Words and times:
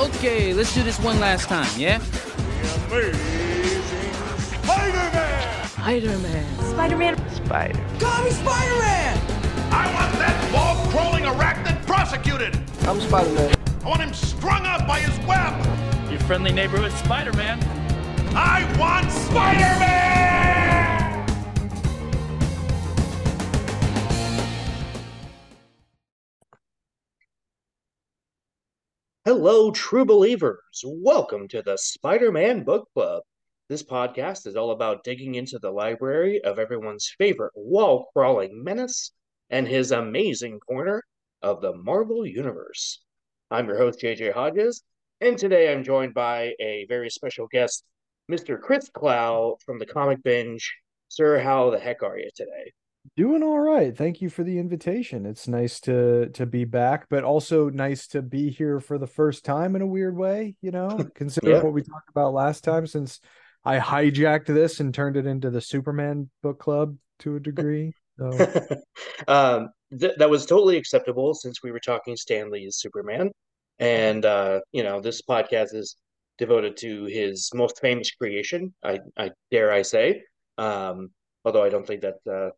Okay, 0.00 0.54
let's 0.54 0.74
do 0.74 0.82
this 0.82 0.98
one 0.98 1.20
last 1.20 1.46
time, 1.46 1.68
yeah? 1.78 1.98
The 2.88 3.10
Amazing 3.10 4.12
Spider-Man! 4.62 5.68
Spider-Man. 5.68 6.58
Spider-Man. 6.70 7.30
Spider. 7.34 7.86
Call 7.98 8.24
me 8.24 8.30
Spider-Man! 8.30 9.18
I 9.70 9.92
want 9.92 10.12
that 10.14 10.54
wall-crawling 10.54 11.24
arachnid 11.24 11.86
prosecuted! 11.86 12.58
I'm 12.88 12.98
Spider-Man. 12.98 13.54
I 13.84 13.88
want 13.88 14.00
him 14.00 14.14
strung 14.14 14.64
up 14.64 14.86
by 14.86 15.00
his 15.00 15.18
web! 15.26 16.10
Your 16.10 16.20
friendly 16.20 16.52
neighborhood 16.52 16.92
Spider-Man. 16.92 17.62
I 18.34 18.64
want 18.78 19.12
Spider-Man! 19.12 20.29
Hello, 29.32 29.70
true 29.70 30.04
believers. 30.04 30.82
Welcome 30.84 31.46
to 31.50 31.62
the 31.62 31.78
Spider 31.78 32.32
Man 32.32 32.64
Book 32.64 32.88
Club. 32.94 33.22
This 33.68 33.80
podcast 33.80 34.44
is 34.44 34.56
all 34.56 34.72
about 34.72 35.04
digging 35.04 35.36
into 35.36 35.60
the 35.60 35.70
library 35.70 36.42
of 36.42 36.58
everyone's 36.58 37.14
favorite 37.16 37.52
wall 37.54 38.10
crawling 38.12 38.64
menace 38.64 39.12
and 39.48 39.68
his 39.68 39.92
amazing 39.92 40.58
corner 40.58 41.04
of 41.42 41.60
the 41.60 41.72
Marvel 41.72 42.26
Universe. 42.26 43.04
I'm 43.52 43.68
your 43.68 43.78
host, 43.78 44.00
JJ 44.00 44.32
Hodges, 44.32 44.82
and 45.20 45.38
today 45.38 45.72
I'm 45.72 45.84
joined 45.84 46.12
by 46.12 46.56
a 46.58 46.86
very 46.88 47.08
special 47.08 47.46
guest, 47.52 47.84
Mr. 48.28 48.60
Chris 48.60 48.88
Clow 48.88 49.58
from 49.64 49.78
the 49.78 49.86
Comic 49.86 50.24
Binge. 50.24 50.74
Sir, 51.06 51.38
how 51.38 51.70
the 51.70 51.78
heck 51.78 52.02
are 52.02 52.18
you 52.18 52.30
today? 52.34 52.72
Doing 53.16 53.42
all 53.42 53.58
right. 53.58 53.96
Thank 53.96 54.20
you 54.20 54.28
for 54.28 54.44
the 54.44 54.58
invitation. 54.58 55.24
It's 55.26 55.48
nice 55.48 55.80
to 55.80 56.28
to 56.30 56.46
be 56.46 56.64
back, 56.64 57.06
but 57.08 57.24
also 57.24 57.70
nice 57.70 58.06
to 58.08 58.22
be 58.22 58.50
here 58.50 58.78
for 58.78 58.98
the 58.98 59.06
first 59.06 59.44
time 59.44 59.74
in 59.74 59.82
a 59.82 59.86
weird 59.86 60.16
way, 60.16 60.54
you 60.60 60.70
know, 60.70 60.88
considering 61.14 61.56
Yeah. 61.56 61.62
what 61.62 61.72
we 61.72 61.82
talked 61.82 62.10
about 62.10 62.34
last 62.34 62.62
time 62.62 62.86
since 62.86 63.20
I 63.64 63.78
hijacked 63.78 64.46
this 64.46 64.80
and 64.80 64.92
turned 64.94 65.16
it 65.16 65.26
into 65.26 65.50
the 65.50 65.60
Superman 65.60 66.30
book 66.42 66.58
club 66.58 66.96
to 67.20 67.36
a 67.36 67.40
degree. 67.40 67.94
So 68.18 68.30
um, 69.28 69.70
th- 69.98 70.16
that 70.18 70.28
was 70.30 70.44
totally 70.46 70.76
acceptable 70.76 71.34
since 71.34 71.62
we 71.62 71.72
were 71.72 71.80
talking 71.80 72.16
Stan 72.16 72.50
Lee's 72.50 72.76
Superman, 72.76 73.30
and 73.78 74.24
uh, 74.26 74.60
you 74.72 74.82
know 74.82 75.00
this 75.00 75.22
podcast 75.22 75.74
is 75.74 75.96
devoted 76.36 76.76
to 76.78 77.04
his 77.06 77.50
most 77.54 77.80
famous 77.80 78.10
creation. 78.10 78.74
I, 78.84 79.00
I 79.16 79.30
dare 79.50 79.72
I 79.72 79.82
say, 79.82 80.22
um, 80.58 81.10
although 81.46 81.64
I 81.64 81.70
don't 81.70 81.86
think 81.86 82.02
that 82.02 82.16
uh, 82.30 82.50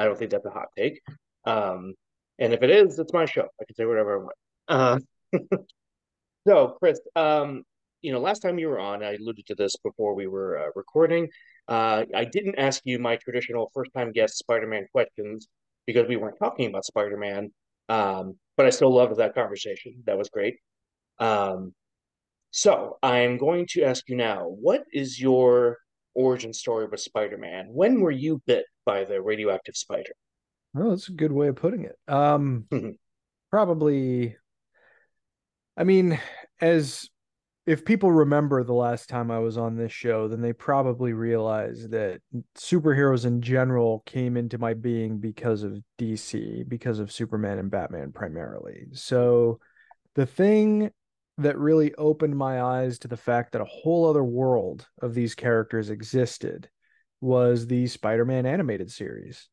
I 0.00 0.04
don't 0.04 0.18
think 0.18 0.30
that's 0.30 0.46
a 0.46 0.50
hot 0.50 0.68
take. 0.76 1.00
Um, 1.44 1.94
and 2.38 2.54
if 2.54 2.62
it 2.62 2.70
is, 2.70 2.98
it's 2.98 3.12
my 3.12 3.26
show. 3.26 3.46
I 3.60 3.64
can 3.64 3.76
say 3.76 3.84
whatever 3.84 4.18
I 4.18 4.22
want. 4.22 5.04
Uh, 5.32 5.38
so, 6.48 6.76
Chris, 6.78 6.98
um, 7.14 7.64
you 8.00 8.12
know, 8.12 8.18
last 8.18 8.40
time 8.40 8.58
you 8.58 8.68
were 8.68 8.80
on, 8.80 9.02
I 9.02 9.14
alluded 9.14 9.46
to 9.48 9.54
this 9.54 9.76
before 9.84 10.14
we 10.14 10.26
were 10.26 10.58
uh, 10.58 10.70
recording. 10.74 11.28
Uh, 11.68 12.04
I 12.14 12.24
didn't 12.24 12.58
ask 12.58 12.80
you 12.84 12.98
my 12.98 13.16
traditional 13.16 13.70
first 13.74 13.92
time 13.94 14.10
guest 14.12 14.38
Spider 14.38 14.66
Man 14.66 14.86
questions 14.90 15.48
because 15.86 16.08
we 16.08 16.16
weren't 16.16 16.38
talking 16.38 16.66
about 16.66 16.86
Spider 16.86 17.18
Man. 17.18 17.50
Um, 17.90 18.36
but 18.56 18.64
I 18.64 18.70
still 18.70 18.94
loved 18.94 19.16
that 19.16 19.34
conversation. 19.34 20.02
That 20.06 20.16
was 20.16 20.30
great. 20.30 20.56
Um, 21.18 21.74
so 22.52 22.96
I'm 23.02 23.36
going 23.36 23.66
to 23.72 23.82
ask 23.82 24.08
you 24.08 24.16
now 24.16 24.44
what 24.44 24.84
is 24.92 25.20
your 25.20 25.76
origin 26.14 26.52
story 26.52 26.86
with 26.86 27.00
Spider 27.00 27.38
Man? 27.38 27.66
When 27.68 28.00
were 28.00 28.10
you 28.10 28.42
bit 28.46 28.66
by 28.84 29.04
the 29.04 29.20
radioactive 29.20 29.76
spider? 29.76 30.12
Oh, 30.76 30.90
that's 30.90 31.08
a 31.08 31.12
good 31.12 31.32
way 31.32 31.48
of 31.48 31.56
putting 31.56 31.84
it. 31.84 31.98
Um, 32.08 32.66
Mhm. 32.70 32.96
probably, 33.50 34.36
I 35.76 35.84
mean, 35.84 36.20
as 36.60 37.08
if 37.66 37.84
people 37.84 38.10
remember 38.10 38.64
the 38.64 38.72
last 38.72 39.08
time 39.08 39.30
I 39.30 39.38
was 39.38 39.56
on 39.58 39.76
this 39.76 39.92
show, 39.92 40.28
then 40.28 40.40
they 40.40 40.52
probably 40.52 41.12
realize 41.12 41.88
that 41.90 42.20
superheroes 42.56 43.26
in 43.26 43.42
general 43.42 44.02
came 44.06 44.36
into 44.36 44.58
my 44.58 44.74
being 44.74 45.18
because 45.18 45.62
of 45.62 45.80
DC, 45.98 46.64
because 46.68 46.98
of 46.98 47.12
Superman 47.12 47.58
and 47.58 47.70
Batman 47.70 48.12
primarily. 48.12 48.88
So 48.92 49.60
the 50.14 50.26
thing 50.26 50.90
that 51.42 51.58
really 51.58 51.94
opened 51.94 52.36
my 52.36 52.62
eyes 52.62 52.98
to 53.00 53.08
the 53.08 53.16
fact 53.16 53.52
that 53.52 53.60
a 53.60 53.66
whole 53.66 54.08
other 54.08 54.24
world 54.24 54.86
of 55.02 55.14
these 55.14 55.34
characters 55.34 55.90
existed 55.90 56.68
was 57.20 57.66
the 57.66 57.86
Spider-Man 57.86 58.46
animated 58.46 58.90
series 58.90 59.48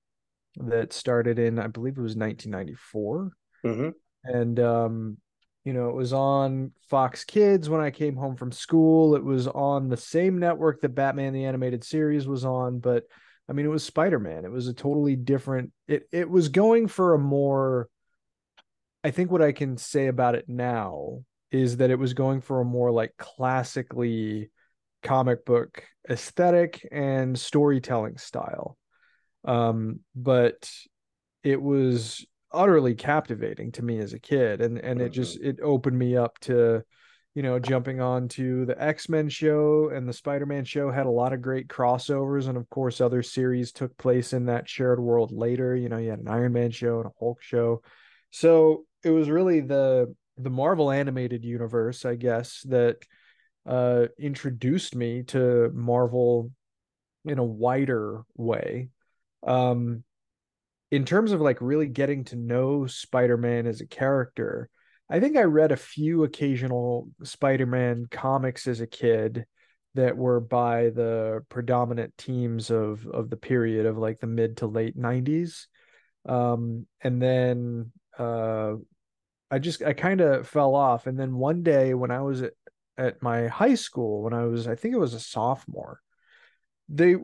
that 0.58 0.94
started 0.94 1.40
in 1.40 1.60
I 1.60 1.68
believe 1.68 1.98
it 1.98 2.02
was 2.02 2.16
1994 2.16 3.32
hmm 3.64 3.90
and 4.24 4.60
um 4.60 5.18
you 5.66 5.74
know 5.74 5.90
it 5.90 5.96
was 5.96 6.14
on 6.14 6.72
Fox 6.90 7.24
Kids 7.24 7.70
when 7.70 7.82
I 7.82 7.92
came 7.92 8.16
home 8.16 8.36
from 8.36 8.52
school. 8.52 9.16
It 9.16 9.24
was 9.24 9.48
on 9.48 9.90
the 9.90 9.98
same 9.98 10.40
network 10.40 10.82
that 10.82 10.96
Batman 10.96 11.34
the 11.34 11.46
animated 11.46 11.84
series 11.84 12.28
was 12.28 12.46
on 12.46 12.80
but 12.80 13.04
I 13.50 13.54
mean 13.54 13.66
it 13.66 13.70
was 13.70 13.84
Spider-Man. 13.84 14.46
It 14.46 14.52
was 14.52 14.68
a 14.68 14.74
totally 14.74 15.16
different 15.16 15.72
it 15.88 16.08
it 16.12 16.30
was 16.30 16.50
going 16.50 16.88
for 16.88 17.14
a 17.14 17.20
more 17.20 17.90
I 19.04 19.12
think 19.12 19.32
what 19.32 19.42
I 19.42 19.52
can 19.52 19.78
say 19.78 20.08
about 20.08 20.36
it 20.36 20.50
now 20.50 21.24
is 21.52 21.78
that 21.78 21.90
it 21.90 22.00
was 22.00 22.14
going 22.14 22.42
for 22.42 22.62
a 22.62 22.66
more 22.66 22.92
like 22.92 23.14
classically 23.18 24.50
comic 25.04 25.46
book 25.46 25.84
aesthetic 26.10 26.88
and 26.92 27.38
storytelling 27.38 28.18
style. 28.18 28.78
Um 29.46 30.02
but 30.16 30.70
it 31.44 31.62
was 31.62 32.26
utterly 32.52 32.96
captivating 32.96 33.72
to 33.74 33.84
me 33.84 34.00
as 34.00 34.14
a 34.14 34.20
kid 34.20 34.62
and 34.62 34.78
and 34.80 35.02
it 35.02 35.10
just 35.12 35.40
it 35.42 35.60
opened 35.62 35.98
me 35.98 36.16
up 36.16 36.40
to 36.40 36.82
you 37.36 37.44
know 37.44 37.60
jumping 37.60 38.02
on 38.02 38.28
to 38.28 38.66
the 38.66 38.82
x-men 38.82 39.30
show 39.30 39.92
and 39.94 40.10
the 40.10 40.14
spider-man 40.14 40.66
show 40.66 40.90
had 40.90 41.06
a 41.06 41.12
lot 41.12 41.34
of 41.34 41.42
great 41.42 41.68
crossovers 41.68 42.48
and 42.48 42.58
of 42.58 42.68
course 42.72 43.00
other 43.00 43.22
series 43.22 43.72
took 43.72 43.96
place 43.98 44.34
in 44.34 44.48
that 44.48 44.68
shared 44.68 45.00
world 45.00 45.32
later. 45.32 45.76
You 45.76 45.88
know 45.88 45.98
you 45.98 46.10
had 46.10 46.18
an 46.18 46.28
iron 46.28 46.54
man 46.54 46.72
show 46.72 46.98
and 46.98 47.06
a 47.06 47.12
hulk 47.20 47.44
show. 47.44 47.84
So 48.32 48.86
it 49.04 49.12
was 49.12 49.30
really 49.30 49.60
the 49.60 50.16
the 50.38 50.50
marvel 50.50 50.92
animated 50.92 51.44
universe 51.44 52.06
i 52.06 52.16
guess 52.16 52.62
that 52.64 52.98
uh 53.66 54.06
introduced 54.20 54.96
me 54.96 55.24
to 55.24 55.70
marvel 55.74 56.52
in 57.26 57.40
a 57.40 57.44
wider 57.44 58.24
way 58.36 58.90
um 59.46 60.04
in 60.92 61.06
terms 61.06 61.32
of 61.32 61.42
like 61.42 61.60
really 61.62 61.88
getting 61.88 62.24
to 62.26 62.36
know 62.36 62.88
Spider-Man 62.88 63.68
as 63.68 63.82
a 63.82 63.88
character, 63.88 64.70
I 65.10 65.20
think 65.20 65.38
I 65.38 65.44
read 65.44 65.72
a 65.72 65.78
few 65.78 66.24
occasional 66.24 67.10
Spider-Man 67.24 68.08
comics 68.10 68.68
as 68.68 68.82
a 68.82 68.88
kid 68.88 69.46
that 69.96 70.16
were 70.16 70.40
by 70.40 70.90
the 70.90 71.44
predominant 71.50 72.18
teams 72.18 72.70
of 72.70 73.06
of 73.08 73.30
the 73.30 73.38
period 73.38 73.86
of 73.86 73.98
like 73.98 74.20
the 74.20 74.28
mid 74.28 74.58
to 74.58 74.68
late 74.68 74.98
90s. 74.98 75.66
Um 76.28 76.86
and 77.02 77.22
then 77.22 77.92
uh 78.18 78.76
I 79.50 79.60
just 79.60 79.82
I 79.82 79.94
kind 79.94 80.22
of 80.22 80.48
fell 80.48 80.76
off. 80.76 81.08
And 81.08 81.20
then 81.20 81.36
one 81.36 81.64
day 81.64 81.94
when 81.94 82.12
I 82.12 82.22
was 82.22 82.42
at, 82.42 82.54
at 82.98 83.22
my 83.22 83.48
high 83.48 83.76
school 83.76 84.24
when 84.24 84.34
I 84.34 84.46
was 84.46 84.68
I 84.68 84.76
think 84.76 84.94
it 84.94 85.00
was 85.00 85.14
a 85.14 85.20
sophomore 85.20 86.02
they 86.90 87.16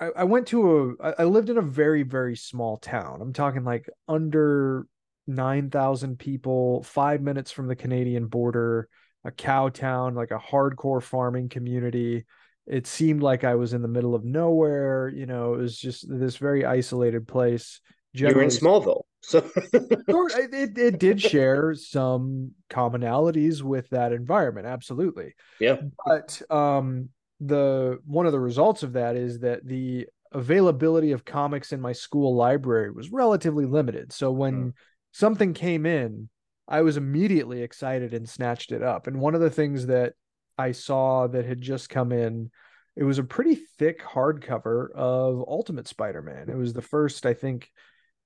I, 0.00 0.10
I 0.16 0.24
went 0.24 0.48
to 0.48 0.96
a 1.00 1.12
I 1.18 1.24
lived 1.24 1.50
in 1.50 1.58
a 1.58 1.62
very 1.62 2.02
very 2.02 2.36
small 2.36 2.76
town. 2.78 3.20
I'm 3.20 3.32
talking 3.32 3.64
like 3.64 3.88
under 4.08 4.86
9000 5.26 6.18
people 6.18 6.82
5 6.82 7.20
minutes 7.20 7.52
from 7.52 7.68
the 7.68 7.76
canadian 7.76 8.26
border 8.26 8.88
a 9.24 9.30
cow 9.30 9.68
town 9.68 10.14
like 10.14 10.30
a 10.30 10.38
hardcore 10.38 11.02
farming 11.02 11.48
community. 11.48 12.24
It 12.66 12.86
seemed 12.86 13.22
like 13.22 13.44
i 13.44 13.54
was 13.54 13.72
in 13.72 13.82
the 13.82 13.88
middle 13.88 14.14
of 14.14 14.24
nowhere 14.24 15.08
you 15.08 15.26
know 15.26 15.54
it 15.54 15.58
was 15.58 15.76
just 15.76 16.06
this 16.08 16.36
very 16.36 16.64
isolated 16.64 17.28
place. 17.28 17.80
You 18.12 18.34
were 18.34 18.42
in 18.42 18.48
Smallville, 18.48 19.02
so 19.22 19.48
it, 19.72 20.78
it, 20.78 20.98
did 20.98 21.20
share 21.30 21.74
some 21.74 22.52
commonalities 22.70 23.62
with 23.62 23.88
that 23.90 24.12
environment 24.12 24.66
absolutely. 24.66 25.34
Yeah. 25.58 25.76
but 26.04 26.40
um 26.50 27.10
the 27.40 27.98
one 28.04 28.26
of 28.26 28.32
the 28.32 28.40
results 28.40 28.82
of 28.82 28.94
that 28.94 29.16
is 29.16 29.40
that 29.40 29.64
the 29.64 30.06
availability 30.32 31.12
of 31.12 31.24
comics 31.24 31.72
in 31.72 31.80
my 31.80 31.92
school 31.92 32.34
library 32.34 32.90
was 32.90 33.10
relatively 33.10 33.66
limited. 33.66 34.12
So 34.12 34.30
when 34.30 34.74
something 35.12 35.54
came 35.54 35.86
in 35.86 36.28
i 36.68 36.82
was 36.82 36.96
immediately 36.96 37.62
excited 37.62 38.14
and 38.14 38.28
snatched 38.28 38.72
it 38.72 38.82
up. 38.82 39.06
And 39.06 39.20
one 39.20 39.34
of 39.34 39.40
the 39.40 39.50
things 39.50 39.86
that 39.86 40.14
i 40.56 40.72
saw 40.72 41.26
that 41.26 41.44
had 41.44 41.60
just 41.60 41.90
come 41.90 42.12
in 42.12 42.50
it 42.96 43.04
was 43.04 43.18
a 43.18 43.24
pretty 43.24 43.54
thick 43.78 44.02
hardcover 44.02 44.90
of 44.92 45.44
ultimate 45.46 45.88
spider-man. 45.88 46.48
It 46.48 46.56
was 46.56 46.72
the 46.72 46.82
first 46.82 47.26
i 47.26 47.34
think 47.34 47.70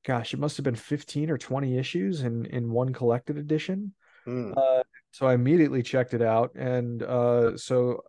gosh 0.05 0.35
it 0.35 0.41
must 0.41 0.57
have 0.57 0.65
been 0.65 0.75
15 0.75 1.31
or 1.31 1.39
20 1.39 1.79
issues 1.79 2.23
in 2.23 2.47
in 2.47 2.71
one 2.71 2.93
collected 2.93 3.39
edition 3.39 3.93
Mm. 4.27 4.57
uh, 4.57 4.83
so 5.11 5.27
I 5.27 5.35
immediately 5.35 5.83
checked 5.83 6.15
it 6.15 6.23
out. 6.23 6.53
And 6.55 7.03
uh, 7.03 7.57
so 7.57 8.03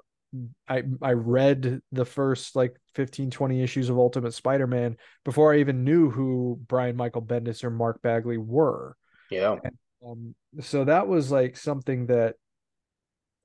I 0.67 0.83
I 1.01 1.11
read 1.11 1.81
the 1.91 2.05
first 2.05 2.55
like 2.55 2.75
15, 2.95 3.31
20 3.31 3.61
issues 3.61 3.89
of 3.89 3.97
Ultimate 3.97 4.33
Spider-Man 4.33 4.97
before 5.23 5.53
I 5.53 5.59
even 5.59 5.83
knew 5.83 6.09
who 6.09 6.59
Brian 6.67 6.95
Michael 6.95 7.21
Bendis 7.21 7.63
or 7.63 7.69
Mark 7.69 8.01
Bagley 8.01 8.37
were. 8.37 8.95
Yeah. 9.29 9.57
Um, 10.05 10.35
so 10.61 10.85
that 10.85 11.07
was 11.07 11.31
like 11.31 11.57
something 11.57 12.07
that 12.07 12.35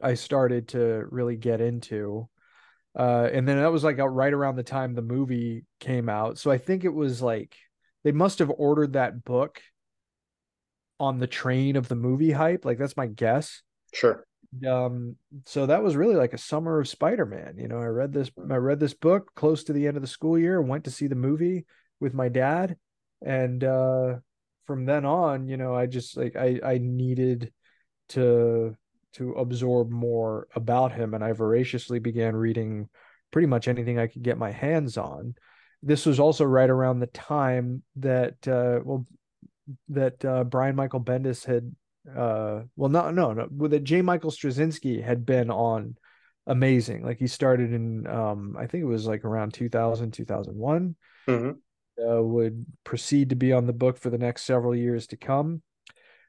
I 0.00 0.14
started 0.14 0.68
to 0.68 1.04
really 1.10 1.36
get 1.36 1.60
into. 1.60 2.28
Uh, 2.98 3.28
and 3.32 3.46
then 3.46 3.58
that 3.58 3.70
was 3.72 3.84
like 3.84 3.98
right 3.98 4.32
around 4.32 4.56
the 4.56 4.62
time 4.62 4.94
the 4.94 5.02
movie 5.02 5.64
came 5.78 6.08
out. 6.08 6.38
So 6.38 6.50
I 6.50 6.58
think 6.58 6.84
it 6.84 6.94
was 6.94 7.22
like 7.22 7.56
they 8.04 8.12
must 8.12 8.38
have 8.38 8.50
ordered 8.50 8.94
that 8.94 9.24
book 9.24 9.60
on 10.98 11.18
the 11.18 11.26
train 11.26 11.76
of 11.76 11.88
the 11.88 11.96
movie 11.96 12.32
hype. 12.32 12.64
Like 12.64 12.78
that's 12.78 12.96
my 12.96 13.06
guess. 13.06 13.62
Sure. 13.92 14.24
Um, 14.66 15.16
so 15.46 15.66
that 15.66 15.82
was 15.82 15.96
really 15.96 16.16
like 16.16 16.32
a 16.34 16.38
summer 16.38 16.80
of 16.80 16.88
Spider-Man. 16.88 17.54
You 17.56 17.68
know, 17.68 17.78
I 17.78 17.86
read 17.86 18.12
this 18.12 18.30
I 18.50 18.56
read 18.56 18.80
this 18.80 18.94
book 18.94 19.32
close 19.34 19.64
to 19.64 19.72
the 19.72 19.86
end 19.86 19.96
of 19.96 20.02
the 20.02 20.08
school 20.08 20.38
year, 20.38 20.60
went 20.60 20.84
to 20.84 20.90
see 20.90 21.06
the 21.06 21.14
movie 21.14 21.66
with 22.00 22.14
my 22.14 22.28
dad, 22.28 22.76
and 23.24 23.62
uh 23.62 24.16
from 24.66 24.86
then 24.86 25.04
on, 25.04 25.48
you 25.48 25.56
know, 25.56 25.74
I 25.74 25.86
just 25.86 26.16
like 26.16 26.36
I 26.36 26.60
I 26.64 26.78
needed 26.78 27.52
to 28.10 28.76
to 29.14 29.32
absorb 29.32 29.90
more 29.90 30.46
about 30.54 30.92
him 30.92 31.14
and 31.14 31.24
I 31.24 31.32
voraciously 31.32 31.98
began 31.98 32.36
reading 32.36 32.88
pretty 33.32 33.46
much 33.46 33.68
anything 33.68 33.98
I 33.98 34.06
could 34.06 34.22
get 34.22 34.38
my 34.38 34.50
hands 34.50 34.96
on. 34.96 35.34
This 35.82 36.06
was 36.06 36.20
also 36.20 36.44
right 36.44 36.68
around 36.68 37.00
the 37.00 37.06
time 37.06 37.82
that 37.96 38.46
uh 38.46 38.80
well 38.84 39.06
that 39.88 40.24
uh 40.24 40.44
Brian 40.44 40.76
Michael 40.76 41.00
Bendis 41.00 41.44
had 41.44 41.74
uh 42.08 42.62
well 42.76 42.90
no 42.90 43.10
no 43.10 43.32
no 43.32 43.68
that 43.68 43.84
J. 43.84 44.02
Michael 44.02 44.30
Straczynski 44.30 45.02
had 45.02 45.24
been 45.24 45.50
on 45.50 45.96
amazing. 46.46 47.04
Like 47.04 47.18
he 47.18 47.26
started 47.26 47.72
in 47.72 48.06
um 48.06 48.56
I 48.58 48.66
think 48.66 48.82
it 48.82 48.86
was 48.86 49.06
like 49.06 49.24
around 49.24 49.54
2000 49.54 50.12
2001. 50.12 50.96
Mm-hmm. 51.28 51.50
Uh, 52.00 52.22
would 52.22 52.64
proceed 52.82 53.28
to 53.28 53.36
be 53.36 53.52
on 53.52 53.66
the 53.66 53.74
book 53.74 53.98
for 53.98 54.08
the 54.08 54.16
next 54.16 54.44
several 54.44 54.74
years 54.74 55.06
to 55.08 55.18
come. 55.18 55.60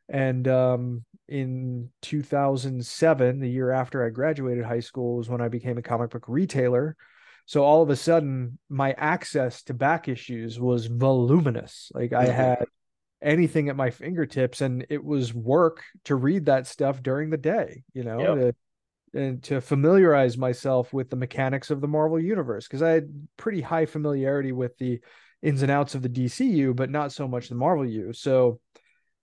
And 0.10 0.46
um, 0.50 1.06
in 1.30 1.90
2007, 2.02 3.40
the 3.40 3.50
year 3.50 3.72
after 3.72 4.06
I 4.06 4.10
graduated 4.10 4.66
high 4.66 4.82
school, 4.82 5.16
was 5.16 5.30
when 5.30 5.40
I 5.40 5.48
became 5.48 5.78
a 5.78 5.82
comic 5.82 6.10
book 6.10 6.26
retailer. 6.28 6.98
So 7.46 7.64
all 7.64 7.82
of 7.82 7.90
a 7.90 7.96
sudden, 7.96 8.58
my 8.70 8.94
access 8.94 9.64
to 9.64 9.74
back 9.74 10.08
issues 10.08 10.60
was 10.60 10.86
voluminous. 10.86 11.92
Like 11.94 12.14
I 12.14 12.26
mm-hmm. 12.26 12.34
had 12.34 12.66
anything 13.22 13.70
at 13.70 13.76
my 13.76 13.90
fingertips, 13.90 14.62
and 14.62 14.86
it 14.90 15.04
was 15.04 15.34
work 15.34 15.84
to 16.06 16.16
read 16.16 16.46
that 16.46 16.68
stuff 16.68 17.04
during 17.04 17.30
the 17.30 17.38
day. 17.38 17.84
You 17.94 18.04
know, 18.04 18.20
Yep. 18.20 18.36
to, 18.38 18.56
and 19.14 19.44
to 19.44 19.62
familiarize 19.62 20.38
myself 20.38 20.94
with 20.94 21.10
the 21.10 21.16
mechanics 21.16 21.70
of 21.70 21.82
the 21.82 21.88
Marvel 21.88 22.20
universe 22.20 22.68
because 22.68 22.82
I 22.82 22.92
had 22.92 23.28
pretty 23.38 23.62
high 23.62 23.86
familiarity 23.86 24.52
with 24.52 24.78
the 24.78 25.02
ins 25.42 25.62
and 25.64 25.72
outs 25.72 25.96
of 25.96 26.02
the 26.02 26.10
DCU, 26.10 26.76
but 26.76 26.90
not 26.90 27.12
so 27.12 27.28
much 27.28 27.50
the 27.50 27.56
Marvel 27.56 27.86
U. 27.86 28.14
So 28.14 28.60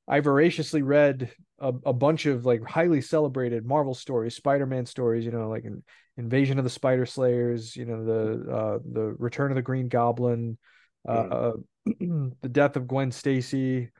I 0.06 0.20
voraciously 0.20 0.82
read 0.82 1.30
a, 1.58 1.72
a 1.86 1.92
bunch 1.92 2.26
of 2.26 2.44
like 2.44 2.62
highly 2.64 3.00
celebrated 3.00 3.66
Marvel 3.66 3.94
stories, 3.94 4.34
Spider-Man 4.34 4.86
stories, 4.86 5.24
you 5.24 5.30
know, 5.30 5.48
like 5.48 5.64
Invasion 6.18 6.58
of 6.58 6.64
the 6.64 6.70
Spider 6.70 7.06
Slayers, 7.06 7.74
you 7.76 7.86
know, 7.86 8.04
the 8.04 8.52
uh, 8.52 8.78
the 8.92 9.14
Return 9.18 9.50
of 9.50 9.54
the 9.54 9.62
Green 9.62 9.88
Goblin, 9.88 10.58
uh, 11.08 11.52
the 11.86 12.48
death 12.50 12.76
of 12.76 12.86
Gwen 12.86 13.12
Stacy, 13.12 13.90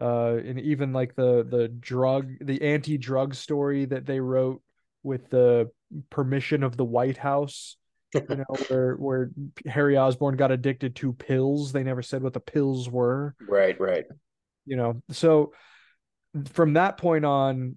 uh, 0.00 0.36
and 0.36 0.60
even 0.60 0.92
like 0.92 1.14
the 1.14 1.44
the 1.44 1.68
drug, 1.68 2.30
the 2.40 2.62
anti-drug 2.62 3.34
story 3.34 3.84
that 3.84 4.06
they 4.06 4.20
wrote 4.20 4.62
with 5.02 5.28
the 5.30 5.70
permission 6.10 6.62
of 6.62 6.76
the 6.76 6.84
White 6.84 7.18
House 7.18 7.76
you 8.14 8.36
know, 8.36 8.44
where 8.68 8.94
where 8.94 9.30
Harry 9.66 9.96
Osborn 9.96 10.36
got 10.36 10.50
addicted 10.52 10.96
to 10.96 11.12
pills. 11.12 11.72
They 11.72 11.82
never 11.82 12.02
said 12.02 12.22
what 12.22 12.32
the 12.32 12.40
pills 12.40 12.88
were, 12.88 13.34
Right, 13.46 13.78
right. 13.80 14.04
you 14.64 14.76
know. 14.76 15.02
So 15.10 15.52
from 16.52 16.74
that 16.74 16.96
point 16.96 17.24
on, 17.24 17.76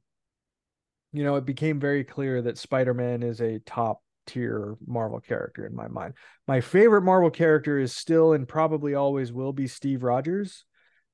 you 1.17 1.23
know, 1.23 1.35
it 1.35 1.45
became 1.45 1.79
very 1.79 2.03
clear 2.03 2.41
that 2.43 2.57
Spider-Man 2.57 3.23
is 3.23 3.41
a 3.41 3.59
top 3.59 4.01
tier 4.27 4.75
Marvel 4.85 5.19
character 5.19 5.65
in 5.65 5.75
my 5.75 5.87
mind. 5.87 6.13
My 6.47 6.61
favorite 6.61 7.01
Marvel 7.01 7.31
character 7.31 7.79
is 7.79 7.95
still 7.95 8.33
and 8.33 8.47
probably 8.47 8.93
always 8.93 9.33
will 9.33 9.53
be 9.53 9.67
Steve 9.67 10.03
Rogers, 10.03 10.65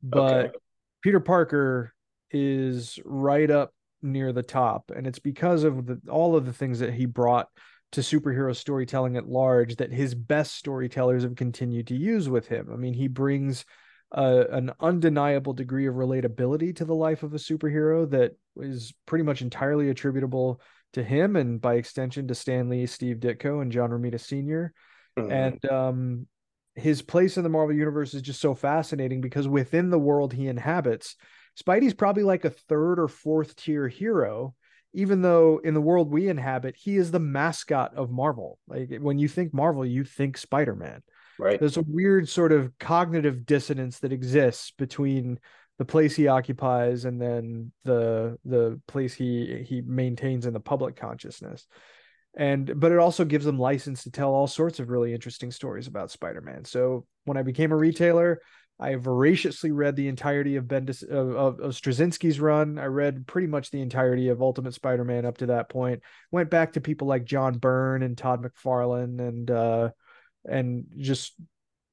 but 0.02 0.46
Okay. 0.46 0.58
Peter 1.02 1.20
Parker 1.20 1.94
is 2.32 3.00
right 3.06 3.50
up 3.50 3.74
near 4.02 4.34
the 4.34 4.44
top 4.44 4.92
and 4.94 5.08
it's 5.08 5.20
because 5.20 5.64
of 5.64 5.86
the, 5.86 6.02
all 6.10 6.36
of 6.36 6.46
the 6.46 6.52
things 6.52 6.80
that 6.80 6.94
he 6.94 7.06
brought 7.06 7.48
to 7.94 8.02
superhero 8.02 8.54
storytelling 8.56 9.16
at 9.16 9.30
large 9.30 9.76
that 9.78 9.94
his 9.94 10.16
best 10.16 10.56
storytellers 10.56 11.24
have 11.24 11.36
continued 11.36 11.88
to 11.88 11.96
use 11.96 12.28
with 12.28 12.48
him. 12.48 12.70
I 12.74 12.76
mean, 12.76 12.94
he 12.94 13.08
brings 13.08 13.64
uh, 14.14 14.46
an 14.52 14.72
undeniable 14.80 15.54
degree 15.54 15.88
of 15.88 15.96
relatability 15.96 16.76
to 16.76 16.86
the 16.86 16.96
life 16.96 17.24
of 17.24 17.34
a 17.34 17.38
superhero 17.38 18.10
that 18.12 18.34
is 18.58 18.94
pretty 19.06 19.24
much 19.24 19.42
entirely 19.42 19.90
attributable 19.90 20.62
to 20.94 21.04
him 21.04 21.36
and 21.36 21.60
by 21.60 21.76
extension 21.76 22.28
to 22.28 22.36
Stan 22.36 22.70
Lee, 22.70 22.86
Steve 22.86 23.18
Ditko, 23.18 23.62
and 23.62 23.72
John 23.72 23.90
Romita 23.90 24.20
Sr. 24.20 24.74
Mhm. 25.18 25.32
And 25.32 25.66
um, 25.72 26.28
his 26.76 27.02
place 27.02 27.38
in 27.38 27.44
the 27.44 27.50
Marvel 27.50 27.76
universe 27.76 28.14
is 28.14 28.22
just 28.22 28.40
so 28.42 28.56
fascinating 28.56 29.22
because 29.22 29.48
within 29.48 29.90
the 29.90 30.00
world 30.00 30.34
he 30.34 30.48
inhabits, 30.48 31.16
Spidey's 31.62 31.94
probably 31.94 32.24
like 32.24 32.46
a 32.46 32.50
third 32.50 33.00
or 33.00 33.08
fourth 33.08 33.56
tier 33.56 33.88
hero, 33.88 34.56
even 34.94 35.22
though 35.22 35.60
in 35.64 35.74
the 35.74 35.82
world 35.82 36.12
we 36.12 36.28
inhabit, 36.28 36.76
he 36.78 36.98
is 36.98 37.12
the 37.12 37.20
mascot 37.20 37.96
of 37.96 38.12
Marvel. 38.12 38.60
Like 38.68 38.98
when 39.00 39.20
you 39.20 39.28
think 39.28 39.54
Marvel, 39.54 39.86
you 39.86 40.04
think 40.04 40.38
Spider 40.38 40.76
Man. 40.76 41.02
Right. 41.40 41.60
There's 41.60 41.78
a 41.78 41.86
weird 41.88 42.30
sort 42.30 42.52
of 42.52 42.78
cognitive 42.80 43.46
dissonance 43.46 44.00
that 44.00 44.14
exists 44.14 44.72
between 44.78 45.40
the 45.78 45.86
place 45.86 46.16
he 46.16 46.28
occupies 46.28 47.06
and 47.06 47.22
then 47.22 47.72
the 47.84 48.38
the 48.46 48.80
place 48.88 49.14
he 49.14 49.64
he 49.68 49.82
maintains 49.82 50.46
in 50.46 50.54
the 50.54 50.60
public 50.60 50.96
consciousness. 50.96 51.68
And 52.36 52.80
but 52.80 52.92
it 52.92 53.00
also 53.00 53.26
gives 53.26 53.46
them 53.46 53.60
license 53.60 54.04
to 54.04 54.12
tell 54.12 54.34
all 54.34 54.48
sorts 54.48 54.80
of 54.80 54.90
really 54.90 55.14
interesting 55.14 55.52
stories 55.52 55.88
about 55.88 56.12
spider-man. 56.12 56.66
So 56.66 57.06
when 57.26 57.38
i 57.38 57.42
became 57.42 57.72
a 57.72 57.78
retailer 57.78 58.42
i 58.80 58.96
voraciously 58.96 59.72
read 59.72 59.96
the 59.96 60.08
entirety 60.08 60.56
of 60.56 60.66
bendis 60.66 61.04
of, 61.04 61.36
of, 61.36 61.60
of 61.60 61.72
straczynski's 61.72 62.40
run. 62.40 62.80
I 62.80 62.86
read 62.86 63.28
pretty 63.28 63.48
much 63.48 63.70
the 63.70 63.82
entirety 63.82 64.30
of 64.30 64.42
ultimate 64.42 64.74
spider-man 64.74 65.26
up 65.26 65.38
to 65.38 65.46
that 65.48 65.70
point. 65.70 66.02
Went 66.32 66.50
back 66.50 66.74
to 66.74 66.82
people 66.82 67.08
like 67.08 67.24
john 67.24 67.58
byrne 67.58 68.04
and 68.04 68.18
todd 68.18 68.44
mcfarlane 68.44 69.20
and 69.20 69.52
uh 69.52 69.90
and 70.46 70.86
just 70.98 71.34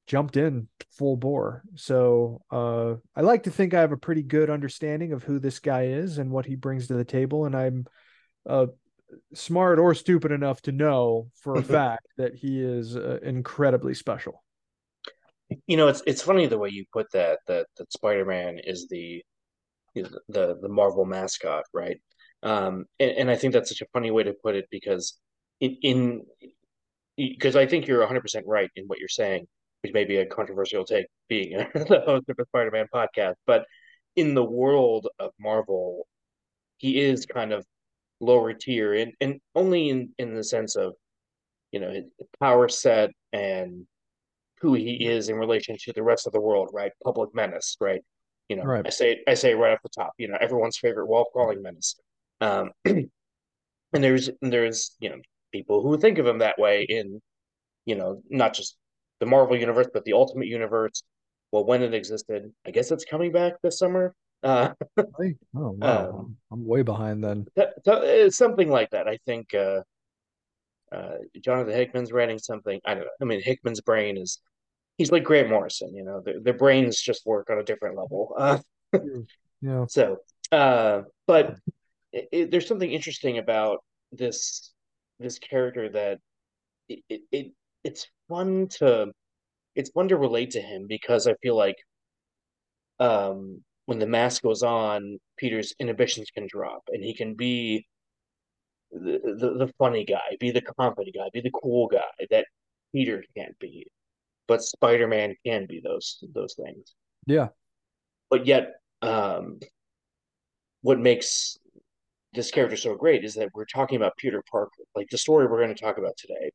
jumped 0.07 0.35
in 0.37 0.67
full 0.91 1.15
bore. 1.15 1.63
So 1.75 2.41
uh, 2.51 2.95
I 3.15 3.21
like 3.21 3.43
to 3.43 3.51
think 3.51 3.73
I 3.73 3.81
have 3.81 3.91
a 3.91 3.97
pretty 3.97 4.23
good 4.23 4.49
understanding 4.49 5.13
of 5.13 5.23
who 5.23 5.39
this 5.39 5.59
guy 5.59 5.85
is 5.85 6.17
and 6.17 6.31
what 6.31 6.45
he 6.45 6.55
brings 6.55 6.87
to 6.87 6.95
the 6.95 7.05
table, 7.05 7.45
and 7.45 7.55
I'm 7.55 7.85
uh, 8.47 8.67
smart 9.33 9.79
or 9.79 9.93
stupid 9.93 10.31
enough 10.31 10.61
to 10.63 10.71
know 10.71 11.29
for 11.41 11.55
a 11.55 11.63
fact 11.77 12.07
that 12.17 12.35
he 12.35 12.61
is 12.61 12.95
uh, 12.95 13.19
incredibly 13.23 13.93
special. 13.93 14.43
You 15.67 15.77
know, 15.77 15.87
it's 15.87 16.01
it's 16.07 16.21
funny 16.21 16.47
the 16.47 16.57
way 16.57 16.69
you 16.69 16.85
put 16.93 17.11
that 17.11 17.39
that 17.47 17.67
that 17.77 17.91
Spider-Man 17.91 18.59
is 18.63 18.87
the 18.89 19.21
the 19.93 20.57
the 20.61 20.69
Marvel 20.69 21.05
mascot, 21.05 21.63
right? 21.73 21.99
Um, 22.43 22.85
and, 22.99 23.11
and 23.11 23.31
I 23.31 23.35
think 23.35 23.53
that's 23.53 23.69
such 23.69 23.81
a 23.81 23.89
funny 23.93 24.11
way 24.11 24.23
to 24.23 24.33
put 24.33 24.55
it 24.55 24.65
because 24.71 25.19
in 25.59 25.77
in 25.81 26.21
because 27.17 27.55
I 27.55 27.65
think 27.65 27.87
you're 27.87 28.05
100% 28.05 28.43
right 28.45 28.69
in 28.75 28.85
what 28.85 28.99
you're 28.99 29.07
saying, 29.09 29.47
which 29.83 29.93
may 29.93 30.05
be 30.05 30.17
a 30.17 30.25
controversial 30.25 30.85
take 30.85 31.07
being 31.27 31.51
the 31.73 32.03
host 32.05 32.29
of 32.29 32.37
a 32.39 32.45
Spider-Man 32.45 32.87
podcast, 32.93 33.35
but 33.45 33.65
in 34.15 34.33
the 34.33 34.43
world 34.43 35.07
of 35.19 35.31
Marvel, 35.39 36.07
he 36.77 36.99
is 36.99 37.25
kind 37.25 37.53
of 37.53 37.65
lower 38.19 38.53
tier 38.53 38.93
and 38.93 39.13
and 39.19 39.39
only 39.55 39.89
in 39.89 40.09
in 40.19 40.35
the 40.35 40.43
sense 40.43 40.75
of 40.75 40.93
you 41.71 41.79
know 41.79 41.91
his 41.91 42.03
power 42.39 42.69
set 42.69 43.09
and 43.33 43.87
who 44.61 44.73
he 44.75 45.07
is 45.07 45.29
in 45.29 45.35
relation 45.37 45.75
to 45.79 45.91
the 45.93 46.03
rest 46.03 46.27
of 46.27 46.33
the 46.33 46.39
world, 46.39 46.69
right? 46.71 46.91
Public 47.03 47.33
menace, 47.33 47.77
right? 47.81 48.01
You 48.47 48.57
know, 48.57 48.63
Right. 48.63 48.85
I 48.85 48.89
say 48.91 49.21
I 49.27 49.33
say 49.33 49.55
right 49.55 49.73
off 49.73 49.81
the 49.81 49.89
top, 49.89 50.13
you 50.17 50.27
know, 50.27 50.37
everyone's 50.39 50.77
favorite 50.77 51.07
wall 51.07 51.25
crawling 51.33 51.61
menace. 51.63 51.95
Um, 52.41 52.71
and 52.85 53.09
there's 53.93 54.29
there's 54.41 54.95
you 54.99 55.09
know 55.09 55.17
people 55.51 55.81
who 55.81 55.97
think 55.97 56.17
of 56.17 56.27
him 56.27 56.39
that 56.39 56.57
way 56.59 56.83
in 56.87 57.21
you 57.85 57.95
know 57.95 58.21
not 58.29 58.53
just 58.53 58.77
the 59.19 59.25
Marvel 59.25 59.57
universe 59.57 59.87
but 59.93 60.05
the 60.05 60.13
Ultimate 60.13 60.47
universe. 60.47 61.03
Well, 61.51 61.65
when 61.65 61.83
it 61.83 61.93
existed, 61.93 62.51
I 62.65 62.71
guess 62.71 62.91
it's 62.91 63.05
coming 63.05 63.31
back 63.31 63.53
this 63.61 63.79
summer. 63.79 64.13
Uh, 64.43 64.73
Oh 65.55 65.75
wow, 65.77 66.09
Um, 66.17 66.35
I'm, 66.51 66.65
way 66.65 66.81
behind 66.81 67.23
then. 67.23 67.45
that- 67.55 68.33
something 68.33 68.69
like 68.71 68.89
that. 68.89 69.07
I 69.07 69.19
think 69.27 69.53
uh, 69.53 69.81
uh, 70.91 71.17
Jonathan 71.39 71.73
Hickman's 71.73 72.11
writing 72.11 72.39
something. 72.39 72.79
I 72.85 72.93
don't 72.95 73.03
know. 73.03 73.09
I 73.21 73.25
mean, 73.25 73.41
Hickman's 73.43 73.81
brain 73.81 74.17
is 74.17 74.41
he's 74.97 75.11
like 75.11 75.23
Grant 75.23 75.49
Morrison. 75.49 75.93
You 75.95 76.03
know, 76.03 76.21
their, 76.25 76.39
their 76.41 76.53
brains 76.53 76.99
just 76.99 77.25
work 77.25 77.49
on 77.51 77.59
a 77.59 77.63
different 77.63 77.97
level. 77.97 78.33
Uh, 78.37 78.57
Yeah, 79.61 79.85
so, 79.89 80.17
uh, 80.51 81.03
but 81.27 81.55
it, 82.11 82.29
it, 82.31 82.51
there's 82.51 82.67
something 82.67 82.91
interesting 82.91 83.37
about 83.37 83.83
this 84.11 84.73
this 85.21 85.39
character 85.39 85.89
that 85.89 86.19
it, 86.89 86.99
it, 87.09 87.21
it 87.31 87.51
it's 87.83 88.07
fun 88.29 88.67
to 88.79 89.11
it's 89.75 89.89
fun 89.91 90.09
to 90.09 90.17
relate 90.17 90.51
to 90.51 90.61
him 90.61 90.85
because 90.87 91.27
I 91.27 91.35
feel 91.41 91.55
like 91.55 91.77
um, 92.99 93.63
when 93.85 93.99
the 93.99 94.07
mask 94.07 94.43
goes 94.43 94.63
on, 94.63 95.19
Peter's 95.37 95.73
inhibitions 95.79 96.29
can 96.31 96.47
drop 96.49 96.83
and 96.89 97.03
he 97.03 97.13
can 97.13 97.35
be 97.35 97.87
the, 98.91 99.19
the 99.39 99.65
the 99.65 99.73
funny 99.77 100.05
guy, 100.05 100.37
be 100.39 100.51
the 100.51 100.61
confident 100.61 101.15
guy, 101.15 101.29
be 101.33 101.41
the 101.41 101.51
cool 101.51 101.87
guy 101.87 102.25
that 102.29 102.45
Peter 102.93 103.23
can't 103.35 103.57
be, 103.59 103.87
but 104.47 104.61
Spider-Man 104.61 105.35
can 105.45 105.65
be 105.65 105.81
those 105.81 106.23
those 106.33 106.55
things. 106.55 106.93
Yeah. 107.25 107.49
But 108.29 108.45
yet, 108.45 108.73
um, 109.01 109.59
what 110.81 110.99
makes 110.99 111.57
this 112.33 112.51
character 112.51 112.77
so 112.77 112.95
great 112.95 113.23
is 113.23 113.35
that 113.35 113.49
we're 113.53 113.65
talking 113.65 113.97
about 113.97 114.15
Peter 114.17 114.43
Parker. 114.49 114.83
Like 114.95 115.09
the 115.09 115.17
story 115.17 115.47
we're 115.47 115.61
going 115.61 115.75
to 115.75 115.81
talk 115.81 115.97
about 115.97 116.15
today 116.17 116.51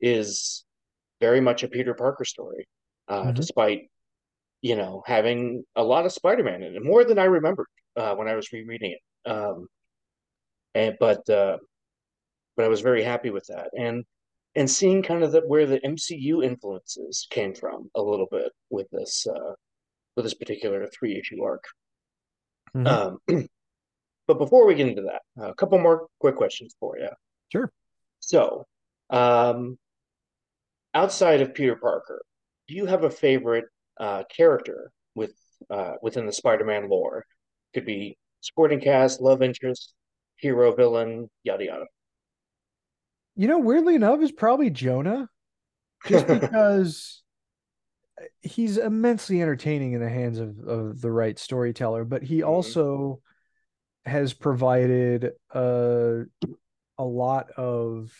is 0.00 0.64
very 1.20 1.40
much 1.40 1.62
a 1.62 1.68
Peter 1.68 1.94
Parker 1.94 2.24
story, 2.24 2.66
uh, 3.08 3.26
Mhm. 3.26 3.34
despite 3.34 3.90
you 4.60 4.76
know 4.76 5.02
having 5.06 5.64
a 5.76 5.82
lot 5.84 6.06
of 6.06 6.12
Spider-Man 6.12 6.62
in 6.62 6.74
it, 6.76 6.82
more 6.84 7.04
than 7.04 7.18
I 7.18 7.24
remembered 7.24 7.66
uh, 7.96 8.14
when 8.16 8.28
I 8.28 8.34
was 8.34 8.52
rereading 8.52 8.92
it. 8.92 9.30
Um, 9.30 9.68
and 10.74 10.96
but 10.98 11.28
uh, 11.30 11.58
but 12.56 12.64
I 12.64 12.68
was 12.68 12.80
very 12.80 13.02
happy 13.02 13.30
with 13.30 13.46
that, 13.46 13.70
and 13.78 14.04
and 14.54 14.68
seeing 14.70 15.02
kind 15.02 15.22
of 15.22 15.32
the, 15.32 15.40
where 15.40 15.66
the 15.66 15.80
MCU 15.80 16.42
influences 16.44 17.26
came 17.30 17.54
from 17.54 17.90
a 17.94 18.02
little 18.02 18.26
bit 18.30 18.52
with 18.70 18.88
this 18.90 19.26
uh, 19.26 19.54
with 20.16 20.24
this 20.24 20.34
particular 20.34 20.86
three 20.88 21.16
issue 21.18 21.42
arc. 21.42 21.64
Mhm. 22.74 22.86
Um, 23.28 23.48
but 24.26 24.38
before 24.38 24.66
we 24.66 24.74
get 24.74 24.88
into 24.88 25.02
that, 25.02 25.22
a 25.42 25.54
couple 25.54 25.78
more 25.78 26.06
quick 26.20 26.36
questions 26.36 26.74
for 26.78 26.98
you. 26.98 27.08
Sure. 27.50 27.70
So, 28.20 28.66
um, 29.10 29.78
outside 30.94 31.40
of 31.40 31.54
Peter 31.54 31.76
Parker, 31.76 32.22
do 32.68 32.74
you 32.74 32.86
have 32.86 33.04
a 33.04 33.10
favorite 33.10 33.64
uh, 33.98 34.24
character 34.34 34.90
with 35.14 35.32
uh, 35.70 35.94
within 36.02 36.26
the 36.26 36.32
Spider-Man 36.32 36.88
lore? 36.88 37.24
Could 37.74 37.86
be 37.86 38.16
supporting 38.40 38.80
cast, 38.80 39.20
love 39.20 39.42
interest, 39.42 39.94
hero, 40.36 40.74
villain, 40.74 41.28
yada 41.44 41.64
yada. 41.64 41.84
You 43.34 43.48
know, 43.48 43.58
weirdly 43.58 43.94
enough, 43.94 44.20
is 44.20 44.32
probably 44.32 44.70
Jonah, 44.70 45.28
just 46.06 46.26
because 46.28 47.22
he's 48.42 48.76
immensely 48.76 49.40
entertaining 49.40 49.92
in 49.92 50.00
the 50.00 50.08
hands 50.08 50.38
of, 50.38 50.58
of 50.60 51.00
the 51.00 51.10
right 51.10 51.38
storyteller, 51.38 52.04
but 52.04 52.22
he 52.22 52.40
Mhm. 52.40 52.48
also 52.48 53.20
has 54.04 54.32
provided 54.32 55.30
a 55.54 56.22
a 56.98 57.04
lot 57.04 57.50
of 57.52 58.12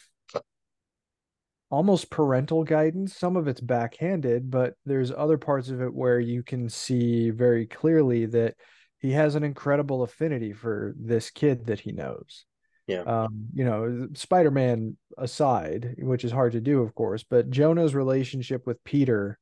almost 1.71 2.11
parental 2.11 2.65
guidance. 2.65 3.17
Some 3.17 3.37
of 3.37 3.49
it's 3.49 3.61
backhanded, 3.61 4.51
but 4.51 4.75
there's 4.85 5.11
other 5.11 5.39
parts 5.39 5.71
of 5.71 5.81
it 5.81 5.93
where 5.93 6.21
you 6.21 6.43
can 6.43 6.69
see 6.69 7.31
very 7.31 7.67
clearly 7.67 8.27
that 8.27 8.55
he 8.99 9.13
has 9.13 9.35
an 9.35 9.43
incredible 9.43 10.03
affinity 10.03 10.53
for 10.53 10.95
this 10.99 11.31
kid 11.31 11.67
that 11.67 11.81
he 11.81 11.93
knows. 11.93 12.45
Yeah. 12.87 13.03
Um, 13.03 13.47
you 13.55 13.65
know, 13.65 14.09
Spider-Man 14.13 14.97
aside, 15.17 15.95
which 15.99 16.25
is 16.25 16.33
hard 16.33 16.53
to 16.53 16.61
do, 16.61 16.83
of 16.83 16.95
course, 16.95 17.25
but 17.29 17.51
Jonah's 17.51 17.95
relationship 17.95 18.67
with 18.67 18.85
Peter, 18.85 19.39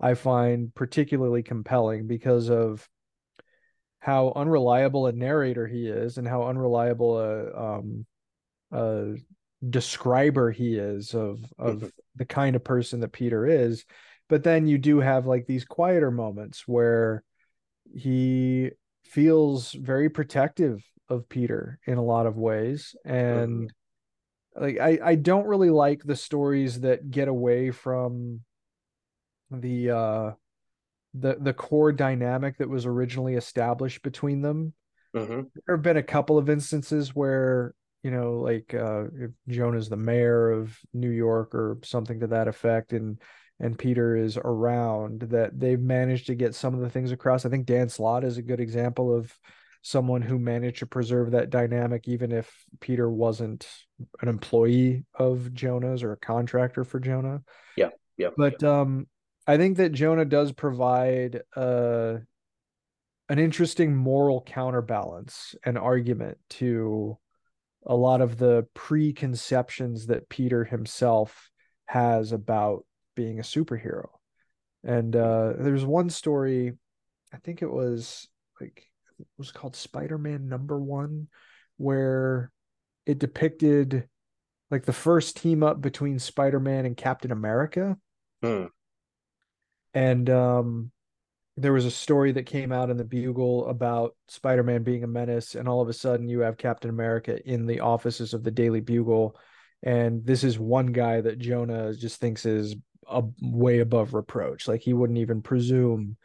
I 0.00 0.14
find 0.14 0.74
particularly 0.74 1.42
compelling 1.42 2.06
because 2.06 2.50
of 2.50 2.88
how 4.04 4.34
unreliable 4.36 5.06
a 5.06 5.12
narrator 5.12 5.66
he 5.66 5.88
is 5.88 6.18
and 6.18 6.28
how 6.28 6.44
unreliable 6.44 7.18
a 7.18 7.78
um 7.78 8.06
a 8.70 9.14
describer 9.70 10.50
he 10.50 10.76
is 10.76 11.14
of 11.14 11.38
of 11.58 11.82
Mhm. 11.82 11.90
the 12.16 12.26
kind 12.26 12.54
of 12.54 12.62
person 12.62 13.00
that 13.00 13.12
Peter 13.12 13.46
is. 13.46 13.86
But 14.28 14.44
then 14.44 14.66
you 14.66 14.76
do 14.76 15.00
have 15.00 15.26
like 15.26 15.46
these 15.46 15.64
quieter 15.64 16.10
moments 16.10 16.68
where 16.68 17.22
he 17.94 18.72
feels 19.04 19.72
very 19.72 20.10
protective 20.10 20.84
of 21.08 21.28
Peter 21.28 21.78
in 21.86 21.96
a 21.96 22.04
lot 22.04 22.26
of 22.26 22.36
ways. 22.36 22.94
And 23.06 23.72
like 24.54 24.78
I, 24.78 24.98
I 25.02 25.14
don't 25.14 25.46
really 25.46 25.70
like 25.70 26.02
the 26.04 26.16
stories 26.16 26.80
that 26.80 27.10
get 27.10 27.28
away 27.28 27.70
from 27.70 28.40
the 29.50 29.90
uh 29.90 30.30
the 31.14 31.36
the 31.40 31.52
core 31.52 31.92
dynamic 31.92 32.58
that 32.58 32.68
was 32.68 32.86
originally 32.86 33.34
established 33.34 34.02
between 34.02 34.42
them 34.42 34.72
hmm 35.14 35.42
there 35.66 35.76
have 35.76 35.82
been 35.82 35.96
a 35.96 36.02
couple 36.02 36.38
of 36.38 36.50
instances 36.50 37.14
where 37.14 37.74
you 38.02 38.10
know 38.10 38.40
like 38.40 38.74
uh 38.74 39.04
if 39.18 39.30
jonah's 39.48 39.88
the 39.88 39.96
mayor 39.96 40.50
of 40.50 40.76
new 40.92 41.10
york 41.10 41.54
or 41.54 41.78
something 41.84 42.20
to 42.20 42.26
that 42.26 42.48
effect 42.48 42.92
and 42.92 43.20
and 43.60 43.78
peter 43.78 44.16
is 44.16 44.36
around 44.36 45.20
that 45.20 45.58
they've 45.58 45.80
managed 45.80 46.26
to 46.26 46.34
get 46.34 46.54
some 46.54 46.74
of 46.74 46.80
the 46.80 46.90
things 46.90 47.12
across 47.12 47.46
i 47.46 47.48
think 47.48 47.64
dan 47.66 47.88
slott 47.88 48.24
is 48.24 48.36
a 48.36 48.42
good 48.42 48.60
example 48.60 49.14
of 49.14 49.32
someone 49.82 50.22
who 50.22 50.38
managed 50.38 50.78
to 50.78 50.86
preserve 50.86 51.30
that 51.30 51.50
dynamic 51.50 52.08
even 52.08 52.32
if 52.32 52.52
peter 52.80 53.08
wasn't 53.08 53.68
an 54.20 54.28
employee 54.28 55.04
of 55.14 55.54
jonah's 55.54 56.02
or 56.02 56.12
a 56.12 56.16
contractor 56.16 56.84
for 56.84 56.98
jonah 56.98 57.42
Yeah. 57.76 57.90
Yeah. 58.16 58.30
But 58.36 58.62
um 58.62 59.06
i 59.46 59.56
think 59.56 59.76
that 59.76 59.92
jonah 59.92 60.24
does 60.24 60.52
provide 60.52 61.42
uh 61.56 62.16
an 63.28 63.38
interesting 63.38 63.96
moral 63.96 64.42
counterbalance 64.42 65.54
and 65.64 65.78
argument 65.78 66.36
to 66.50 67.16
a 67.86 67.94
lot 67.94 68.20
of 68.20 68.38
the 68.38 68.66
preconceptions 68.74 70.06
that 70.06 70.28
Peter 70.28 70.64
himself 70.64 71.50
has 71.86 72.32
about 72.32 72.84
being 73.14 73.38
a 73.38 73.42
superhero. 73.42 74.08
And 74.82 75.14
uh, 75.16 75.54
there's 75.58 75.84
one 75.84 76.10
story, 76.10 76.72
I 77.32 77.38
think 77.38 77.62
it 77.62 77.70
was 77.70 78.28
like 78.60 78.84
it 79.18 79.26
was 79.38 79.52
called 79.52 79.76
Spider-Man 79.76 80.48
number 80.48 80.78
one, 80.78 81.28
where 81.76 82.50
it 83.06 83.18
depicted 83.18 84.08
like 84.70 84.84
the 84.84 84.92
first 84.92 85.36
team 85.36 85.62
up 85.62 85.80
between 85.80 86.18
Spider-Man 86.18 86.84
and 86.84 86.96
Captain 86.96 87.32
America. 87.32 87.96
Hmm. 88.42 88.66
And 89.94 90.28
um 90.28 90.90
there 91.56 91.72
was 91.72 91.84
a 91.84 91.90
story 91.90 92.32
that 92.32 92.46
came 92.46 92.72
out 92.72 92.90
in 92.90 92.96
the 92.96 93.04
Bugle 93.04 93.68
about 93.68 94.16
Spider-Man 94.26 94.82
being 94.82 95.04
a 95.04 95.06
menace, 95.06 95.54
and 95.54 95.68
all 95.68 95.80
of 95.80 95.88
a 95.88 95.92
sudden 95.92 96.28
you 96.28 96.40
have 96.40 96.56
Captain 96.56 96.90
America 96.90 97.40
in 97.48 97.64
the 97.66 97.78
offices 97.78 98.34
of 98.34 98.42
the 98.42 98.50
Daily 98.50 98.80
Bugle, 98.80 99.36
and 99.82 100.26
this 100.26 100.42
is 100.42 100.58
one 100.58 100.88
guy 100.88 101.20
that 101.20 101.38
Jonah 101.38 101.94
just 101.94 102.20
thinks 102.20 102.44
is 102.44 102.74
a 103.06 103.22
way 103.40 103.78
above 103.78 104.14
reproach. 104.14 104.66
Like 104.66 104.80
he 104.80 104.94
wouldn't 104.94 105.20
even 105.20 105.42
presume 105.42 106.16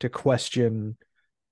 to 0.00 0.08
question 0.08 0.96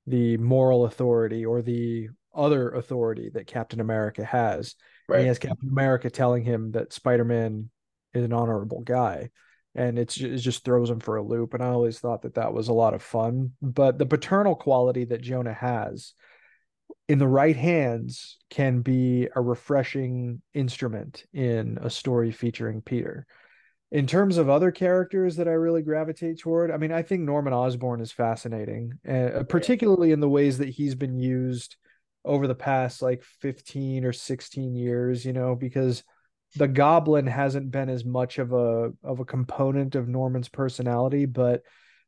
the 0.07 0.37
moral 0.37 0.85
authority 0.85 1.45
or 1.45 1.61
the 1.61 2.11
other 2.35 2.71
authority 2.71 3.31
that 3.35 3.47
Captain 3.49 3.81
America 3.81 4.25
has. 4.25 4.77
And 5.09 5.21
he 5.21 5.25
Right. 5.25 5.29
has 5.29 5.39
Captain 5.39 5.71
America 5.71 6.11
telling 6.11 6.45
him 6.45 6.73
that 6.73 6.93
Spider-Man 6.93 7.71
is 8.13 8.25
an 8.25 8.33
honorable 8.33 8.83
guy 8.83 9.31
and 9.75 9.99
it's 9.99 10.19
it 10.19 10.39
just 10.39 10.65
throws 10.65 10.91
him 10.91 11.01
for 11.01 11.17
a 11.17 11.23
loop 11.23 11.55
and 11.55 11.63
i 11.63 11.69
always 11.69 11.99
thought 11.99 12.23
that 12.23 12.35
that 12.35 12.53
was 12.53 12.69
a 12.69 12.73
lot 12.73 12.95
of 12.95 13.03
fun 13.03 13.53
but 13.61 13.99
the 13.99 14.07
paternal 14.07 14.55
quality 14.55 15.05
that 15.05 15.23
jonah 15.23 15.53
has 15.53 16.15
in 17.09 17.19
the 17.19 17.29
right 17.29 17.57
hands 17.57 18.39
can 18.51 18.81
be 18.81 19.29
a 19.35 19.41
refreshing 19.41 20.41
instrument 20.55 21.25
in 21.33 21.79
a 21.83 21.91
story 21.91 22.31
featuring 22.31 22.81
peter. 22.81 23.27
In 23.91 24.07
terms 24.07 24.39
of 24.39 24.49
other 24.49 24.73
characters 24.73 25.37
that 25.37 25.47
i 25.47 25.53
really 25.53 25.83
gravitate 25.83 26.41
toward 26.41 26.71
i 26.71 26.77
mean 26.77 26.93
i 26.93 27.03
think 27.03 27.23
norman 27.23 27.53
osborn 27.53 28.01
is 28.01 28.11
fascinating 28.11 28.99
uh, 29.09 29.45
particularly 29.49 30.13
in 30.13 30.21
the 30.21 30.29
ways 30.29 30.59
that 30.59 30.69
he's 30.69 30.95
been 30.95 31.19
used 31.19 31.77
over 32.25 32.47
the 32.47 32.55
past 32.55 33.03
like 33.03 33.23
15 33.41 34.05
or 34.05 34.13
16 34.13 34.75
years 34.75 35.25
you 35.25 35.33
know 35.33 35.55
because 35.55 36.03
the 36.57 36.69
goblin 36.69 37.27
hasn't 37.27 37.71
been 37.71 37.89
as 37.89 38.05
much 38.05 38.39
of 38.39 38.53
a 38.53 38.93
of 39.03 39.21
a 39.21 39.25
component 39.25 39.95
of 39.95 40.09
Norman's 40.09 40.49
personality, 40.49 41.27
but 41.27 41.63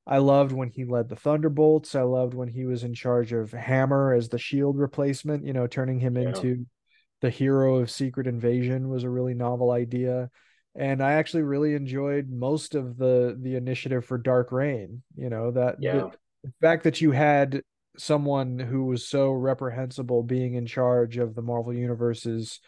I 0.07 0.19
loved 0.19 0.53
when 0.53 0.69
he 0.71 0.85
led 0.85 1.09
the 1.09 1.17
Thunderbolts. 1.17 1.95
I 1.97 2.03
loved 2.03 2.33
when 2.35 2.49
he 2.49 2.65
was 2.65 2.85
in 2.85 2.95
charge 2.95 3.33
of 3.33 3.51
Hammer 3.51 4.13
as 4.15 4.29
the 4.29 4.39
shield 4.39 4.79
replacement, 4.79 5.45
you 5.45 5.53
know, 5.53 5.67
turning 5.67 5.99
him 5.99 6.17
Yeah. 6.17 6.29
into 6.29 6.67
the 7.23 7.31
hero 7.31 7.77
of 7.77 7.91
Secret 7.91 8.27
Invasion 8.27 8.89
was 8.89 9.03
a 9.03 9.11
really 9.11 9.35
novel 9.35 9.71
idea. 9.73 10.31
And 10.75 11.03
I 11.03 11.15
actually 11.15 11.43
really 11.43 11.75
enjoyed 11.75 12.29
most 12.31 12.75
of 12.75 12.97
the 12.99 13.37
the 13.41 13.57
initiative 13.57 14.05
for 14.05 14.19
Dark 14.19 14.53
Reign, 14.53 15.03
you 15.17 15.31
know, 15.31 15.51
that 15.53 15.77
Yeah. 15.81 16.03
the, 16.03 16.11
the 16.45 16.53
fact 16.61 16.85
that 16.85 17.01
you 17.01 17.11
had 17.11 17.63
someone 17.99 18.59
who 18.59 18.85
was 18.85 19.09
so 19.09 19.33
reprehensible 19.33 20.23
being 20.23 20.55
in 20.55 20.67
charge 20.67 21.17
of 21.17 21.35
the 21.35 21.43
Marvel 21.43 21.73
Universe's 21.73 22.61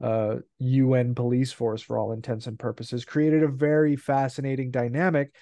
uh, 0.00 0.36
UN 0.58 1.14
police 1.14 1.52
force 1.52 1.82
for 1.82 1.98
all 1.98 2.12
intents 2.12 2.46
and 2.46 2.58
purposes 2.58 3.04
created 3.04 3.42
a 3.42 3.48
very 3.48 3.96
fascinating 3.96 4.70
dynamic, 4.70 5.32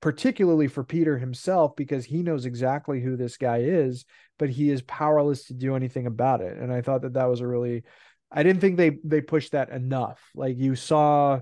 particularly 0.00 0.66
for 0.68 0.82
Peter 0.82 1.18
himself, 1.18 1.76
because 1.76 2.04
he 2.04 2.22
knows 2.22 2.46
exactly 2.46 3.00
who 3.00 3.16
this 3.16 3.36
guy 3.36 3.58
is, 3.58 4.04
but 4.38 4.50
he 4.50 4.70
is 4.70 4.82
powerless 4.82 5.44
to 5.46 5.54
do 5.54 5.76
anything 5.76 6.06
about 6.06 6.40
it. 6.40 6.56
And 6.58 6.72
I 6.72 6.82
thought 6.82 7.02
that 7.02 7.14
that 7.14 7.28
was 7.28 7.40
a 7.40 7.46
really, 7.46 7.84
I 8.32 8.42
didn't 8.42 8.60
think 8.60 8.76
they 8.76 8.98
they 9.04 9.20
pushed 9.20 9.52
that 9.52 9.70
enough. 9.70 10.20
Like 10.34 10.56
you 10.56 10.74
saw 10.74 11.40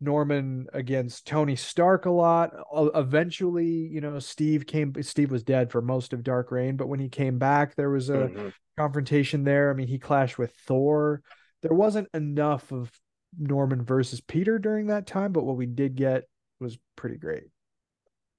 Norman 0.00 0.66
against 0.72 1.26
Tony 1.26 1.56
Stark 1.56 2.04
a 2.06 2.10
lot. 2.10 2.52
Eventually, 2.94 3.66
you 3.66 4.00
know, 4.00 4.18
Steve 4.18 4.66
came. 4.66 4.94
Steve 5.02 5.30
was 5.30 5.42
dead 5.42 5.70
for 5.70 5.80
most 5.80 6.12
of 6.12 6.22
Dark 6.22 6.50
Reign, 6.50 6.76
but 6.76 6.88
when 6.88 7.00
he 7.00 7.08
came 7.08 7.38
back, 7.38 7.74
there 7.74 7.90
was 7.90 8.10
a 8.10 8.28
Mhm. 8.28 8.52
confrontation 8.76 9.44
there. 9.44 9.70
I 9.70 9.74
mean, 9.74 9.88
he 9.88 9.98
clashed 9.98 10.38
with 10.38 10.52
Thor. 10.66 11.22
There 11.66 11.76
wasn't 11.76 12.08
enough 12.14 12.70
of 12.70 12.92
Norman 13.36 13.82
versus 13.82 14.20
Peter 14.20 14.58
during 14.58 14.86
that 14.86 15.06
time, 15.06 15.32
but 15.32 15.44
what 15.44 15.56
we 15.56 15.66
did 15.66 15.96
get 15.96 16.24
was 16.60 16.78
pretty 16.94 17.16
great. 17.16 17.44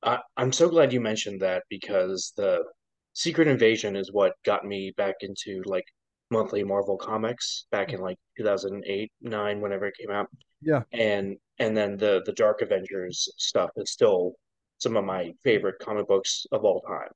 I, 0.02 0.20
I'm 0.38 0.54
so 0.54 0.70
glad 0.70 0.94
you 0.94 1.02
mentioned 1.02 1.42
that 1.42 1.64
because 1.70 2.32
the 2.38 2.64
Secret 3.14 3.50
Invasion 3.50 3.98
is 3.98 4.14
what 4.14 4.34
got 4.46 4.66
me 4.66 4.94
back 4.96 5.16
into 5.22 5.62
like 5.66 5.84
monthly 6.32 6.64
Marvel 6.64 6.96
comics 6.98 7.66
back 7.70 7.92
in 7.92 8.00
like 8.00 8.18
2008, 8.38 9.12
9, 9.22 9.62
whenever 9.62 9.88
it 9.88 9.96
came 10.00 10.12
out. 10.12 10.28
Yeah. 10.62 10.84
And 10.94 11.36
and 11.60 11.76
then 11.76 11.98
the 11.98 12.22
the 12.26 12.34
Dark 12.34 12.62
Avengers 12.62 13.28
stuff 13.38 13.72
is 13.76 13.92
still 13.92 14.34
some 14.78 14.96
of 14.96 15.04
my 15.04 15.34
favorite 15.44 15.80
comic 15.80 16.08
books 16.08 16.46
of 16.54 16.64
all 16.64 16.82
time. 16.82 17.10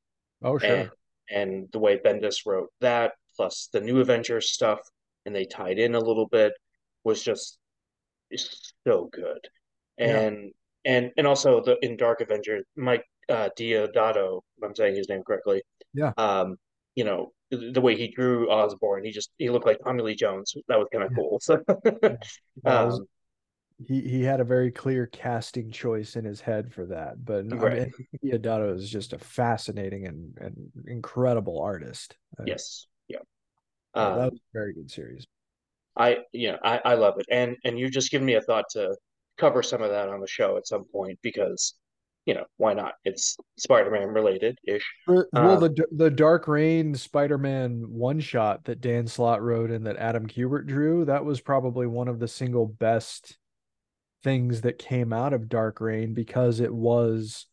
Oh, 0.43 0.57
sure. 0.57 0.69
And 0.69 0.89
and 1.29 1.69
the 1.71 1.79
way 1.79 1.99
Bendis 2.03 2.45
wrote 2.45 2.69
that, 2.81 3.13
plus 3.37 3.69
the 3.71 3.79
new 3.79 4.01
Avengers 4.01 4.51
stuff, 4.51 4.79
and 5.25 5.35
they 5.35 5.45
tied 5.45 5.79
in 5.79 5.95
a 5.95 5.99
little 5.99 6.27
bit, 6.27 6.53
was 7.03 7.23
just 7.23 7.57
so 8.87 9.09
good. 9.11 9.39
Yeah. 9.97 10.19
And 10.19 10.51
and 10.85 11.11
and 11.17 11.27
also 11.27 11.61
the 11.61 11.77
in 11.83 11.97
Dark 11.97 12.21
Avengers, 12.21 12.63
Mike 12.75 13.03
uh, 13.29 13.49
Deodato, 13.57 14.41
if 14.57 14.63
I'm 14.63 14.75
saying 14.75 14.95
his 14.95 15.09
name 15.09 15.21
correctly. 15.25 15.61
Yeah. 15.93 16.11
Um, 16.17 16.57
you 16.95 17.03
know 17.03 17.31
the, 17.51 17.71
the 17.71 17.81
way 17.81 17.95
he 17.95 18.07
drew 18.09 18.49
Osborn, 18.49 19.03
he 19.03 19.11
just 19.11 19.31
he 19.37 19.49
looked 19.49 19.65
like 19.65 19.79
Tommy 19.83 20.03
Lee 20.03 20.15
Jones. 20.15 20.53
That 20.67 20.79
was 20.79 20.87
kind 20.91 21.03
of 21.03 21.11
Yeah. 21.11 21.17
cool. 21.17 21.39
So, 21.41 21.57
That 22.63 22.85
was- 22.85 22.99
um, 22.99 23.05
he 23.87 24.01
he 24.01 24.21
had 24.21 24.39
a 24.39 24.43
very 24.43 24.71
clear 24.71 25.07
casting 25.07 25.71
choice 25.71 26.15
in 26.15 26.23
his 26.23 26.39
head 26.39 26.71
for 26.71 26.85
that. 26.87 27.23
But 27.25 27.45
no, 27.45 27.65
I 27.65 27.73
mean, 27.73 27.91
Deodato 28.23 28.75
is 28.75 28.87
just 28.89 29.13
a 29.13 29.17
fascinating 29.17 30.05
and, 30.05 30.37
and 30.39 30.55
incredible 30.85 31.59
artist. 31.59 32.15
Yes, 32.45 32.45
yeah. 32.45 32.53
yeah, 32.53 32.55
Um, 33.93 34.17
that 34.17 34.31
was 34.31 34.39
a 34.39 34.57
very 34.57 34.73
good 34.73 34.89
series. 34.89 35.25
I 35.97 36.19
you 36.31 36.51
know 36.51 36.57
I, 36.63 36.79
I 36.85 36.93
love 36.95 37.15
it 37.19 37.25
and 37.29 37.57
and 37.65 37.77
you've 37.77 37.91
just 37.91 38.11
given 38.11 38.25
me 38.25 38.35
a 38.35 38.41
thought 38.41 38.65
to 38.71 38.95
cover 39.37 39.61
some 39.61 39.81
of 39.81 39.89
that 39.89 40.09
on 40.09 40.21
the 40.21 40.27
show 40.27 40.57
at 40.57 40.67
some 40.67 40.85
point 40.85 41.19
because 41.21 41.73
you 42.25 42.33
know 42.33 42.45
why 42.57 42.73
not 42.73 42.93
it's 43.03 43.35
Spider-Man 43.57 44.09
related 44.09 44.57
ish 44.65 44.85
well, 45.07 45.25
um, 45.33 45.59
the 45.59 45.85
the 45.91 46.09
Dark 46.09 46.47
Reign 46.47 46.95
Spider-Man 46.95 47.85
one 47.89 48.19
shot 48.19 48.63
that 48.65 48.81
Dan 48.81 49.07
Slott 49.07 49.41
wrote 49.41 49.71
and 49.71 49.85
that 49.87 49.97
Adam 49.97 50.27
Kubert 50.27 50.67
drew, 50.67 51.05
that 51.05 51.25
was 51.25 51.41
probably 51.41 51.87
one 51.87 52.07
of 52.07 52.19
the 52.19 52.27
single 52.27 52.67
best 52.67 53.37
things 54.23 54.61
that 54.61 54.77
came 54.77 55.11
out 55.11 55.33
of 55.33 55.49
Dark 55.49 55.81
Reign 55.81 56.13
because 56.13 56.59
it 56.59 56.73
was 56.73 57.47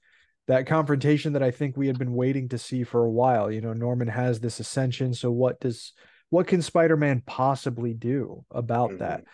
that 0.46 0.66
confrontation 0.66 1.32
that 1.32 1.42
I 1.42 1.50
think 1.50 1.76
we 1.76 1.86
had 1.86 1.98
been 1.98 2.14
waiting 2.14 2.48
to 2.50 2.58
see 2.58 2.84
for 2.84 3.04
a 3.04 3.10
while. 3.10 3.50
You 3.50 3.62
know, 3.62 3.72
Norman 3.72 4.08
has 4.08 4.40
this 4.40 4.60
ascension, 4.60 5.14
so 5.14 5.30
what 5.30 5.60
does 5.60 5.92
what 6.30 6.46
can 6.46 6.62
Spider-Man 6.62 7.22
possibly 7.26 7.94
do 7.94 8.44
about 8.50 8.90
Mhm. 8.92 8.98
that? 8.98 9.24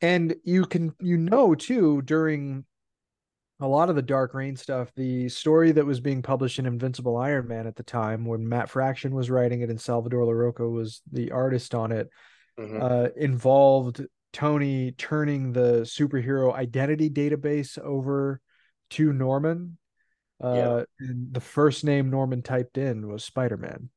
And 0.00 0.36
you 0.44 0.66
can 0.66 0.94
you 1.00 1.16
know 1.16 1.54
too 1.54 2.02
during 2.02 2.64
a 3.58 3.66
lot 3.66 3.88
of 3.88 3.96
the 3.96 4.02
Dark 4.02 4.34
Reign 4.34 4.54
stuff, 4.56 4.92
the 4.94 5.30
story 5.30 5.72
that 5.72 5.86
was 5.86 6.00
being 6.00 6.20
published 6.20 6.58
in 6.58 6.66
Invincible 6.66 7.16
Iron 7.16 7.48
Man 7.48 7.66
at 7.66 7.76
the 7.76 7.82
time, 7.82 8.26
when 8.26 8.46
Matt 8.46 8.68
Fraction 8.68 9.14
was 9.14 9.30
writing 9.30 9.62
it 9.62 9.70
and 9.70 9.80
Salvador 9.80 10.24
Larroca 10.26 10.70
was 10.70 11.00
the 11.10 11.30
artist 11.30 11.74
on 11.74 11.90
it, 11.90 12.10
Mhm. 12.58 12.82
uh, 12.82 13.10
involved 13.16 14.04
Tony 14.34 14.92
turning 14.92 15.52
the 15.54 15.80
superhero 15.84 16.52
identity 16.52 17.08
database 17.08 17.78
over 17.78 18.42
to 18.90 19.10
Norman. 19.14 19.78
Uh, 20.38 20.84
and 21.00 21.32
the 21.32 21.40
first 21.40 21.82
name 21.82 22.10
Norman 22.10 22.42
typed 22.42 22.76
in 22.76 23.08
was 23.08 23.24
Spider 23.24 23.56
Man. 23.56 23.88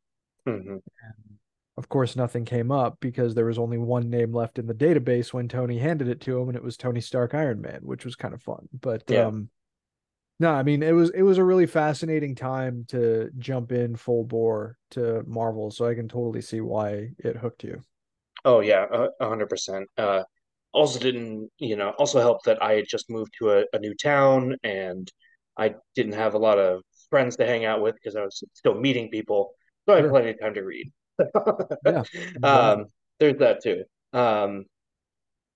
Mhm. 0.47 0.81
Of 1.79 1.89
course, 1.89 2.15
nothing 2.15 2.45
came 2.45 2.71
up 2.71 2.99
because 2.99 3.33
there 3.33 3.45
was 3.45 3.57
only 3.57 3.79
one 3.79 4.09
name 4.11 4.33
left 4.33 4.59
in 4.59 4.67
the 4.67 4.73
database 4.75 5.33
when 5.33 5.47
Tony 5.47 5.79
handed 5.79 6.07
it 6.09 6.21
to 6.21 6.37
him, 6.39 6.49
and 6.49 6.55
it 6.57 6.63
was 6.63 6.77
Tony 6.77 7.01
Stark 7.01 7.33
Iron 7.33 7.59
Man, 7.61 7.79
which 7.83 8.05
was 8.05 8.15
kind 8.15 8.35
of 8.35 8.43
fun. 8.43 8.69
But 8.73 9.09
Yeah. 9.09 9.11
um, 9.11 9.49
no, 10.39 10.51
I 10.53 10.63
mean 10.63 10.83
it 10.83 10.93
was 10.93 11.11
it 11.11 11.23
was 11.23 11.37
a 11.39 11.43
really 11.45 11.67
fascinating 11.67 12.35
time 12.35 12.85
to 12.89 13.31
jump 13.39 13.71
in 13.71 13.95
full 13.97 14.25
bore 14.25 14.77
to 14.91 15.23
Marvel, 15.27 15.71
so 15.71 15.85
I 15.87 15.95
can 15.95 16.09
totally 16.09 16.41
see 16.41 16.61
why 16.61 17.11
it 17.19 17.37
hooked 17.37 17.63
you. 17.65 17.83
Oh 18.45 18.59
yeah, 18.61 18.85
hundred 19.21 19.47
percent. 19.49 19.89
Uh, 19.97 20.23
also 20.71 20.99
didn't, 20.99 21.49
you 21.57 21.75
know, 21.75 21.89
also 21.91 22.19
helped 22.21 22.45
that 22.45 22.61
I 22.63 22.73
had 22.73 22.85
just 22.87 23.09
moved 23.09 23.33
to 23.39 23.51
a, 23.51 23.65
a 23.73 23.79
new 23.79 23.95
town 23.95 24.55
and 24.63 25.11
I 25.57 25.75
didn't 25.95 26.13
have 26.13 26.35
a 26.35 26.37
lot 26.39 26.57
of 26.59 26.83
friends 27.09 27.35
to 27.37 27.45
hang 27.45 27.65
out 27.65 27.81
with 27.81 27.95
because 27.95 28.15
I 28.15 28.21
was 28.23 28.43
still 28.53 28.75
meeting 28.79 29.09
people, 29.09 29.51
so 29.85 29.93
I 29.93 29.97
had 29.97 30.07
Sure. 30.07 30.09
plenty 30.09 30.29
of 30.31 30.39
time 30.39 30.53
to 30.55 30.61
read. 30.61 30.91
Yeah, 31.85 32.03
Um, 32.43 32.85
there's 33.19 33.37
that 33.39 33.61
too. 33.63 33.83
Um, 34.13 34.65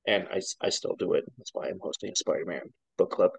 and 0.05 0.27
I 0.61 0.69
still 0.69 0.95
do 0.97 1.13
it. 1.13 1.23
That's 1.37 1.53
why 1.53 1.67
I'm 1.67 1.79
hosting 1.81 2.11
a 2.11 2.15
Spider-Man 2.15 2.73
book 2.97 3.11
club. 3.11 3.31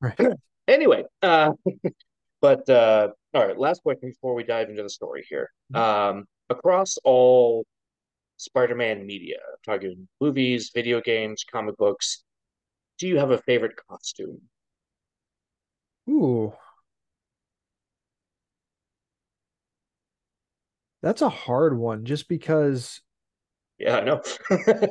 Right. 0.00 0.18
Anyway, 0.66 1.04
uh, 1.20 1.52
but 2.40 2.66
uh, 2.70 3.08
all 3.34 3.46
right, 3.46 3.58
last 3.58 3.82
question 3.82 4.08
before 4.08 4.34
we 4.34 4.44
dive 4.44 4.70
into 4.70 4.82
the 4.82 4.88
story 4.88 5.22
here. 5.28 5.50
Um, 5.74 6.24
across 6.48 6.96
all 7.04 7.66
Spider-Man 8.38 9.06
media, 9.06 9.40
talking 9.62 10.08
movies, 10.22 10.70
video 10.74 11.02
games, 11.02 11.44
comic 11.44 11.76
books, 11.76 12.24
do 12.98 13.06
you 13.06 13.18
have 13.18 13.30
a 13.30 13.36
favorite 13.42 13.74
costume? 13.90 14.40
Ooh. 16.08 16.54
That's 21.04 21.20
a 21.20 21.28
hard 21.28 21.76
one 21.76 22.06
just 22.06 22.30
because 22.30 23.02
Yeah, 23.78 23.98
I 23.98 24.04
know. 24.04 24.22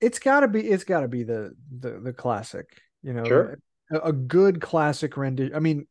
it's 0.00 0.20
got 0.20 0.40
to 0.40 0.48
be 0.48 0.60
it's 0.60 0.84
got 0.84 1.00
to 1.00 1.08
be 1.08 1.24
the 1.24 1.50
the 1.76 1.98
the 1.98 2.12
classic, 2.12 2.66
you 3.02 3.12
know. 3.12 3.24
Sure. 3.24 3.58
A, 3.90 3.98
a 3.98 4.12
good 4.12 4.60
classic 4.60 5.16
rendition. 5.16 5.56
I 5.56 5.58
mean, 5.58 5.88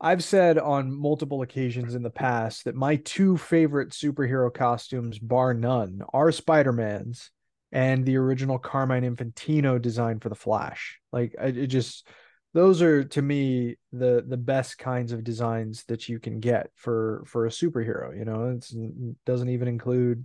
I've 0.00 0.24
said 0.24 0.58
on 0.58 0.90
multiple 0.90 1.42
occasions 1.42 1.94
in 1.94 2.02
the 2.02 2.08
past 2.08 2.64
that 2.64 2.74
my 2.74 2.96
two 2.96 3.36
favorite 3.36 3.90
superhero 3.90 4.52
costumes 4.52 5.18
bar 5.18 5.52
none 5.52 6.00
are 6.14 6.32
Spider-Man's 6.32 7.30
and 7.72 8.06
the 8.06 8.16
original 8.16 8.58
Carmine 8.58 9.02
Infantino 9.02 9.82
design 9.82 10.18
for 10.18 10.30
the 10.30 10.34
Flash. 10.34 10.98
Like 11.12 11.34
I, 11.38 11.48
it 11.48 11.66
just 11.66 12.08
those 12.54 12.80
are 12.82 13.04
to 13.04 13.22
me 13.22 13.76
the 13.92 14.24
the 14.26 14.36
best 14.36 14.78
kinds 14.78 15.12
of 15.12 15.24
designs 15.24 15.84
that 15.84 16.08
you 16.08 16.18
can 16.18 16.40
get 16.40 16.70
for 16.74 17.22
for 17.26 17.46
a 17.46 17.50
superhero 17.50 18.16
you 18.16 18.24
know? 18.24 18.50
It's, 18.56 18.72
it 18.72 19.16
doesn't 19.26 19.50
even 19.50 19.68
include 19.68 20.24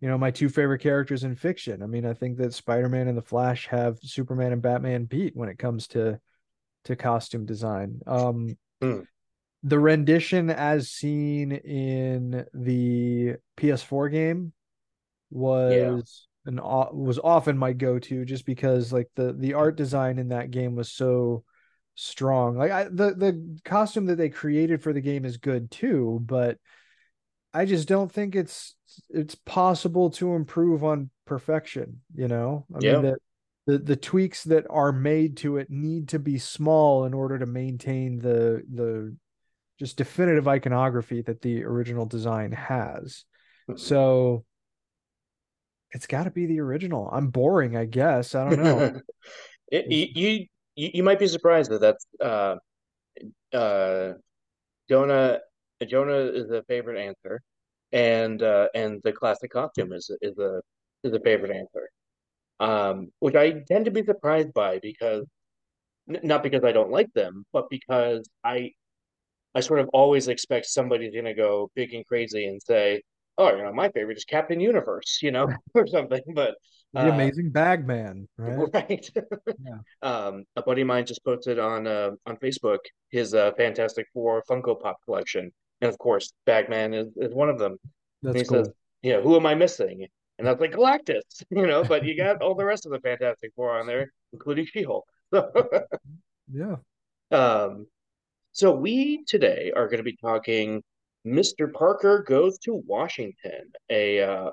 you 0.00 0.08
know 0.08 0.18
my 0.18 0.30
two 0.30 0.48
favorite 0.48 0.80
characters 0.80 1.24
in 1.24 1.34
fiction. 1.34 1.82
I 1.82 1.86
mean 1.86 2.06
i 2.06 2.12
think 2.12 2.38
that 2.38 2.54
spider-man 2.54 3.08
and 3.08 3.18
the 3.18 3.22
flash 3.22 3.66
have 3.68 3.98
superman 4.02 4.52
and 4.52 4.62
batman 4.62 5.04
beat 5.04 5.34
when 5.34 5.48
it 5.48 5.58
comes 5.58 5.88
to 5.88 6.20
to 6.84 6.96
costume 6.96 7.46
design. 7.46 8.00
Um 8.06 8.56
Hmm. 8.82 9.00
the 9.62 9.78
rendition 9.78 10.50
as 10.50 10.90
seen 10.90 11.50
in 11.52 12.44
the 12.54 13.36
ps4 13.56 14.10
game 14.12 14.52
was 15.30 16.28
an 16.44 16.60
was 16.62 17.18
often 17.18 17.58
my 17.58 17.72
go-to 17.72 18.24
just 18.24 18.46
because 18.46 18.92
like 18.92 19.08
the 19.16 19.32
the 19.32 19.54
art 19.54 19.76
design 19.76 20.18
in 20.18 20.28
that 20.28 20.50
game 20.50 20.76
was 20.76 20.92
so 20.92 21.42
strong. 21.96 22.56
Like 22.56 22.70
I, 22.70 22.84
the 22.84 23.14
the 23.14 23.58
costume 23.64 24.06
that 24.06 24.16
they 24.16 24.28
created 24.28 24.82
for 24.82 24.92
the 24.92 25.00
game 25.00 25.24
is 25.24 25.38
good 25.38 25.70
too, 25.70 26.20
but 26.24 26.58
I 27.52 27.64
just 27.64 27.88
don't 27.88 28.12
think 28.12 28.36
it's 28.36 28.76
it's 29.10 29.34
possible 29.34 30.10
to 30.10 30.34
improve 30.34 30.84
on 30.84 31.10
perfection, 31.24 32.02
you 32.14 32.28
know? 32.28 32.66
I 32.74 32.80
Yeah. 32.80 32.92
mean 32.92 33.02
that 33.02 33.18
the 33.66 33.78
the 33.78 33.96
tweaks 33.96 34.44
that 34.44 34.66
are 34.70 34.92
made 34.92 35.38
to 35.38 35.56
it 35.56 35.70
need 35.70 36.10
to 36.10 36.18
be 36.20 36.38
small 36.38 37.04
in 37.04 37.14
order 37.14 37.38
to 37.38 37.46
maintain 37.46 38.18
the 38.18 38.62
the 38.72 39.16
just 39.78 39.96
definitive 39.96 40.48
iconography 40.48 41.22
that 41.22 41.42
the 41.42 41.64
original 41.64 42.06
design 42.06 42.52
has. 42.52 43.24
So 43.76 44.44
it's 45.92 46.06
got 46.06 46.24
to 46.24 46.30
be 46.30 46.46
the 46.46 46.60
original. 46.60 47.08
I'm 47.12 47.28
boring, 47.28 47.76
I 47.76 47.84
guess. 47.84 48.34
I 48.34 48.44
don't 48.44 48.62
know. 48.62 49.00
It, 49.68 49.90
you, 49.90 50.46
you 50.76 50.90
you 50.94 51.02
might 51.02 51.18
be 51.18 51.26
surprised 51.28 51.70
that 51.70 51.80
that's 51.80 52.06
uh 52.20 52.56
uh 53.54 54.12
Jonah 54.88 55.40
Jonah 55.88 56.18
is 56.18 56.50
a 56.50 56.62
favorite 56.64 56.98
answer, 57.00 57.42
and 57.92 58.42
uh 58.42 58.68
and 58.74 59.00
the 59.04 59.12
classic 59.12 59.52
costume 59.52 59.92
is 59.92 60.10
is 60.22 60.38
a 60.38 60.62
is 61.04 61.12
a 61.14 61.20
favorite 61.20 61.52
answer. 61.52 61.90
Um, 62.60 63.12
which 63.20 63.36
I 63.36 63.62
tend 63.68 63.86
to 63.86 63.90
be 63.92 64.04
surprised 64.04 64.52
by 64.54 64.78
because 64.80 65.26
not 66.06 66.42
because 66.42 66.64
I 66.64 66.72
don't 66.72 66.90
like 66.90 67.12
them, 67.14 67.44
but 67.52 67.70
because 67.70 68.28
I 68.44 68.72
I 69.54 69.60
sort 69.60 69.80
of 69.80 69.88
always 69.92 70.28
expect 70.28 70.66
somebody's 70.66 71.14
gonna 71.14 71.34
go 71.34 71.70
big 71.74 71.94
and 71.94 72.06
crazy 72.06 72.46
and 72.46 72.62
say, 72.62 73.02
"Oh, 73.38 73.54
you 73.56 73.62
know, 73.62 73.72
my 73.72 73.90
favorite 73.90 74.18
is 74.18 74.24
Captain 74.24 74.60
Universe," 74.60 75.20
you 75.22 75.30
know, 75.32 75.48
or 75.74 75.86
something. 75.86 76.22
But 76.34 76.56
the 76.96 77.10
uh, 77.10 77.14
amazing 77.14 77.50
Bagman, 77.50 78.28
right? 78.38 78.68
Right. 78.72 79.10
Yeah. 79.64 79.78
Um, 80.02 80.44
a 80.56 80.62
buddy 80.62 80.82
of 80.82 80.86
mine 80.88 81.06
just 81.06 81.24
posted 81.24 81.58
on 81.58 81.86
uh, 81.86 82.10
on 82.26 82.36
Facebook 82.36 82.78
his 83.10 83.34
uh, 83.34 83.52
Fantastic 83.56 84.06
Four 84.12 84.42
Funko 84.48 84.80
Pop 84.80 84.96
collection, 85.04 85.50
and 85.80 85.88
of 85.88 85.98
course, 85.98 86.32
Bagman 86.44 86.94
is, 86.94 87.08
is 87.16 87.34
one 87.34 87.48
of 87.48 87.58
them. 87.58 87.72
And 88.22 88.34
That's 88.34 88.40
he 88.40 88.44
cool. 88.46 88.64
says, 88.64 88.72
"Yeah, 89.02 89.20
who 89.20 89.36
am 89.36 89.46
I 89.46 89.54
missing?" 89.54 90.06
And 90.38 90.46
I 90.48 90.52
was 90.52 90.60
like, 90.60 90.72
Galactus, 90.72 91.22
you 91.50 91.66
know, 91.66 91.82
but 91.82 92.04
you 92.04 92.16
got 92.16 92.42
all 92.42 92.54
the 92.54 92.64
rest 92.64 92.84
of 92.86 92.92
the 92.92 93.00
Fantastic 93.00 93.52
Four 93.56 93.78
on 93.78 93.86
there, 93.86 94.12
including 94.32 94.66
She-Hulk. 94.66 95.04
So, 95.32 95.50
Yeah. 96.52 96.76
um, 97.30 97.86
so 98.52 98.70
we 98.72 99.24
today 99.24 99.72
are 99.74 99.86
going 99.86 99.96
to 99.98 100.04
be 100.04 100.16
talking 100.16 100.82
Mr. 101.26 101.72
Parker 101.72 102.22
Goes 102.26 102.58
to 102.60 102.74
Washington, 102.86 103.72
a 103.90 104.20
uh, 104.22 104.50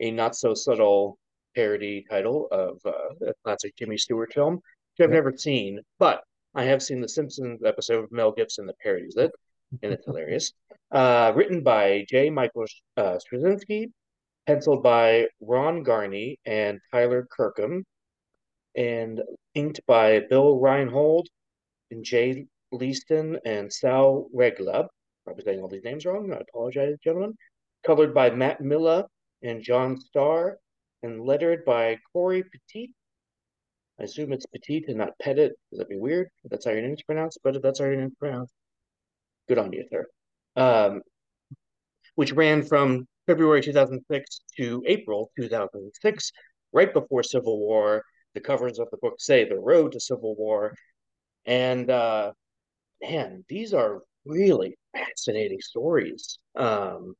a 0.00 0.10
not 0.10 0.36
so 0.36 0.54
subtle 0.54 1.18
parody 1.54 2.04
title 2.08 2.48
of 2.50 2.78
uh, 2.84 3.28
a 3.28 3.34
classic 3.44 3.74
Jimmy 3.76 3.98
Stewart 3.98 4.32
film, 4.32 4.54
which 4.56 5.00
I've 5.06 5.10
Yep. 5.10 5.10
never 5.10 5.36
seen, 5.36 5.80
but 5.98 6.22
I 6.54 6.64
have 6.64 6.82
seen 6.82 7.00
the 7.00 7.08
Simpsons 7.08 7.62
episode 7.64 8.04
of 8.04 8.12
Mel 8.12 8.32
Gibson 8.32 8.66
that 8.66 8.78
parodies 8.80 9.16
it, 9.16 9.30
and 9.82 9.92
it's 9.92 10.04
hilarious. 10.06 10.52
Uh, 10.92 11.32
written 11.34 11.62
by 11.62 12.04
J. 12.06 12.28
Michael 12.28 12.66
uh, 12.98 13.16
Straczynski, 13.16 13.90
penciled 14.46 14.82
by 14.82 15.26
Ron 15.40 15.82
Garney 15.82 16.36
and 16.44 16.78
Tyler 16.92 17.26
Kirkham, 17.34 17.86
and 18.76 19.22
inked 19.54 19.80
by 19.86 20.20
Bill 20.28 20.58
Reinhold 20.58 21.28
and 21.90 22.04
Jay 22.04 22.44
Leisten 22.72 23.38
and 23.46 23.72
Sal 23.72 24.28
Reglab. 24.36 24.88
Probably 25.24 25.44
saying 25.44 25.60
all 25.60 25.68
these 25.68 25.82
names 25.84 26.04
wrong. 26.04 26.30
I 26.30 26.42
apologize, 26.46 26.96
gentlemen. 27.02 27.38
Colored 27.86 28.12
by 28.12 28.28
Matt 28.28 28.60
Milla 28.60 29.06
and 29.42 29.62
John 29.62 29.98
Starr, 29.98 30.58
and 31.02 31.24
lettered 31.24 31.64
by 31.64 31.98
Cory 32.12 32.42
Petit. 32.42 32.94
I 34.00 34.04
assume 34.04 34.32
it's 34.32 34.46
Petit 34.46 34.84
and 34.88 34.98
not 34.98 35.18
Pettit. 35.20 35.52
That 35.72 35.88
be 35.88 35.96
weird? 35.96 36.28
That's 36.44 36.64
how 36.64 36.72
your 36.72 36.82
name's 36.82 37.02
pronounced, 37.02 37.38
but 37.44 37.56
if 37.56 37.62
that's 37.62 37.78
how 37.78 37.86
your 37.86 37.96
name's 37.96 38.14
pronounced, 38.18 38.52
good 39.48 39.58
on 39.58 39.72
you, 39.72 39.84
sir. 39.90 40.06
Um, 40.56 41.02
which 42.14 42.32
ran 42.32 42.62
from 42.62 43.06
February 43.26 43.62
2006 43.62 44.40
to 44.56 44.82
April 44.86 45.30
2006, 45.36 46.32
right 46.72 46.92
before 46.92 47.22
Civil 47.22 47.58
War. 47.58 48.02
The 48.34 48.40
covers 48.40 48.78
of 48.78 48.88
the 48.90 48.96
book 48.98 49.14
say 49.18 49.46
the 49.48 49.58
road 49.58 49.92
to 49.92 50.00
Civil 50.00 50.34
War. 50.36 50.74
And 51.44 51.90
uh, 51.90 52.32
man, 53.02 53.44
these 53.48 53.74
are 53.74 54.02
really 54.24 54.76
fascinating 54.94 55.60
stories. 55.60 56.38
Um, 56.56 57.14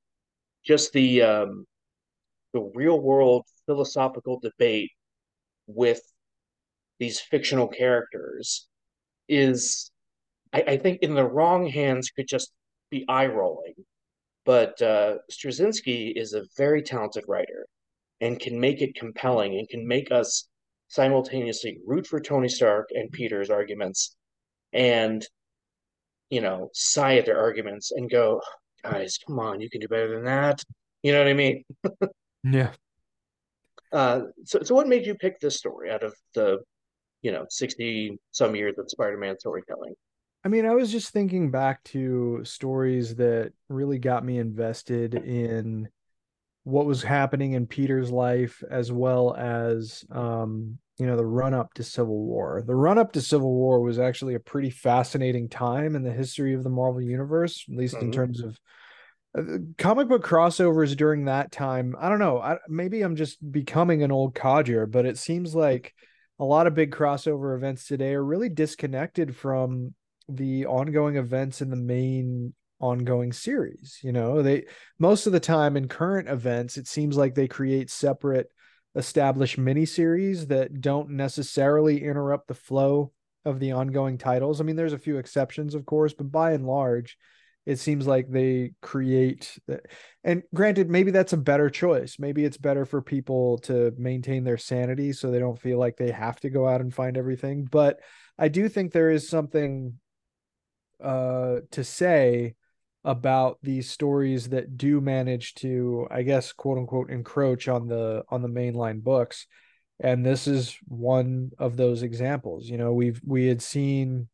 just 0.64 0.92
the 0.92 1.22
um, 1.22 1.66
the 2.52 2.70
real 2.74 3.00
world 3.00 3.44
philosophical 3.66 4.40
debate 4.40 4.90
with 5.66 6.00
these 6.98 7.20
fictional 7.20 7.68
characters 7.68 8.68
is, 9.28 9.90
I, 10.52 10.62
I 10.62 10.76
think, 10.76 11.00
in 11.02 11.14
the 11.14 11.24
wrong 11.24 11.66
hands 11.66 12.10
could 12.10 12.28
just 12.28 12.52
be 12.90 13.04
eye 13.08 13.26
rolling. 13.26 13.74
But 14.44 14.80
uh, 14.82 15.18
Straczynski 15.30 16.12
is 16.16 16.32
a 16.32 16.44
very 16.56 16.82
talented 16.82 17.24
writer 17.28 17.66
and 18.20 18.38
can 18.38 18.58
make 18.58 18.82
it 18.82 18.94
compelling 18.94 19.58
and 19.58 19.68
can 19.68 19.86
make 19.86 20.10
us 20.10 20.48
simultaneously 20.88 21.78
root 21.86 22.06
for 22.06 22.20
Tony 22.20 22.48
Stark 22.48 22.88
and 22.92 23.10
Peter's 23.10 23.50
arguments 23.50 24.14
and 24.72 25.26
you 26.30 26.40
know 26.40 26.70
sigh 26.72 27.16
at 27.16 27.26
their 27.26 27.40
arguments 27.40 27.92
and 27.92 28.10
go 28.10 28.40
guys 28.82 29.18
come 29.26 29.38
on 29.38 29.60
you 29.60 29.68
can 29.68 29.80
do 29.80 29.88
better 29.88 30.14
than 30.14 30.24
that 30.24 30.62
you 31.02 31.12
know 31.12 31.18
what 31.18 31.28
i 31.28 31.34
mean 31.34 31.62
Yeah. 32.44 32.72
Uh 33.92 34.22
so, 34.44 34.62
so 34.62 34.74
what 34.74 34.88
made 34.88 35.06
you 35.06 35.14
pick 35.14 35.38
this 35.40 35.56
story 35.56 35.90
out 35.90 36.02
of 36.02 36.14
the 36.34 36.58
you 37.22 37.32
know 37.32 37.44
60 37.48 38.18
some 38.30 38.54
years 38.56 38.74
of 38.78 38.88
spider-man 38.90 39.38
storytelling 39.38 39.94
I 40.44 40.48
mean, 40.48 40.66
I 40.66 40.74
was 40.74 40.90
just 40.90 41.10
thinking 41.12 41.52
back 41.52 41.84
to 41.84 42.40
stories 42.42 43.14
that 43.14 43.52
really 43.68 44.00
got 44.00 44.24
me 44.24 44.38
invested 44.38 45.14
in 45.14 45.88
what 46.64 46.84
was 46.84 47.00
happening 47.00 47.52
in 47.52 47.68
Peter's 47.68 48.10
life 48.10 48.60
as 48.68 48.90
well 48.90 49.36
as 49.36 50.04
um, 50.10 50.78
you 50.98 51.06
know, 51.06 51.16
the 51.16 51.24
run 51.24 51.54
up 51.54 51.72
to 51.74 51.84
Civil 51.84 52.18
War. 52.18 52.62
The 52.66 52.74
run 52.74 52.98
up 52.98 53.12
to 53.12 53.20
Civil 53.20 53.52
War 53.52 53.80
was 53.80 54.00
actually 54.00 54.34
a 54.34 54.40
pretty 54.40 54.70
fascinating 54.70 55.48
time 55.48 55.94
in 55.94 56.02
the 56.02 56.12
history 56.12 56.54
of 56.54 56.64
the 56.64 56.70
Marvel 56.70 57.00
universe, 57.02 57.64
at 57.70 57.76
least 57.76 57.94
in 57.94 58.10
Mhm. 58.10 58.14
terms 58.14 58.42
of 58.42 58.58
Uh, 59.36 59.58
comic 59.78 60.08
book 60.08 60.24
crossovers 60.24 60.96
during 60.96 61.24
that 61.24 61.50
time. 61.50 61.94
I 61.98 62.08
don't 62.08 62.18
know. 62.18 62.38
I, 62.38 62.58
maybe 62.68 63.02
I'm 63.02 63.16
just 63.16 63.38
becoming 63.50 64.02
an 64.02 64.12
old 64.12 64.34
codger, 64.34 64.86
but 64.86 65.06
it 65.06 65.18
seems 65.18 65.54
like 65.54 65.94
a 66.38 66.44
lot 66.44 66.66
of 66.66 66.74
big 66.74 66.90
crossover 66.90 67.56
events 67.56 67.86
today 67.86 68.14
are 68.14 68.24
really 68.24 68.48
disconnected 68.48 69.34
from 69.34 69.94
the 70.28 70.66
ongoing 70.66 71.16
events 71.16 71.62
in 71.62 71.70
the 71.70 71.76
main 71.76 72.52
ongoing 72.80 73.32
series. 73.32 74.00
You 74.02 74.12
know, 74.12 74.42
they 74.42 74.64
most 74.98 75.26
of 75.26 75.32
the 75.32 75.40
time 75.40 75.76
in 75.76 75.88
current 75.88 76.28
events, 76.28 76.76
it 76.76 76.86
seems 76.86 77.16
like 77.16 77.34
they 77.34 77.48
create 77.48 77.90
separate 77.90 78.48
established 78.94 79.58
miniseries 79.58 80.48
that 80.48 80.80
don't 80.80 81.10
necessarily 81.10 82.02
interrupt 82.04 82.48
the 82.48 82.54
flow 82.54 83.12
of 83.44 83.58
the 83.58 83.72
ongoing 83.72 84.18
titles. 84.18 84.60
I 84.60 84.64
mean, 84.64 84.76
there's 84.76 84.92
a 84.92 84.98
few 84.98 85.16
exceptions, 85.16 85.74
of 85.74 85.86
course, 85.86 86.12
but 86.12 86.30
by 86.30 86.52
and 86.52 86.66
large, 86.66 87.16
it 87.64 87.78
seems 87.78 88.06
like 88.06 88.28
they 88.28 88.72
create 88.82 89.56
that. 89.68 89.86
and 90.24 90.42
granted 90.52 90.90
maybe 90.90 91.10
that's 91.10 91.32
a 91.32 91.36
better 91.36 91.70
choice. 91.70 92.18
Maybe 92.18 92.44
it's 92.44 92.56
better 92.56 92.84
for 92.84 93.00
people 93.00 93.58
to 93.58 93.92
maintain 93.96 94.44
their 94.44 94.58
sanity 94.58 95.12
so 95.12 95.30
they 95.30 95.38
don't 95.38 95.60
feel 95.60 95.78
like 95.78 95.96
they 95.96 96.10
have 96.10 96.40
to 96.40 96.50
go 96.50 96.66
out 96.66 96.80
and 96.80 96.92
find 96.92 97.16
everything. 97.16 97.64
But 97.64 98.00
i 98.38 98.48
do 98.48 98.68
think 98.68 98.92
there 98.92 99.10
is 99.10 99.28
something 99.28 99.98
uh 101.02 101.56
to 101.70 101.84
say 101.84 102.54
about 103.04 103.58
these 103.62 103.90
stories 103.90 104.48
that 104.50 104.76
do 104.76 105.00
manage 105.00 105.54
to 105.54 106.06
i 106.10 106.22
guess 106.22 106.52
quote 106.52 106.78
unquote 106.78 107.10
encroach 107.10 107.68
on 107.68 107.88
the 107.88 108.22
on 108.30 108.42
the 108.42 108.48
mainline 108.48 109.02
books. 109.02 109.46
And 110.00 110.26
this 110.26 110.48
is 110.48 110.76
one 110.88 111.52
of 111.58 111.76
those 111.76 112.02
examples. 112.02 112.68
You 112.68 112.78
know 112.78 112.92
we've 112.92 113.20
we 113.24 113.46
had 113.46 113.62
seen 113.62 114.28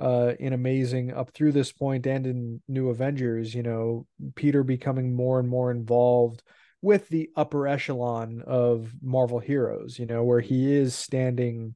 uh 0.00 0.32
in 0.40 0.52
amazing 0.52 1.12
up 1.12 1.30
through 1.32 1.52
this 1.52 1.72
point 1.72 2.06
and 2.06 2.26
in 2.26 2.60
new 2.68 2.88
avengers 2.88 3.54
you 3.54 3.62
know 3.62 4.06
peter 4.34 4.62
becoming 4.62 5.14
more 5.14 5.38
and 5.38 5.48
more 5.48 5.70
involved 5.70 6.42
with 6.82 7.08
the 7.08 7.30
upper 7.36 7.66
echelon 7.68 8.42
of 8.46 8.92
marvel 9.02 9.38
heroes 9.38 9.98
you 9.98 10.06
know 10.06 10.24
where 10.24 10.40
he 10.40 10.72
is 10.72 10.94
standing 10.94 11.74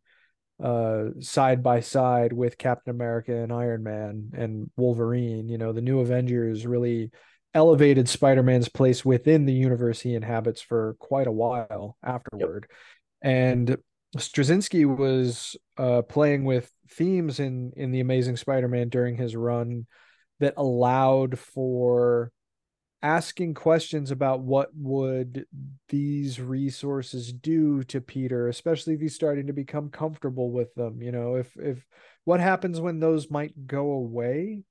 uh 0.62 1.04
side 1.20 1.62
by 1.62 1.78
side 1.78 2.33
with 2.33 2.59
captain 2.59 2.90
america 2.90 3.35
and 3.35 3.52
iron 3.52 3.83
man 3.83 4.31
and 4.35 4.68
wolverine 4.76 5.48
you 5.48 5.57
know 5.57 5.72
the 5.72 5.81
new 5.81 6.00
avengers 6.00 6.66
really 6.66 7.11
elevated 7.54 8.09
spider-man's 8.09 8.68
place 8.68 9.04
within 9.04 9.46
the 9.46 9.52
universe 9.52 10.00
he 10.00 10.14
inhabits 10.14 10.61
for 10.61 10.96
quite 10.98 11.26
a 11.26 11.33
while 11.33 11.96
afterward 12.02 12.66
yep. 12.68 13.33
and 13.33 13.76
Straczynski 14.16 14.84
was 14.86 15.56
uh, 15.76 16.02
playing 16.02 16.44
with 16.44 16.70
themes 16.90 17.40
in 17.40 17.72
in 17.76 17.90
the 17.90 18.00
Amazing 18.00 18.36
Spider-Man 18.36 18.88
during 18.88 19.16
his 19.16 19.36
run 19.36 19.86
that 20.40 20.54
allowed 20.56 21.38
for 21.38 22.32
asking 23.02 23.54
questions 23.54 24.10
about 24.10 24.40
what 24.40 24.70
would 24.74 25.46
these 25.88 26.40
resources 26.40 27.32
do 27.32 27.84
to 27.84 28.00
Peter, 28.00 28.48
especially 28.48 28.94
if 28.94 29.00
he's 29.00 29.14
starting 29.14 29.46
to 29.46 29.52
become 29.52 29.90
comfortable 29.90 30.50
with 30.50 30.74
them. 30.74 31.02
You 31.02 31.12
know, 31.12 31.36
if 31.36 31.54
if 31.56 31.86
what 32.24 32.40
happens 32.40 32.80
when 32.80 33.00
those 33.00 33.30
might 33.30 33.66
go 33.66 33.92
away, 33.92 34.62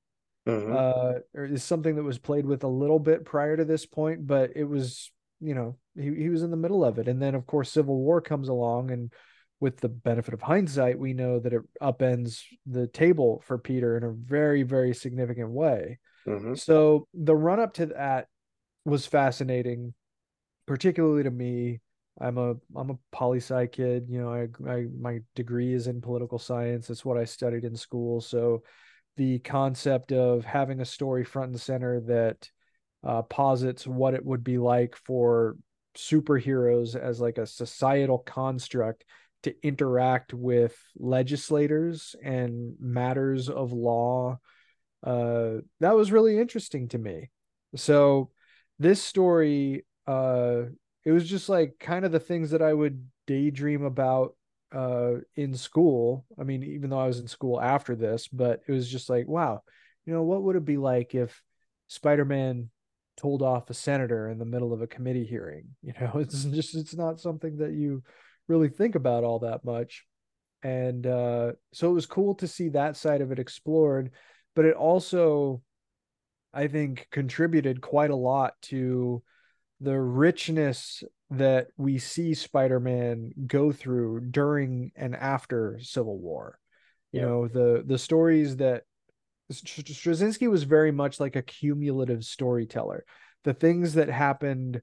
Mhm. 0.47 0.73
uh, 0.73 1.19
or 1.34 1.45
is 1.45 1.63
something 1.63 1.95
that 1.95 2.04
was 2.04 2.17
played 2.17 2.45
with 2.45 2.63
a 2.63 2.67
little 2.67 3.00
bit 3.00 3.26
prior 3.26 3.56
to 3.56 3.65
this 3.65 3.86
point, 3.86 4.26
but 4.26 4.52
it 4.56 4.63
was, 4.63 5.12
you 5.41 5.54
know, 5.54 5.78
he, 5.95 6.13
he 6.15 6.30
was 6.30 6.41
in 6.41 6.52
the 6.52 6.58
middle 6.58 6.86
of 6.86 7.00
it. 7.00 7.08
And 7.08 7.21
then, 7.21 7.36
of 7.36 7.45
course, 7.45 7.69
Civil 7.69 7.97
War 7.97 8.21
comes 8.21 8.47
along, 8.47 8.91
and 8.91 9.12
with 9.60 9.78
the 9.78 9.89
benefit 9.89 10.34
of 10.34 10.41
hindsight, 10.41 11.00
we 11.00 11.13
know 11.13 11.39
that 11.39 11.54
it 11.54 11.62
upends 11.82 12.43
the 12.65 12.88
table 12.88 13.41
for 13.46 13.58
Peter 13.58 13.98
in 13.98 14.04
a 14.04 14.12
very, 14.12 14.63
very 14.63 14.93
significant 14.93 15.50
way. 15.50 16.00
Mhm. 16.28 16.58
So 16.58 17.08
the 17.13 17.36
run 17.36 17.60
up 17.60 17.74
to 17.76 17.88
that 17.88 18.28
was 18.86 19.06
fascinating, 19.06 19.93
particularly 20.65 21.24
to 21.24 21.32
me. 21.32 21.82
I'm 22.20 22.38
a 22.38 22.56
I'm 22.76 22.89
a 22.89 23.00
poli 23.12 23.38
sci 23.38 23.67
kid. 23.67 24.08
You 24.10 24.22
know, 24.22 24.34
I, 24.34 24.48
I 24.70 24.86
my 25.00 25.20
degree 25.36 25.74
is 25.74 25.88
in 25.88 26.02
political 26.02 26.39
science. 26.39 26.88
That's 26.88 27.06
what 27.06 27.17
I 27.17 27.26
studied 27.26 27.63
in 27.63 27.76
school. 27.76 28.22
So 28.22 28.63
the 29.17 29.39
concept 29.39 30.12
of 30.12 30.43
having 30.46 30.82
a 30.82 30.86
story 30.86 31.24
front 31.24 31.52
and 31.52 31.62
center 31.62 32.00
that 32.02 32.50
uh, 33.04 33.24
posits 33.24 33.86
what 33.86 34.13
it 34.13 34.26
would 34.26 34.43
be 34.43 34.58
like 34.58 34.96
for 34.96 35.58
superheroes 35.96 36.96
as 36.96 37.20
like 37.20 37.38
a 37.38 37.46
societal 37.46 38.20
construct 38.20 39.04
to 39.43 39.54
interact 39.65 40.34
with 40.34 40.78
legislators 40.97 42.15
and 42.23 42.76
matters 42.80 43.50
of 43.50 43.71
law 43.71 44.38
uh 45.04 45.56
that 45.80 45.95
was 45.95 46.12
really 46.12 46.39
interesting 46.39 46.88
to 46.88 46.97
me 46.97 47.30
so 47.76 48.30
this 48.80 49.02
story 49.02 49.86
uh 50.08 50.63
it 51.06 51.12
was 51.12 51.30
just 51.30 51.50
like 51.50 51.76
kind 51.80 52.06
of 52.06 52.12
the 52.12 52.19
things 52.19 52.52
that 52.52 52.62
i 52.62 52.73
would 52.73 53.08
daydream 53.28 53.84
about 53.84 54.36
uh 54.76 55.13
in 55.36 55.56
school 55.56 56.26
i 56.39 56.43
mean 56.43 56.63
even 56.63 56.89
though 56.89 57.00
i 57.00 57.08
was 57.08 57.19
in 57.19 57.28
school 57.28 57.62
after 57.62 57.95
this 57.95 58.28
but 58.28 58.62
it 58.67 58.71
was 58.71 58.89
just 58.89 59.10
like 59.10 59.28
wow 59.28 59.62
you 60.06 60.13
know 60.13 60.23
what 60.23 60.41
would 60.43 60.56
it 60.56 60.65
be 60.65 60.78
like 60.78 61.13
if 61.13 61.41
spider-man 61.88 62.69
told 63.17 63.41
off 63.41 63.69
a 63.69 63.73
senator 63.73 64.30
in 64.30 64.38
the 64.38 64.45
middle 64.45 64.71
of 64.71 64.82
a 64.82 64.88
committee 64.88 65.26
hearing. 65.26 65.65
You 65.82 65.93
know, 66.00 66.12
it's 66.19 66.43
just 66.45 66.76
it's 66.76 66.95
not 66.95 67.19
something 67.19 67.58
that 67.58 67.73
you 67.73 68.04
really 68.48 68.70
think 68.70 68.96
about 68.96 69.24
all 69.24 69.40
that 69.40 69.64
much. 69.66 70.06
And 70.64 71.06
uh, 71.06 71.54
so 71.74 71.90
it 71.90 71.94
was 71.94 72.06
cool 72.06 72.36
to 72.36 72.48
see 72.48 72.70
that 72.70 72.98
side 72.98 73.22
of 73.22 73.32
it 73.32 73.40
explored, 73.40 74.12
but 74.56 74.66
it 74.66 74.76
also, 74.76 75.62
I 76.54 76.68
think, 76.68 77.08
contributed 77.12 77.82
quite 77.82 78.10
a 78.10 78.16
lot 78.16 78.54
to 78.64 79.22
the 79.80 80.00
richness 80.00 81.04
that 81.30 81.68
we 81.78 82.00
see 82.00 82.34
Spider-Man 82.34 83.34
go 83.46 83.72
through 83.72 84.22
during 84.32 84.92
and 84.96 85.16
after 85.16 85.78
Civil 85.82 86.18
War. 86.18 86.58
You 87.12 87.22
Yeah. 87.22 87.28
know, 87.28 87.48
the 87.48 87.84
the 87.86 87.98
stories 87.98 88.58
that 88.58 88.84
Str- 89.52 89.82
Straczynski 89.82 90.50
was 90.50 90.64
very 90.64 90.92
much 90.92 91.20
like 91.20 91.36
a 91.36 91.42
cumulative 91.42 92.24
storyteller. 92.24 93.06
The 93.44 93.54
things 93.54 93.94
that 93.94 94.10
happened 94.10 94.82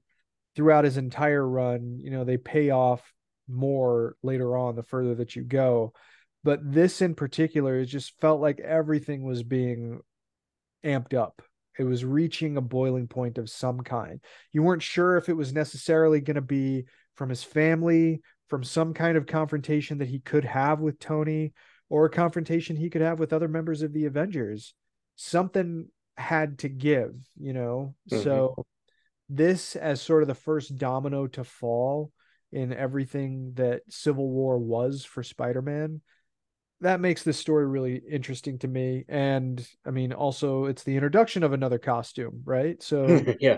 throughout 0.55 0.85
his 0.85 0.97
entire 0.97 1.47
run, 1.47 1.99
you 1.99 2.09
know, 2.11 2.23
they 2.23 2.37
pay 2.37 2.69
off 2.69 3.13
more 3.47 4.15
later 4.23 4.57
on 4.57 4.75
the 4.75 4.83
further 4.83 5.15
that 5.15 5.35
you 5.35 5.43
go. 5.43 5.93
But 6.43 6.59
this 6.63 7.01
in 7.01 7.15
particular, 7.15 7.79
it 7.79 7.85
just 7.85 8.19
felt 8.21 8.41
like 8.41 8.59
everything 8.59 9.23
was 9.23 9.43
being 9.43 9.99
amped 10.83 11.13
up. 11.13 11.41
It 11.77 11.83
was 11.83 12.05
reaching 12.05 12.55
a 12.55 12.61
boiling 12.61 13.07
point 13.07 13.37
of 13.37 13.49
some 13.49 13.81
kind. 13.81 14.21
You 14.51 14.63
weren't 14.63 14.83
sure 14.83 15.17
if 15.17 15.27
it 15.27 15.33
was 15.33 15.53
necessarily 15.53 16.21
going 16.21 16.35
to 16.35 16.41
be 16.41 16.85
from 17.15 17.29
his 17.29 17.43
family, 17.43 18.21
from 18.47 18.63
some 18.63 18.93
kind 18.93 19.17
of 19.17 19.25
confrontation 19.25 19.97
that 19.97 20.07
he 20.07 20.19
could 20.19 20.45
have 20.45 20.79
with 20.79 20.99
Tony, 20.99 21.53
or 21.89 22.05
a 22.05 22.09
confrontation 22.09 22.75
he 22.75 22.89
could 22.89 23.01
have 23.01 23.19
with 23.19 23.33
other 23.33 23.47
members 23.47 23.81
of 23.81 23.91
the 23.93 24.05
Avengers. 24.05 24.73
Something 25.15 25.87
had 26.17 26.59
to 26.59 26.69
give, 26.69 27.15
you 27.37 27.53
know? 27.53 27.95
Mhm. 28.11 28.23
So, 28.23 28.65
this 29.27 29.75
as 29.75 30.01
sort 30.01 30.21
of 30.21 30.27
the 30.27 30.35
first 30.35 30.77
domino 30.77 31.27
to 31.27 31.43
fall 31.43 32.11
in 32.55 32.71
everything 32.71 33.51
that 33.55 33.81
Civil 33.89 34.29
War 34.29 34.57
was 34.57 35.03
for 35.03 35.23
Spider 35.23 35.61
Man, 35.61 36.01
that 36.79 37.01
makes 37.01 37.21
this 37.21 37.37
story 37.37 37.67
really 37.67 38.01
interesting 38.09 38.57
to 38.59 38.67
me. 38.67 39.03
And 39.09 39.67
I 39.85 39.91
mean, 39.91 40.13
also, 40.13 40.65
it's 40.65 40.83
the 40.83 40.95
introduction 40.95 41.43
of 41.43 41.51
another 41.51 41.77
costume, 41.77 42.41
right? 42.45 42.81
So, 42.81 43.21
yeah. 43.41 43.57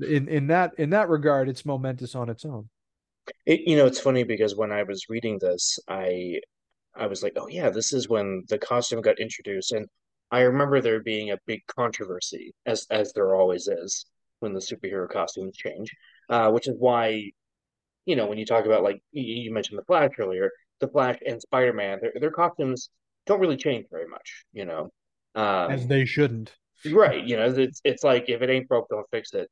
in 0.00 0.28
in 0.28 0.48
that 0.48 0.72
in 0.76 0.90
that 0.90 1.08
regard, 1.08 1.48
it's 1.48 1.64
momentous 1.64 2.14
on 2.14 2.28
its 2.28 2.44
own. 2.44 2.68
It, 3.46 3.60
you 3.66 3.76
know, 3.76 3.86
it's 3.86 4.00
funny 4.00 4.24
because 4.24 4.54
when 4.54 4.70
I 4.70 4.82
was 4.82 5.06
reading 5.08 5.38
this, 5.40 5.78
I 5.88 6.40
I 6.94 7.06
was 7.06 7.22
like, 7.22 7.32
oh 7.36 7.48
yeah, 7.48 7.70
this 7.70 7.94
is 7.94 8.10
when 8.10 8.44
the 8.48 8.58
costume 8.58 9.00
got 9.00 9.18
introduced, 9.18 9.72
and 9.72 9.86
I 10.30 10.40
remember 10.40 10.82
there 10.82 11.02
being 11.02 11.30
a 11.30 11.38
big 11.46 11.62
controversy, 11.66 12.54
as 12.66 12.86
as 12.90 13.14
there 13.14 13.34
always 13.34 13.68
is 13.68 14.04
when 14.40 14.52
the 14.52 14.60
superhero 14.60 15.08
costumes 15.08 15.56
change, 15.56 15.90
uh, 16.28 16.50
which 16.50 16.68
is 16.68 16.74
why, 16.78 17.30
you 18.06 18.16
know, 18.16 18.26
when 18.26 18.38
you 18.38 18.46
talk 18.46 18.66
about 18.66 18.82
like 18.82 19.02
you, 19.12 19.52
mentioned 19.52 19.78
the 19.78 19.84
Flash 19.84 20.12
earlier, 20.18 20.50
the 20.80 20.88
Flash 20.88 21.18
and 21.26 21.40
Spider-Man, 21.40 21.98
their 22.02 22.12
their 22.20 22.30
costumes 22.30 22.90
don't 23.26 23.40
really 23.40 23.56
change 23.56 23.86
very 23.90 24.08
much, 24.08 24.44
you 24.52 24.64
know. 24.64 24.90
As 25.68 25.86
Um, 25.86 25.88
they 25.88 26.06
shouldn't. 26.06 26.56
Right, 26.86 27.24
you 27.26 27.36
know, 27.36 27.46
it's 27.50 27.80
it's 27.84 28.04
like 28.04 28.28
if 28.28 28.42
it 28.42 28.50
ain't 28.50 28.68
broke, 28.68 28.88
don't 28.90 29.06
fix 29.10 29.32
it. 29.32 29.50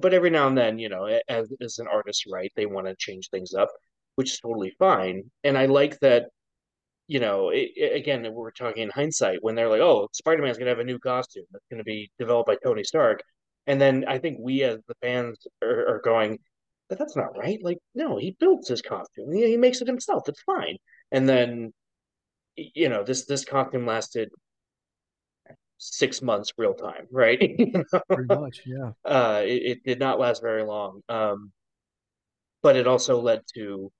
But 0.00 0.12
every 0.14 0.30
now 0.30 0.48
and 0.48 0.56
then, 0.58 0.78
you 0.78 0.88
know, 0.90 1.06
as 1.28 1.52
as 1.62 1.78
an 1.78 1.86
artist, 1.88 2.24
right, 2.30 2.52
they 2.56 2.66
want 2.66 2.86
to 2.86 2.94
change 2.96 3.30
things 3.30 3.54
up, 3.54 3.70
which 4.16 4.32
is 4.32 4.40
totally 4.40 4.70
fine. 4.78 5.30
And 5.44 5.56
I 5.56 5.66
like 5.66 5.98
that, 6.00 6.26
you 7.08 7.20
know, 7.20 7.50
it, 7.50 7.70
it- 7.76 7.96
again, 7.96 8.26
we're 8.34 8.50
talking 8.52 8.82
in 8.84 8.90
hindsight 8.90 9.38
when 9.42 9.54
they're 9.54 9.68
like, 9.68 9.80
"Oh, 9.82 10.08
Spider-Man's 10.12 10.58
gonna 10.58 10.70
have 10.70 10.78
a 10.80 10.84
new 10.84 10.98
costume 10.98 11.44
that's 11.52 11.66
gonna 11.70 11.84
be 11.84 12.10
developed 12.18 12.48
by 12.48 12.56
Tony 12.64 12.84
Stark," 12.84 13.22
and 13.66 13.80
then 13.80 14.04
I 14.08 14.18
think 14.18 14.38
we 14.40 14.62
as 14.64 14.78
the 14.88 14.94
fans 15.02 15.46
are, 15.62 15.96
are 15.96 16.00
going, 16.04 16.38
"But 16.88 16.98
that's 16.98 17.16
not 17.16 17.36
right. 17.36 17.58
Like, 17.62 17.78
no, 17.94 18.16
he 18.18 18.36
builds 18.38 18.68
his 18.68 18.82
costume. 18.82 19.32
He, 19.32 19.46
he 19.46 19.56
makes 19.56 19.80
it 19.80 19.86
himself. 19.88 20.28
It's 20.28 20.42
fine." 20.42 20.76
And 21.12 21.28
then, 21.28 21.72
you 22.56 22.88
know, 22.88 23.04
this 23.04 23.26
this 23.26 23.44
costume 23.44 23.86
lasted 23.86 24.30
six 25.78 26.22
months 26.22 26.52
real 26.56 26.74
time, 26.74 27.06
right? 27.10 27.40
You 27.58 27.72
know? 27.72 28.00
Pretty 28.10 28.34
much, 28.34 28.60
yeah. 28.66 28.90
uh, 29.04 29.42
it, 29.44 29.62
it 29.64 29.84
did 29.84 29.98
not 29.98 30.18
last 30.18 30.42
very 30.42 30.64
long. 30.64 31.02
Um, 31.08 31.52
but 32.62 32.76
it 32.76 32.86
also 32.86 33.20
led 33.20 33.42
to, 33.54 33.92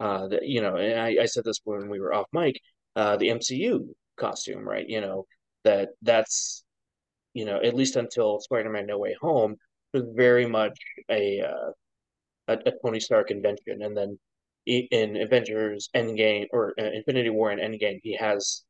uh, 0.00 0.28
the, 0.28 0.40
you 0.42 0.60
know, 0.62 0.76
and 0.76 1.00
I, 1.00 1.22
I 1.22 1.26
said 1.26 1.44
this 1.44 1.60
when 1.64 1.88
we 1.88 2.00
were 2.00 2.14
off 2.14 2.26
mic, 2.32 2.60
uh, 2.94 3.16
the 3.16 3.28
MCU 3.28 3.88
costume, 4.16 4.66
right? 4.66 4.88
You 4.88 5.00
know, 5.00 5.26
that 5.64 5.90
that's, 6.02 6.64
you 7.32 7.44
know, 7.44 7.60
at 7.60 7.74
least 7.74 7.96
until 7.96 8.38
Spider-Man 8.40 8.86
No 8.86 8.98
Way 8.98 9.16
Home 9.20 9.56
was 9.92 10.04
very 10.14 10.46
much 10.46 10.78
a, 11.10 11.40
uh, 11.40 11.70
a, 12.48 12.54
a 12.54 12.72
Tony 12.82 13.00
Stark 13.00 13.30
invention. 13.30 13.82
And 13.82 13.96
then 13.96 14.18
in 14.66 15.16
Avengers 15.16 15.88
Endgame 15.94 16.46
or 16.50 16.74
uh, 16.80 16.84
Infinity 16.84 17.30
War 17.30 17.50
and 17.50 17.60
Endgame, 17.60 18.00
he 18.02 18.16
has 18.16 18.62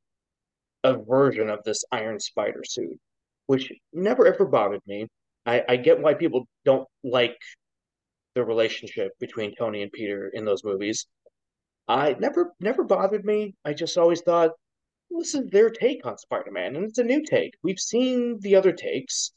a 0.82 0.96
version 0.96 1.48
of 1.48 1.62
this 1.64 1.84
Iron 1.92 2.18
Spider 2.18 2.62
suit, 2.64 2.98
which 3.46 3.72
never 3.92 4.26
ever 4.26 4.44
bothered 4.44 4.82
me. 4.87 5.06
I, 5.46 5.62
I 5.68 5.76
get 5.76 6.00
why 6.00 6.14
people 6.14 6.46
don't 6.64 6.88
like 7.02 7.37
the 8.34 8.44
relationship 8.44 9.12
between 9.20 9.54
Tony 9.54 9.82
and 9.82 9.92
Peter 9.92 10.30
in 10.32 10.44
those 10.44 10.64
movies. 10.64 11.06
I 11.87 12.16
never 12.18 12.52
never 12.60 12.82
bothered 12.82 13.24
me. 13.24 13.54
I 13.64 13.74
just 13.74 13.96
always 13.96 14.22
thought 14.22 14.52
this 15.10 15.34
is 15.34 15.48
their 15.50 15.70
take 15.70 16.04
on 16.06 16.18
Spider-Man, 16.18 16.76
and 16.76 16.87
it's 16.87 16.98
a 16.98 17.04
new 17.04 17.22
take. 17.24 17.54
We've 17.62 17.78
seen 17.78 18.38
the 18.40 18.56
other 18.56 18.72
takes. 18.72 19.32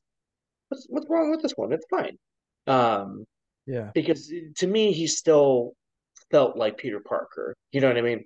What's 0.70 0.88
what's 0.90 1.10
wrong 1.10 1.30
with 1.30 1.42
this 1.42 1.54
one? 1.56 1.72
It's 1.72 1.86
fine. 1.90 2.18
Um, 2.66 3.26
Yeah. 3.68 3.92
because 3.94 4.32
to 4.56 4.68
me, 4.68 4.94
he 4.94 5.08
still 5.08 5.74
felt 6.32 6.58
like 6.58 6.78
Peter 6.78 7.00
Parker. 7.00 7.54
You 7.72 7.82
know 7.82 7.88
what 7.88 7.98
I 7.98 8.02
mean? 8.02 8.26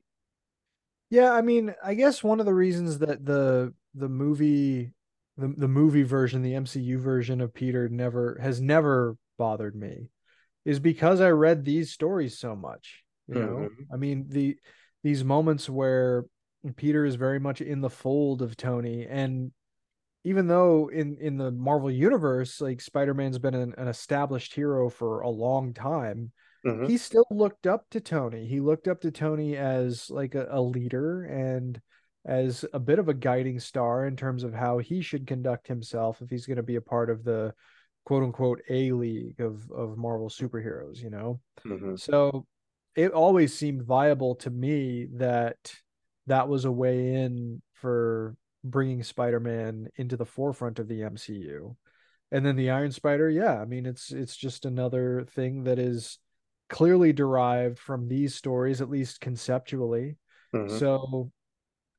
Yeah, 1.10 1.32
I 1.32 1.42
mean, 1.42 1.74
I 1.84 1.96
guess 1.96 2.24
one 2.24 2.40
of 2.40 2.46
the 2.46 2.54
reasons 2.54 3.00
that 3.00 3.26
the 3.26 3.74
the 3.96 4.08
movie 4.08 4.94
the 5.38 5.54
the 5.58 5.68
movie 5.68 6.04
version, 6.04 6.42
the 6.42 6.54
MCU 6.54 7.00
version 7.00 7.42
of 7.42 7.54
Peter 7.54 7.90
never 7.90 8.38
has 8.42 8.62
never 8.62 9.18
bothered 9.38 9.76
me 9.76 10.10
is 10.64 10.80
because 10.80 11.20
I 11.20 11.30
read 11.30 11.66
these 11.66 11.92
stories 11.92 12.38
so 12.38 12.56
much, 12.56 13.04
you 13.28 13.36
know. 13.36 13.68
Mhm. 13.70 13.88
I 13.94 13.98
mean, 13.98 14.26
the 14.30 14.58
these 15.04 15.24
moments 15.24 15.70
where 15.70 16.26
Peter 16.76 17.04
is 17.06 17.16
very 17.16 17.40
much 17.40 17.60
in 17.60 17.82
the 17.82 17.90
fold 17.90 18.42
of 18.42 18.56
Tony 18.56 19.08
and 19.08 19.52
even 20.24 20.48
though 20.48 20.90
in 20.90 21.18
in 21.20 21.38
the 21.38 21.52
Marvel 21.52 21.92
universe 21.92 22.62
like 22.62 22.82
Spider-Man's 22.82 23.40
been 23.40 23.56
an, 23.56 23.74
an 23.78 23.88
established 23.88 24.54
hero 24.54 24.90
for 24.90 25.22
a 25.22 25.30
long 25.30 25.74
time, 25.74 26.32
Mhm. 26.66 26.88
he 26.88 26.98
still 26.98 27.26
looked 27.32 27.66
up 27.66 27.90
to 27.90 28.00
Tony. 28.00 28.46
He 28.46 28.60
looked 28.60 28.88
up 28.88 29.02
to 29.02 29.12
Tony 29.12 29.58
as 29.58 30.10
like 30.10 30.36
a, 30.36 30.48
a 30.52 30.62
leader 30.62 31.24
and 31.24 31.82
as 32.24 32.64
a 32.72 32.80
bit 32.80 33.00
of 33.00 33.10
a 33.10 33.16
guiding 33.16 33.60
star 33.60 34.06
in 34.06 34.16
terms 34.16 34.44
of 34.44 34.54
how 34.54 34.78
he 34.78 35.02
should 35.02 35.26
conduct 35.26 35.68
himself 35.68 36.22
if 36.22 36.30
he's 36.30 36.46
going 36.46 36.58
to 36.58 36.64
be 36.64 36.76
a 36.76 36.82
part 36.82 37.10
of 37.10 37.24
the 37.24 37.52
quote 38.06 38.22
unquote 38.24 38.62
A 38.70 38.92
league 38.92 39.40
of 39.42 39.70
of 39.72 39.98
Marvel 39.98 40.30
superheroes, 40.30 40.98
you 41.02 41.10
know. 41.10 41.40
Mhm. 41.66 42.00
So 42.00 42.46
it 42.96 43.12
always 43.12 43.58
seemed 43.58 43.84
viable 43.84 44.36
to 44.36 44.50
me 44.52 45.08
that 45.14 45.74
that 46.28 46.48
was 46.48 46.66
a 46.66 46.72
way 46.72 47.16
in 47.16 47.62
for 47.74 48.36
bringing 48.64 49.04
Spider-Man 49.04 49.90
into 49.96 50.18
the 50.18 50.26
forefront 50.26 50.80
of 50.80 50.88
the 50.88 51.02
MCU. 51.02 51.76
And 52.32 52.46
then 52.46 52.56
the 52.56 52.70
Iron 52.70 52.92
Spider, 52.92 53.30
yeah, 53.30 53.60
I 53.60 53.66
mean 53.66 53.86
it's 53.86 54.12
it's 54.12 54.38
just 54.38 54.66
another 54.66 55.26
thing 55.32 55.64
that 55.66 55.80
is 55.80 56.18
clearly 56.70 57.12
derived 57.12 57.78
from 57.78 58.08
these 58.08 58.36
stories 58.36 58.82
at 58.82 58.90
least 58.90 59.20
conceptually. 59.20 60.18
Mhm. 60.54 60.80
So 60.80 61.32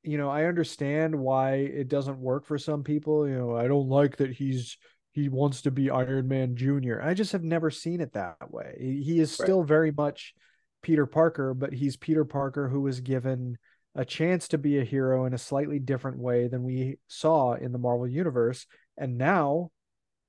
you 0.05 0.19
know, 0.19 0.29
I 0.31 0.47
understand 0.47 1.15
why 1.15 1.55
it 1.55 1.89
doesn't 1.89 2.19
work 2.19 2.45
for 2.45 2.59
some 2.59 2.83
people. 2.83 3.29
You 3.29 3.37
know, 3.37 3.57
I 3.57 3.69
don't 3.69 3.89
like 3.89 4.17
that 4.17 4.33
he's 4.33 4.77
he 5.13 5.29
wants 5.29 5.63
to 5.63 5.71
be 5.71 5.91
Iron 5.91 6.27
Man 6.27 6.57
Jr. 6.57 7.01
I 7.03 7.13
just 7.15 7.33
have 7.33 7.45
never 7.45 7.71
seen 7.71 8.01
it 8.01 8.15
that 8.15 8.51
way. 8.51 8.77
He, 8.81 9.21
is 9.21 9.39
Right. 9.39 9.45
still 9.45 9.63
very 9.63 9.93
much 9.93 10.35
Peter 10.81 11.05
Parker, 11.07 11.53
but 11.53 11.73
he's 11.73 11.97
Peter 11.99 12.25
Parker 12.25 12.69
who 12.69 12.81
was 12.81 13.01
given 13.01 13.59
a 13.95 14.05
chance 14.05 14.49
to 14.49 14.59
be 14.59 14.79
a 14.79 14.85
hero 14.85 15.27
in 15.27 15.35
a 15.35 15.39
slightly 15.39 15.79
different 15.79 16.19
way 16.19 16.49
than 16.49 16.63
we 16.63 16.99
saw 17.09 17.55
in 17.55 17.73
the 17.73 17.79
Marvel 17.79 18.09
universe. 18.09 18.67
And 18.97 19.19
now, 19.19 19.71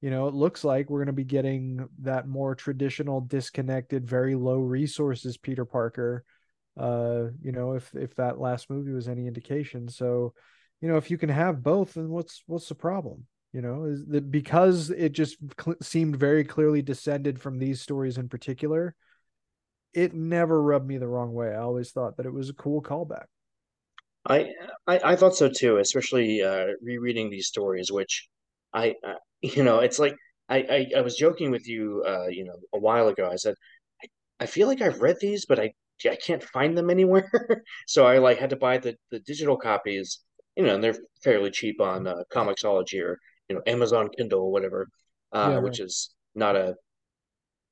you 0.02 0.10
know, 0.10 0.28
it 0.28 0.34
looks 0.34 0.64
like 0.64 0.90
we're 0.90 1.00
going 1.00 1.08
to 1.08 1.14
be 1.14 1.24
getting 1.24 1.88
that 2.02 2.28
more 2.28 2.56
traditional, 2.56 3.22
disconnected, 3.22 4.06
very 4.06 4.36
low 4.36 4.60
resources 4.60 5.38
Peter 5.38 5.66
Parker 5.66 6.24
uh 6.76 7.26
you 7.44 7.52
know 7.52 7.74
if 7.74 7.94
if 7.94 8.16
that 8.16 8.40
last 8.40 8.68
movie 8.70 8.92
was 8.92 9.08
any 9.08 9.28
indication. 9.28 9.88
So 9.88 10.34
you 10.82 10.88
know 10.88 10.98
if 10.98 11.12
you 11.12 11.20
can 11.20 11.30
have 11.30 11.62
both 11.62 11.94
then 11.94 12.10
what's 12.10 12.42
what's 12.48 12.68
the 12.68 12.74
problem? 12.76 13.28
You 13.52 13.62
know 13.62 13.84
is 13.86 14.04
that 14.08 14.32
because 14.32 14.90
it 14.90 15.12
just 15.12 15.38
cl- 15.62 15.78
seemed 15.84 16.16
very 16.16 16.44
clearly 16.44 16.82
descended 16.82 17.40
from 17.40 17.60
these 17.60 17.80
stories 17.80 18.18
in 18.18 18.28
particular 18.28 18.96
it 19.94 20.16
never 20.16 20.60
rubbed 20.60 20.88
me 20.88 20.98
the 20.98 21.08
wrong 21.08 21.34
way. 21.34 21.50
I 21.54 21.60
always 21.60 21.92
thought 21.92 22.18
that 22.18 22.26
it 22.26 22.34
was 22.34 22.50
a 22.50 22.54
cool 22.54 22.82
callback 22.82 23.26
I, 24.30 24.50
I 24.88 25.00
I 25.14 25.16
thought 25.16 25.36
so 25.36 25.50
too, 25.50 25.78
especially 25.78 26.42
uh, 26.42 26.68
rereading 26.82 27.30
these 27.30 27.48
stories, 27.48 27.92
which 27.92 28.28
I, 28.74 28.96
uh, 29.06 29.16
you 29.42 29.64
know, 29.64 29.80
it's 29.80 30.00
like 30.00 30.16
I, 30.50 30.58
I 30.96 31.00
I 31.00 31.02
was 31.02 31.16
joking 31.18 31.52
with 31.52 31.68
you, 31.68 32.04
uh, 32.08 32.28
you 32.28 32.46
know, 32.46 32.56
a 32.74 32.80
while 32.80 33.08
ago. 33.10 33.30
I 33.32 33.36
said 33.38 33.56
I, 34.04 34.08
I 34.42 34.46
feel 34.48 34.68
like 34.68 34.82
I've 34.82 35.02
read 35.02 35.18
these, 35.22 35.46
but 35.46 35.60
I 35.60 35.74
I 36.10 36.16
can't 36.18 36.44
find 36.44 36.78
them 36.78 36.90
anywhere. 36.90 37.32
so 37.88 38.06
I 38.06 38.18
like 38.20 38.40
had 38.40 38.50
to 38.52 38.56
buy 38.58 38.78
the 38.78 38.96
the 39.12 39.20
digital 39.22 39.58
copies, 39.58 40.20
you 40.56 40.64
know, 40.64 40.76
and 40.76 40.84
they're 40.84 40.98
fairly 41.24 41.52
cheap 41.52 41.82
on 41.82 42.08
uh, 42.08 42.24
Comixology 42.34 43.02
or 43.04 43.20
you 43.50 43.56
know 43.56 43.62
Amazon 43.68 44.10
Kindle 44.18 44.42
or 44.42 44.52
whatever, 44.52 44.88
uh, 45.34 45.54
Yeah, 45.54 45.60
which 45.60 45.80
is 45.80 46.14
not 46.36 46.56
a 46.56 46.76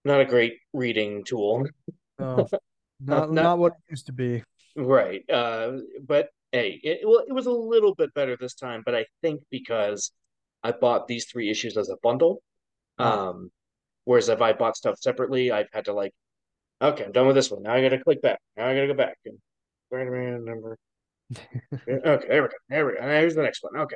not 0.06 0.22
a 0.22 0.26
great 0.26 0.54
reading 0.74 1.24
tool. 1.24 1.66
No, 2.20 2.50
not 3.00 3.32
not 3.32 3.32
not 3.32 3.60
what 3.60 3.74
it 3.74 3.80
used 3.90 4.06
to 4.08 4.14
be. 4.14 4.44
right. 4.76 5.24
Uh, 5.30 5.78
but 6.06 6.30
hey, 6.52 6.80
it 6.84 7.02
well, 7.08 7.24
it 7.28 7.34
was 7.34 7.46
a 7.46 7.52
little 7.52 7.96
bit 7.96 8.14
better 8.14 8.38
this 8.38 8.56
time, 8.56 8.84
but 8.86 8.96
I 8.96 9.06
think 9.22 9.42
because 9.50 10.12
I 10.64 10.72
bought 10.72 11.08
these 11.08 11.26
three 11.26 11.50
issues 11.50 11.78
as 11.78 11.90
a 11.90 11.98
bundle. 12.04 12.42
Ah, 12.98 13.30
Um, 13.30 13.52
whereas 14.06 14.30
if 14.30 14.42
I 14.42 14.54
bought 14.54 14.78
stuff 14.78 14.98
separately, 15.00 15.52
I've 15.52 15.70
had 15.74 15.86
to 15.86 15.94
like, 15.94 16.14
okay, 16.82 17.06
I'm 17.06 17.12
done 17.12 17.28
with 17.28 17.36
this 17.36 17.52
one. 17.52 17.64
Now 17.64 17.74
I 17.74 17.82
gotta 17.82 18.00
click 18.04 18.22
back. 18.22 18.40
Now 18.58 18.68
I 18.68 18.76
gotta 18.76 18.88
go 18.88 18.94
back. 18.96 19.18
And 19.26 19.38
Spider-Man 19.90 20.46
number. 20.46 20.78
Okay, 21.88 22.28
there 22.28 22.44
we 22.44 22.50
go. 22.50 22.56
There 22.70 22.86
we 22.86 22.94
go. 22.94 23.02
Here's 23.02 23.36
the 23.36 23.42
next 23.44 23.64
one. 23.64 23.78
Okay. 23.78 23.96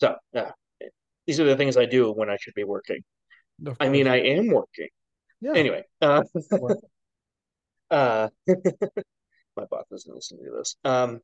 So, 0.00 0.14
yeah, 0.32 0.52
these 1.26 1.40
are 1.40 1.44
the 1.44 1.56
things 1.56 1.76
I 1.76 1.84
do 1.86 2.12
when 2.12 2.30
I 2.30 2.36
should 2.40 2.54
be 2.54 2.64
working. 2.64 3.02
I 3.80 3.88
mean. 3.88 4.06
I 4.06 4.20
am 4.20 4.46
working. 4.48 4.88
Yeah. 5.40 5.54
Anyway, 5.54 5.84
uh, 6.00 6.22
uh, 7.90 8.28
my 9.56 9.64
boss 9.70 9.84
doesn't 9.90 10.14
listen 10.14 10.38
to 10.38 10.50
this. 10.56 10.76
Um, 10.84 11.20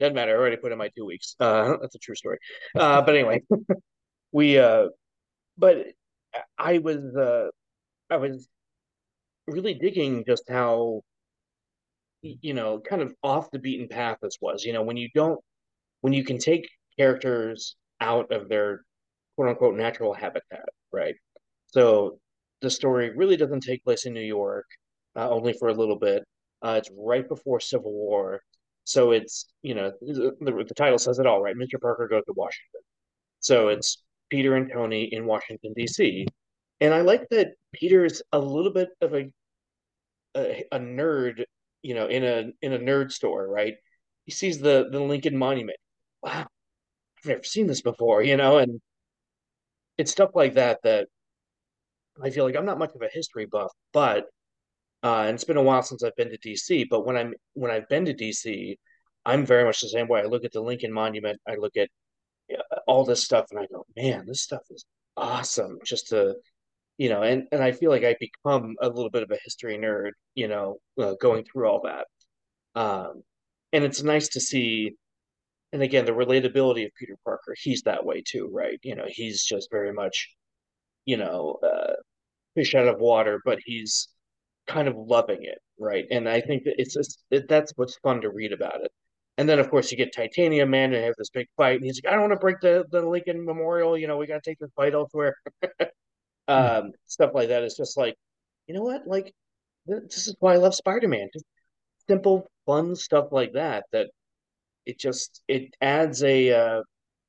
doesn't 0.00 0.14
matter. 0.14 0.32
I 0.32 0.38
already 0.38 0.56
put 0.56 0.72
in 0.72 0.78
my 0.78 0.88
two 0.96 1.04
weeks. 1.04 1.36
Uh, 1.40 1.76
that's 1.80 1.94
a 1.94 1.98
true 1.98 2.14
story. 2.14 2.38
Uh, 2.76 3.02
but 3.02 3.14
anyway, 3.14 3.42
we 4.32 4.58
uh, 4.58 4.88
but 5.58 5.86
I 6.58 6.78
was 6.78 7.14
uh, 7.16 7.48
I 8.10 8.16
was 8.16 8.48
really 9.46 9.74
digging 9.74 10.24
just 10.26 10.44
how 10.48 11.02
you 12.22 12.54
know 12.54 12.80
kind 12.80 13.02
of 13.02 13.14
off 13.22 13.50
the 13.50 13.58
beaten 13.58 13.88
path 13.88 14.18
this 14.22 14.38
was. 14.40 14.64
You 14.64 14.72
know, 14.72 14.82
when 14.82 14.96
you 14.96 15.08
don't 15.14 15.40
when 16.00 16.12
you 16.12 16.24
can 16.24 16.38
take 16.38 16.68
characters 16.98 17.76
out 18.00 18.32
of 18.32 18.48
their 18.48 18.84
quote 19.36 19.48
unquote 19.48 19.76
natural 19.76 20.14
habitat, 20.14 20.66
right? 20.92 21.14
So 21.66 22.18
the 22.60 22.70
story 22.70 23.10
really 23.16 23.36
doesn't 23.36 23.60
take 23.60 23.84
place 23.84 24.06
in 24.06 24.14
New 24.14 24.20
York, 24.20 24.66
uh, 25.16 25.28
only 25.28 25.52
for 25.52 25.68
a 25.68 25.74
little 25.74 25.98
bit. 25.98 26.24
Uh, 26.62 26.76
it's 26.78 26.90
right 26.96 27.28
before 27.28 27.60
Civil 27.60 27.92
War, 27.92 28.40
so 28.84 29.12
it's 29.12 29.46
you 29.62 29.74
know 29.74 29.92
the, 30.00 30.34
the, 30.40 30.74
title 30.74 30.98
says 30.98 31.18
it 31.18 31.26
all, 31.26 31.42
right? 31.42 31.56
Mr. 31.56 31.80
Parker 31.80 32.06
goes 32.08 32.24
to 32.26 32.32
Washington, 32.36 32.80
so 33.40 33.66
mm-hmm. 33.66 33.78
it's 33.78 34.02
Peter 34.30 34.54
and 34.54 34.70
Tony 34.70 35.08
in 35.12 35.26
Washington 35.26 35.72
D.C. 35.74 36.26
And 36.80 36.92
I 36.92 37.00
like 37.00 37.28
that 37.30 37.54
Peter's 37.72 38.22
a 38.32 38.38
little 38.38 38.72
bit 38.72 38.90
of 39.00 39.14
a, 39.14 39.30
a 40.36 40.64
a 40.72 40.78
nerd, 40.78 41.44
you 41.82 41.94
know, 41.94 42.06
in 42.06 42.24
a 42.24 42.50
in 42.62 42.72
a 42.72 42.78
nerd 42.78 43.12
store, 43.12 43.46
right? 43.48 43.74
He 44.26 44.32
sees 44.32 44.58
the 44.58 44.88
the 44.90 45.00
Lincoln 45.00 45.36
Monument. 45.36 45.78
Wow, 46.22 46.46
I've 47.18 47.26
never 47.26 47.44
seen 47.44 47.66
this 47.66 47.82
before, 47.82 48.22
you 48.22 48.36
know, 48.36 48.58
and 48.58 48.80
it's 49.98 50.10
stuff 50.12 50.30
like 50.34 50.54
that 50.54 50.80
that 50.82 51.08
I 52.22 52.30
feel 52.30 52.44
like 52.44 52.56
I'm 52.56 52.66
not 52.66 52.78
much 52.78 52.94
of 52.94 53.02
a 53.02 53.08
history 53.12 53.46
buff, 53.46 53.72
but 53.92 54.26
uh, 55.04 55.24
and 55.26 55.34
it's 55.34 55.44
been 55.44 55.58
a 55.58 55.62
while 55.62 55.82
since 55.82 56.02
I've 56.02 56.16
been 56.16 56.30
to 56.30 56.38
DC. 56.38 56.88
But 56.88 57.06
when 57.06 57.16
I'm 57.16 57.34
when 57.52 57.70
I've 57.70 57.88
been 57.88 58.06
to 58.06 58.14
DC, 58.14 58.76
I'm 59.26 59.46
very 59.46 59.64
much 59.64 59.80
the 59.82 59.88
same 59.88 60.08
way. 60.08 60.20
I 60.20 60.24
look 60.24 60.44
at 60.44 60.52
the 60.52 60.62
Lincoln 60.62 60.92
Monument, 60.92 61.40
I 61.46 61.56
look 61.56 61.76
at 61.76 61.88
uh, 62.52 62.76
all 62.86 63.04
this 63.04 63.22
stuff, 63.24 63.46
and 63.50 63.60
I 63.60 63.66
go, 63.66 63.86
man, 63.96 64.24
this 64.26 64.42
stuff 64.42 64.62
is 64.70 64.84
awesome. 65.16 65.78
Just 65.84 66.08
to 66.08 66.36
you 66.98 67.08
know, 67.10 67.22
and 67.22 67.44
and 67.52 67.62
I 67.62 67.72
feel 67.72 67.90
like 67.90 68.04
I 68.04 68.16
become 68.20 68.76
a 68.80 68.88
little 68.88 69.10
bit 69.10 69.22
of 69.22 69.30
a 69.30 69.38
history 69.44 69.76
nerd, 69.78 70.12
you 70.34 70.48
know, 70.48 70.78
uh, 71.00 71.14
going 71.20 71.44
through 71.44 71.68
all 71.68 71.82
that. 71.84 72.06
Um, 72.80 73.22
and 73.72 73.84
it's 73.84 74.02
nice 74.02 74.28
to 74.30 74.40
see. 74.40 74.92
And 75.72 75.82
again, 75.82 76.06
the 76.06 76.12
relatability 76.12 76.86
of 76.86 76.92
Peter 76.98 77.16
Parker, 77.24 77.54
he's 77.60 77.82
that 77.82 78.06
way 78.06 78.22
too, 78.26 78.48
right? 78.52 78.78
You 78.82 78.94
know, 78.96 79.06
he's 79.08 79.44
just 79.44 79.68
very 79.72 79.92
much, 79.92 80.30
you 81.06 81.16
know, 81.16 81.58
uh, 81.64 81.94
fish 82.54 82.74
out 82.76 82.88
of 82.88 83.00
water, 83.00 83.40
but 83.44 83.58
he's 83.64 84.08
kind 84.66 84.88
of 84.88 84.96
loving 84.96 85.42
it, 85.42 85.58
right? 85.78 86.06
And 86.10 86.28
I 86.28 86.40
think 86.40 86.64
that 86.64 86.74
it's 86.78 86.94
just 86.94 87.24
it, 87.30 87.48
that's 87.48 87.72
what's 87.76 87.98
fun 87.98 88.20
to 88.22 88.30
read 88.30 88.52
about 88.52 88.82
it. 88.84 88.90
And 89.38 89.48
then 89.48 89.58
of 89.58 89.70
course 89.70 89.90
you 89.90 89.98
get 89.98 90.14
Titanium 90.14 90.70
Man 90.70 90.92
and 90.94 91.04
have 91.04 91.14
this 91.18 91.30
big 91.30 91.46
fight, 91.56 91.76
and 91.76 91.84
he's 91.84 92.00
like, 92.04 92.12
I 92.12 92.16
don't 92.16 92.28
want 92.28 92.34
to 92.34 92.38
break 92.38 92.60
the 92.60 92.84
the 92.90 93.02
Lincoln 93.02 93.44
Memorial, 93.44 93.98
you 93.98 94.06
know, 94.06 94.16
we 94.16 94.26
got 94.26 94.42
to 94.42 94.50
take 94.50 94.58
this 94.58 94.70
fight 94.76 94.94
elsewhere. 94.94 95.36
um, 96.48 96.92
stuff 97.06 97.32
like 97.34 97.48
that. 97.48 97.62
It's 97.62 97.76
just 97.76 97.96
like, 97.96 98.14
you 98.66 98.74
know 98.74 98.82
what? 98.82 99.06
Like 99.06 99.32
this 99.86 100.28
is 100.28 100.36
why 100.40 100.54
I 100.54 100.56
love 100.56 100.74
Spider-Man. 100.74 101.28
Just 101.32 101.44
simple, 102.08 102.46
fun 102.66 102.96
stuff 102.96 103.26
like 103.32 103.52
that. 103.54 103.84
That 103.92 104.08
it 104.86 104.98
just 104.98 105.42
it 105.48 105.74
adds 105.80 106.22
a 106.22 106.50
uh, 106.52 106.82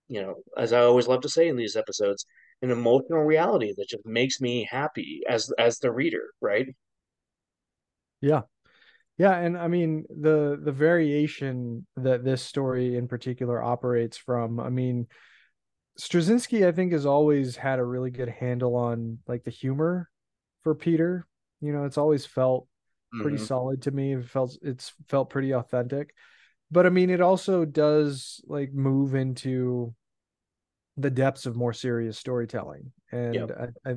you 0.10 0.22
know, 0.22 0.36
as 0.58 0.74
I 0.74 0.82
always 0.82 1.08
love 1.08 1.22
to 1.22 1.30
say 1.30 1.48
in 1.48 1.58
these 1.58 1.76
episodes, 1.76 2.26
an 2.62 2.72
emotional 2.72 3.24
reality 3.24 3.74
that 3.78 3.90
just 3.90 4.06
makes 4.06 4.42
me 4.42 4.68
happy 4.70 5.22
as 5.30 5.52
as 5.58 5.80
the 5.80 5.92
reader, 5.92 6.32
right? 6.42 6.68
Yeah. 8.26 8.42
Yeah, 9.18 9.38
and 9.38 9.58
I 9.58 9.68
mean 9.70 10.06
the 10.10 10.60
the 10.62 10.74
variation 10.74 11.86
that 11.96 12.24
this 12.26 12.42
story 12.42 12.98
in 12.98 13.08
particular 13.08 13.64
operates 13.64 14.18
from, 14.18 14.60
I 14.60 14.70
mean, 14.70 15.08
Straczynski, 16.00 16.68
I 16.68 16.72
think, 16.74 16.92
has 16.92 17.06
always 17.06 17.56
had 17.56 17.80
a 17.80 17.86
really 17.86 18.12
good 18.12 18.30
handle 18.30 18.76
on 18.76 19.20
like 19.28 19.44
the 19.44 19.52
humor 19.52 20.10
for 20.64 20.76
Peter. 20.76 21.28
You 21.62 21.74
know, 21.74 21.86
it's 21.86 21.98
always 21.98 22.26
felt 22.26 22.68
pretty 23.20 23.38
Mm-hmm. 23.38 23.46
solid 23.46 23.84
to 23.84 23.92
me. 23.92 24.14
It 24.16 24.26
felt 24.26 24.58
it's 24.62 24.94
felt 25.08 25.30
pretty 25.30 25.54
authentic. 25.54 26.14
But 26.72 26.86
I 26.86 26.90
mean, 26.90 27.10
it 27.10 27.22
also 27.22 27.66
does 27.66 28.42
like 28.48 28.74
move 28.74 29.16
into 29.16 29.96
the 30.98 31.10
depths 31.10 31.46
of 31.46 31.56
more 31.56 31.74
serious 31.74 32.18
storytelling. 32.18 32.92
And 33.12 33.52
Yep. 33.52 33.52
I, 33.52 33.90
I 33.90 33.96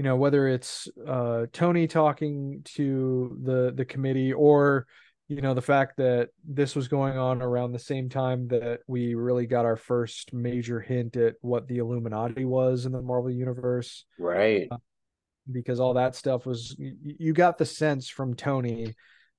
you 0.00 0.04
know, 0.04 0.16
whether 0.16 0.48
it's 0.48 0.88
uh 1.06 1.44
Tony 1.52 1.86
talking 1.86 2.62
to 2.76 3.36
the 3.42 3.70
the 3.76 3.84
committee 3.84 4.32
or 4.32 4.86
you 5.28 5.42
know 5.42 5.52
the 5.52 5.60
fact 5.60 5.98
that 5.98 6.30
this 6.42 6.74
was 6.74 6.88
going 6.88 7.18
on 7.18 7.42
around 7.42 7.72
the 7.72 7.78
same 7.78 8.08
time 8.08 8.48
that 8.48 8.80
we 8.86 9.14
really 9.14 9.46
got 9.46 9.66
our 9.66 9.76
first 9.76 10.32
major 10.32 10.80
hint 10.80 11.18
at 11.18 11.34
what 11.42 11.68
the 11.68 11.76
Illuminati 11.76 12.46
was 12.46 12.86
in 12.86 12.92
the 12.92 13.02
Marvel 13.02 13.30
universe 13.30 14.06
Right. 14.18 14.70
because 15.52 15.80
all 15.80 15.92
that 15.92 16.16
stuff 16.16 16.46
was 16.46 16.74
you 16.78 17.34
got 17.34 17.58
the 17.58 17.66
sense 17.66 18.08
from 18.08 18.34
Tony 18.34 18.94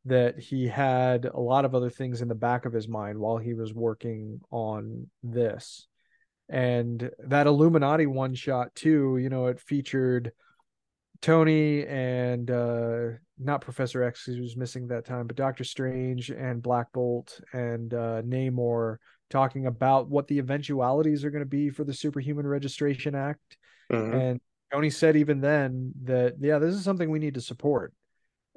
that 0.06 0.38
he 0.38 0.68
had 0.68 1.26
a 1.26 1.40
lot 1.40 1.66
of 1.66 1.74
other 1.74 1.90
things 1.90 2.22
in 2.22 2.28
the 2.28 2.36
back 2.36 2.68
of 2.68 2.74
his 2.74 2.88
mind 2.88 3.18
while 3.18 3.38
he 3.40 3.56
was 3.56 3.74
working 3.74 4.42
on 4.52 5.10
this. 5.24 5.88
And 6.50 7.10
that 7.28 7.48
Illuminati 7.48 8.06
one 8.06 8.36
shot 8.36 8.76
too, 8.76 9.18
you 9.18 9.30
know, 9.30 9.48
it 9.48 9.60
featured 9.60 10.34
Tony 11.22 11.86
and 11.86 12.50
uh 12.50 13.10
not 13.38 13.62
Professor 13.62 14.04
X 14.04 14.26
who 14.26 14.42
was 14.42 14.58
missing 14.58 14.88
that 14.88 15.06
time, 15.06 15.28
but 15.28 15.36
Doctor 15.36 15.64
Strange 15.64 16.30
and 16.30 16.62
Black 16.62 16.92
Bolt 16.92 17.40
and 17.54 17.94
uh 17.94 18.22
Namor 18.24 18.98
talking 19.30 19.66
about 19.66 20.10
what 20.10 20.28
the 20.28 20.40
eventualities 20.40 21.24
are 21.24 21.32
going 21.32 21.44
to 21.44 21.50
be 21.50 21.70
for 21.70 21.84
the 21.84 21.94
Superhuman 21.94 22.46
Registration 22.46 23.16
Act. 23.16 23.58
Mhm. 23.92 24.14
And 24.14 24.42
Tony 24.72 24.90
said 24.90 25.16
even 25.16 25.42
then 25.42 25.94
that 26.04 26.36
yeah, 26.40 26.60
this 26.60 26.76
is 26.76 26.84
something 26.84 27.10
we 27.10 27.20
need 27.20 27.36
to 27.36 27.42
support. 27.42 27.94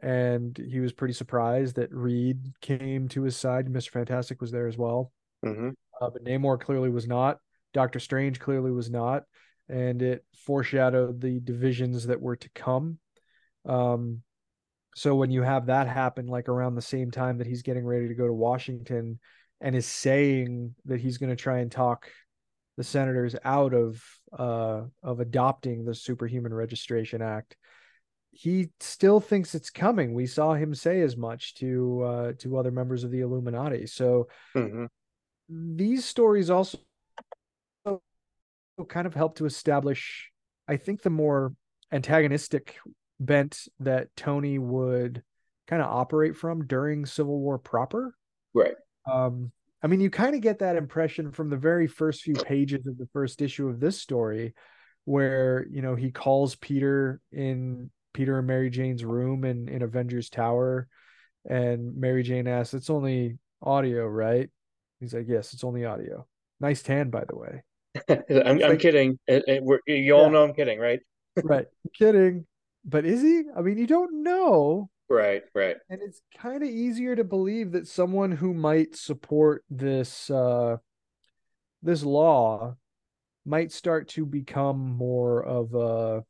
And 0.03 0.57
he 0.57 0.81
was 0.81 0.93
pretty 0.93 1.15
surprised 1.15 1.77
that 1.77 1.93
Reed 1.93 2.39
came 2.61 3.09
to 3.11 3.23
his 3.23 3.37
side. 3.37 3.67
Mr. 3.67 3.91
Fantastic 3.91 4.41
was 4.41 4.51
there 4.51 4.67
as 4.67 4.77
well. 4.77 5.13
Mhm. 5.45 5.75
Uh, 6.01 6.11
but 6.11 6.25
Namor 6.25 6.61
clearly 6.61 6.91
was 6.91 7.07
not. 7.07 7.39
Doctor 7.73 7.99
Strange 8.01 8.41
clearly 8.41 8.71
was 8.71 8.91
not. 8.91 9.25
And 9.69 10.03
it 10.03 10.25
foreshadowed 10.37 11.21
the 11.21 11.41
divisions 11.41 12.07
that 12.07 12.21
were 12.21 12.37
to 12.37 12.49
come. 12.51 12.99
Um, 13.65 14.23
so 14.95 15.15
when 15.15 15.31
you 15.31 15.43
have 15.43 15.67
that 15.67 15.89
happen, 15.89 16.27
like 16.27 16.49
around 16.49 16.75
the 16.75 16.83
same 16.83 17.11
time 17.11 17.39
that 17.39 17.47
he's 17.47 17.63
getting 17.63 17.85
ready 17.85 18.09
to 18.09 18.15
go 18.15 18.27
to 18.27 18.33
Washington 18.33 19.19
and 19.61 19.75
is 19.75 19.87
saying 19.87 20.75
that 20.85 21.01
he's 21.01 21.19
going 21.19 21.31
to 21.31 21.37
try 21.37 21.61
and 21.61 21.73
talk 21.73 22.09
the 22.77 22.85
senators 22.85 23.37
out 23.45 23.73
of 23.73 24.03
uh, 24.37 24.83
of 25.03 25.21
adopting 25.21 25.85
the 25.85 25.95
Superhuman 25.95 26.53
Registration 26.53 27.23
Act, 27.23 27.57
he 28.33 28.71
still 28.81 29.21
thinks 29.21 29.55
it's 29.55 29.71
coming. 29.71 30.13
We 30.13 30.27
saw 30.27 30.55
him 30.55 30.75
say 30.75 31.01
as 31.01 31.17
much 31.17 31.55
to 31.57 32.03
uh, 32.03 32.33
to 32.39 32.59
other 32.59 32.73
members 32.73 33.05
of 33.05 33.11
the 33.11 33.21
Illuminati. 33.21 33.87
So 33.87 34.29
Mhm. 34.55 34.89
these 35.49 36.05
stories 36.05 36.51
also 36.51 36.79
kind 38.89 39.07
of 39.07 39.15
help 39.15 39.37
to 39.37 39.47
establish, 39.47 40.31
I 40.67 40.77
think, 40.77 41.03
the 41.03 41.11
more 41.11 41.55
antagonistic 41.93 42.77
bent 43.21 43.69
that 43.81 44.09
Tony 44.17 44.59
would 44.59 45.23
kind 45.67 45.81
of 45.81 45.89
operate 45.89 46.37
from 46.37 46.67
during 46.67 47.07
Civil 47.07 47.39
War 47.41 47.59
proper. 47.59 48.15
Right. 48.53 48.75
Um, 49.11 49.53
I 49.83 49.87
mean, 49.87 50.01
you 50.01 50.11
kind 50.11 50.35
of 50.35 50.41
get 50.41 50.61
that 50.61 50.77
impression 50.77 51.31
from 51.31 51.51
the 51.51 51.57
very 51.57 51.87
first 51.87 52.23
few 52.23 52.35
pages 52.35 52.87
of 52.87 52.97
the 52.99 53.09
first 53.13 53.43
issue 53.43 53.69
of 53.69 53.81
this 53.81 54.01
story, 54.01 54.55
where 55.05 55.67
you 55.71 55.83
know 55.83 55.95
he 55.95 56.11
calls 56.11 56.57
Peter 56.57 57.21
in 57.31 57.91
Peter 58.15 58.39
and 58.39 58.47
Mary 58.47 58.71
Jane's 58.71 59.05
room 59.05 59.45
in 59.45 59.69
in 59.69 59.83
Avengers 59.83 60.31
Tower, 60.31 60.89
and 61.49 61.97
Mary 61.97 62.23
Jane 62.23 62.49
asks, 62.49 62.73
"It's 62.73 62.89
only 62.89 63.39
audio, 63.61 64.07
right?" 64.07 64.49
He's 65.01 65.13
like, 65.13 65.29
"Yes, 65.29 65.53
it's 65.53 65.65
only 65.65 65.85
audio." 65.85 66.27
Nice 66.61 66.83
tan, 66.83 67.11
by 67.11 67.25
the 67.29 67.37
way. 67.37 67.63
I'm, 68.09 68.23
I'm 68.47 68.59
like- 68.59 68.79
kidding. 68.81 69.19
It- 69.27 69.45
it- 69.47 69.63
we're- 69.63 69.81
you 69.87 70.15
all 70.15 70.25
Yeah. 70.25 70.29
know 70.31 70.45
I'm 70.45 70.55
kidding, 70.55 70.79
right? 70.79 71.01
right. 71.45 71.67
I'm 71.67 71.91
Kidding. 71.97 72.47
But 72.85 73.05
is 73.05 73.23
he? 73.23 73.45
I 73.57 73.63
mean, 73.63 73.79
you 73.79 73.87
don't 73.87 74.23
know. 74.23 74.91
Right, 75.09 75.43
right. 75.55 75.77
And 75.91 76.01
it's 76.03 76.21
kind 76.39 76.63
of 76.63 76.69
easier 76.69 77.15
to 77.17 77.25
believe 77.25 77.73
that 77.73 77.87
someone 77.89 78.31
who 78.33 78.53
might 78.55 78.97
support 78.97 79.65
this 79.71 80.29
uh 80.31 80.77
this 81.83 82.03
law 82.03 82.77
might 83.45 83.71
start 83.73 84.09
to 84.09 84.25
become 84.27 84.79
more 84.97 85.45
of 85.45 85.75
a 85.75 86.25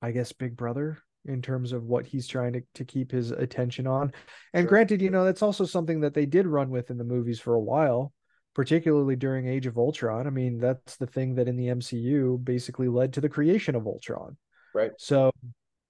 I 0.00 0.10
guess 0.12 0.32
big 0.32 0.56
brother 0.56 0.98
in 1.24 1.42
terms 1.42 1.72
of 1.72 1.84
what 1.84 2.06
he's 2.06 2.26
trying 2.26 2.52
to, 2.54 2.62
to 2.74 2.84
keep 2.84 3.10
his 3.12 3.30
attention 3.30 3.86
on. 3.86 4.12
And 4.52 4.64
Sure. 4.64 4.68
granted, 4.70 5.00
you 5.00 5.10
know, 5.10 5.24
that's 5.24 5.42
also 5.42 5.64
something 5.64 6.00
that 6.00 6.14
they 6.14 6.26
did 6.26 6.46
run 6.46 6.70
with 6.70 6.90
in 6.90 6.98
the 6.98 7.04
movies 7.04 7.38
for 7.38 7.54
a 7.54 7.60
while, 7.60 8.12
particularly 8.54 9.16
during 9.16 9.46
Age 9.46 9.66
of 9.66 9.78
Ultron. 9.78 10.26
I 10.26 10.30
mean, 10.30 10.58
that's 10.58 10.96
the 10.96 11.06
thing 11.06 11.34
that 11.36 11.48
in 11.48 11.56
the 11.56 11.68
MCU 11.68 12.42
basically 12.44 12.88
led 12.88 13.12
to 13.14 13.20
the 13.20 13.28
creation 13.28 13.74
of 13.74 13.86
Ultron. 13.86 14.36
Right. 14.74 14.92
So 14.98 15.30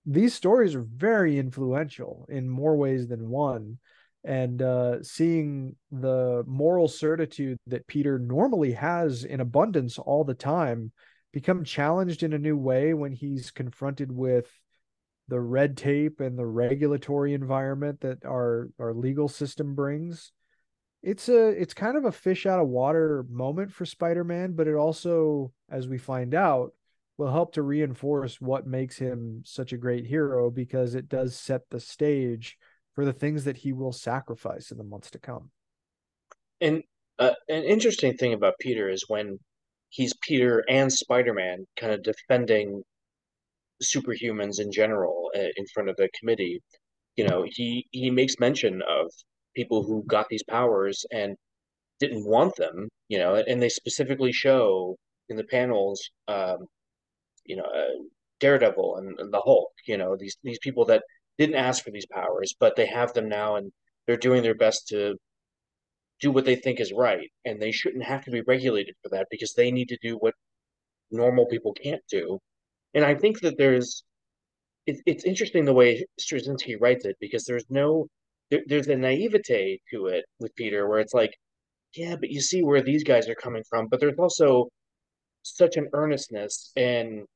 these 0.06 0.34
stories 0.34 0.74
are 0.74 0.82
very 0.82 1.38
influential 1.38 2.26
in 2.28 2.48
more 2.48 2.76
ways 2.76 3.08
than 3.08 3.28
one. 3.28 3.78
And 4.24 4.62
uh, 4.62 5.02
seeing 5.02 5.74
the 5.90 6.44
moral 6.46 6.86
certitude 6.86 7.58
that 7.66 7.88
Peter 7.88 8.18
normally 8.18 8.72
has 8.72 9.24
in 9.24 9.40
abundance 9.40 9.98
all 9.98 10.22
the 10.22 10.34
time 10.34 10.92
become 11.32 11.64
challenged 11.64 12.22
in 12.22 12.32
a 12.32 12.38
new 12.38 12.56
way 12.56 12.94
when 12.94 13.12
he's 13.12 13.50
confronted 13.50 14.12
with 14.12 14.48
the 15.28 15.40
red 15.40 15.76
tape 15.76 16.20
and 16.20 16.38
the 16.38 16.46
regulatory 16.46 17.32
environment 17.32 18.00
that 18.00 18.24
our 18.24 18.68
our 18.78 18.92
legal 18.92 19.28
system 19.28 19.74
brings 19.74 20.32
it's 21.03 21.28
a 21.28 21.48
it's 21.48 21.74
kind 21.74 21.96
of 21.96 22.05
a 22.05 22.12
fish 22.12 22.46
out 22.46 22.61
of 22.61 22.68
water 22.68 23.24
moment 23.30 23.72
for 23.72 23.84
Spider-Man 23.86 24.53
but 24.53 24.68
it 24.68 24.74
also 24.74 25.53
as 25.70 25.88
we 25.88 25.98
find 25.98 26.34
out 26.34 26.72
will 27.18 27.30
help 27.30 27.53
to 27.55 27.62
reinforce 27.62 28.40
what 28.40 28.66
makes 28.66 28.98
him 28.98 29.42
such 29.44 29.72
a 29.72 29.76
great 29.78 30.07
hero 30.07 30.50
because 30.50 30.94
it 30.94 31.09
does 31.09 31.36
set 31.36 31.62
the 31.70 31.80
stage 31.80 32.57
for 32.94 33.05
the 33.05 33.12
things 33.12 33.44
that 33.44 33.59
he 33.59 33.72
will 33.72 33.92
sacrifice 33.92 34.70
in 34.70 34.78
the 34.78 34.84
months 34.84 35.11
to 35.11 35.18
come 35.18 35.50
And 36.61 36.82
uh, 37.18 37.34
an 37.48 37.64
interesting 37.64 38.14
thing 38.16 38.32
about 38.32 38.55
Peter 38.61 38.88
is 38.88 39.05
when 39.09 39.38
he's 39.90 40.14
Peter 40.22 40.64
and 40.68 40.92
Spider-Man 40.92 41.66
kind 41.76 41.92
of 41.92 42.03
defending 42.03 42.82
superhumans 43.82 44.61
in 44.61 44.70
general 44.72 45.30
uh, 45.36 45.40
in 45.57 45.66
front 45.74 45.88
of 45.90 45.96
the 45.96 46.09
committee. 46.18 46.62
You 47.16 47.26
know, 47.26 47.44
he 47.48 47.86
he 47.90 48.11
makes 48.11 48.38
mention 48.40 48.82
of 48.88 49.11
people 49.55 49.82
who 49.82 50.05
got 50.07 50.28
these 50.28 50.42
powers 50.44 51.05
and 51.11 51.36
didn't 52.00 52.26
want 52.26 52.57
them. 52.57 52.88
You 53.09 53.18
know, 53.18 53.34
and 53.34 53.61
they 53.62 53.68
specifically 53.68 54.32
show 54.32 54.96
in 55.28 55.36
the 55.36 55.44
panels, 55.44 56.11
um, 56.28 56.66
you 57.44 57.57
know, 57.57 57.64
uh, 57.64 58.03
Daredevil 58.40 58.96
and, 58.96 59.18
and 59.18 59.32
the 59.32 59.40
Hulk. 59.40 59.70
You 59.86 59.98
know, 59.98 60.16
these 60.18 60.36
these 60.42 60.59
people 60.61 60.84
that 60.86 61.03
didn't 61.38 61.57
ask 61.57 61.84
for 61.84 61.90
these 61.90 62.07
powers, 62.07 62.55
but 62.59 62.76
they 62.76 62.86
have 62.86 63.12
them 63.14 63.28
now, 63.28 63.57
and 63.57 63.72
they're 64.07 64.16
doing 64.16 64.42
their 64.42 64.55
best 64.55 64.88
to 64.88 65.16
do 66.20 66.30
what 66.30 66.44
they 66.44 66.57
think 66.57 66.80
is 66.80 66.92
right, 66.92 67.30
and 67.44 67.61
they 67.61 67.72
shouldn't 67.72 68.05
have 68.05 68.24
to 68.24 68.30
be 68.30 68.42
regulated 68.46 68.94
for 69.03 69.09
that 69.11 69.26
because 69.30 69.55
they 69.55 69.70
need 69.70 69.88
to 69.88 69.98
do 70.03 70.16
what 70.16 70.34
normal 71.11 71.46
people 71.46 71.72
can't 71.74 72.03
do. 72.11 72.38
And 72.94 73.05
I 73.05 73.14
think 73.14 73.40
that 73.40 73.59
there's 73.59 74.05
it, 74.86 75.00
it's 75.07 75.24
interesting 75.24 75.64
the 75.64 75.74
way 75.74 76.05
Straczynski 76.20 76.76
writes 76.80 77.05
it 77.05 77.16
because 77.20 77.44
there's 77.44 77.64
no 77.70 78.09
there, 78.53 78.62
there's 78.66 78.88
a 78.88 78.96
naivete 78.96 79.80
to 79.92 80.07
it 80.07 80.24
with 80.38 80.55
Peter 80.55 80.88
where 80.88 81.00
it's 81.00 81.14
like, 81.14 81.34
yeah, 81.96 82.16
but 82.16 82.30
you 82.30 82.40
see 82.40 82.62
where 82.62 82.82
these 82.82 83.05
guys 83.05 83.28
are 83.28 83.34
coming 83.34 83.64
from, 83.68 83.88
but 83.88 84.00
there's 84.00 84.18
also 84.18 84.68
such 85.42 85.76
an 85.76 85.88
earnestness 85.92 86.72
and 86.76 87.26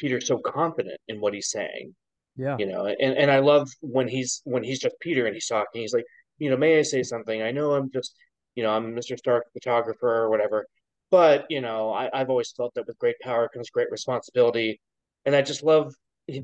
Peter's 0.00 0.26
so 0.26 0.38
confident 0.38 1.00
in 1.08 1.20
what 1.20 1.34
he's 1.34 1.50
saying 1.50 1.94
yeah. 2.38 2.56
you 2.58 2.66
know 2.66 2.86
and, 2.86 3.16
and 3.18 3.30
i 3.30 3.40
love 3.40 3.68
when 3.80 4.08
he's 4.08 4.40
when 4.44 4.62
he's 4.62 4.78
just 4.78 4.94
peter 5.00 5.26
and 5.26 5.34
he's 5.34 5.48
talking 5.48 5.82
he's 5.82 5.92
like 5.92 6.04
you 6.38 6.48
know 6.48 6.56
may 6.56 6.78
i 6.78 6.82
say 6.82 7.02
something? 7.02 7.42
I 7.42 7.50
know 7.50 7.72
i'm 7.74 7.90
just 7.90 8.14
you 8.54 8.62
know 8.62 8.70
i'm 8.70 8.94
mr 8.94 9.18
stark 9.18 9.44
photographer 9.52 10.08
or 10.08 10.30
whatever 10.30 10.64
but 11.10 11.46
you 11.50 11.60
know 11.60 11.92
I, 11.92 12.08
i've 12.14 12.30
always 12.30 12.52
felt 12.52 12.72
that 12.74 12.86
with 12.86 12.98
great 12.98 13.16
power 13.20 13.48
comes 13.52 13.70
great 13.70 13.90
responsibility 13.90 14.80
and 15.26 15.34
i 15.34 15.42
just 15.42 15.62
love 15.62 15.92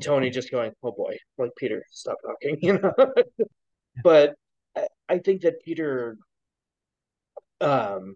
tony 0.01 0.31
just 0.31 0.51
going 0.51 0.73
oh 0.83 0.93
boy 0.93 1.17
like 1.39 1.51
peter 1.57 1.85
stop 1.91 2.17
talking 2.27 2.59
you 2.63 2.79
know 2.79 2.93
but 4.03 4.35
I, 5.09 5.19
think 5.19 5.43
that 5.43 5.63
peter 5.63 6.17
um 7.61 8.15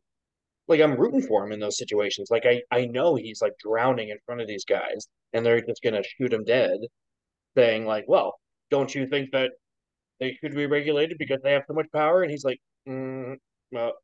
like 0.67 0.81
i'm 0.81 0.97
rooting 0.97 1.23
for 1.23 1.45
him 1.45 1.53
in 1.53 1.61
those 1.61 1.79
situations 1.79 2.29
like 2.31 2.45
i 2.47 2.63
i 2.71 2.87
know 2.87 3.15
he's 3.15 3.41
like 3.41 3.53
drowning 3.63 4.09
in 4.09 4.19
front 4.27 4.41
of 4.41 4.49
these 4.49 4.65
guys 4.65 5.07
and 5.33 5.45
they're 5.45 5.61
just 5.61 5.83
gonna 5.83 6.03
shoot 6.03 6.33
him 6.33 6.45
dead 6.45 6.79
saying 7.57 7.87
like, 7.87 8.05
"Well, 8.09 8.39
don't 8.71 8.95
you 8.95 9.07
think 9.09 9.33
that 9.33 9.53
they 10.21 10.35
should 10.35 10.55
be 10.55 10.67
regulated 10.67 11.19
because 11.19 11.41
they 11.43 11.53
have 11.53 11.65
so 11.69 11.75
much 11.75 11.87
power?" 11.93 12.23
And 12.23 12.31
he's 12.31 12.45
like, 12.45 12.61
mm, 12.89 13.37
"Well, 13.73 13.95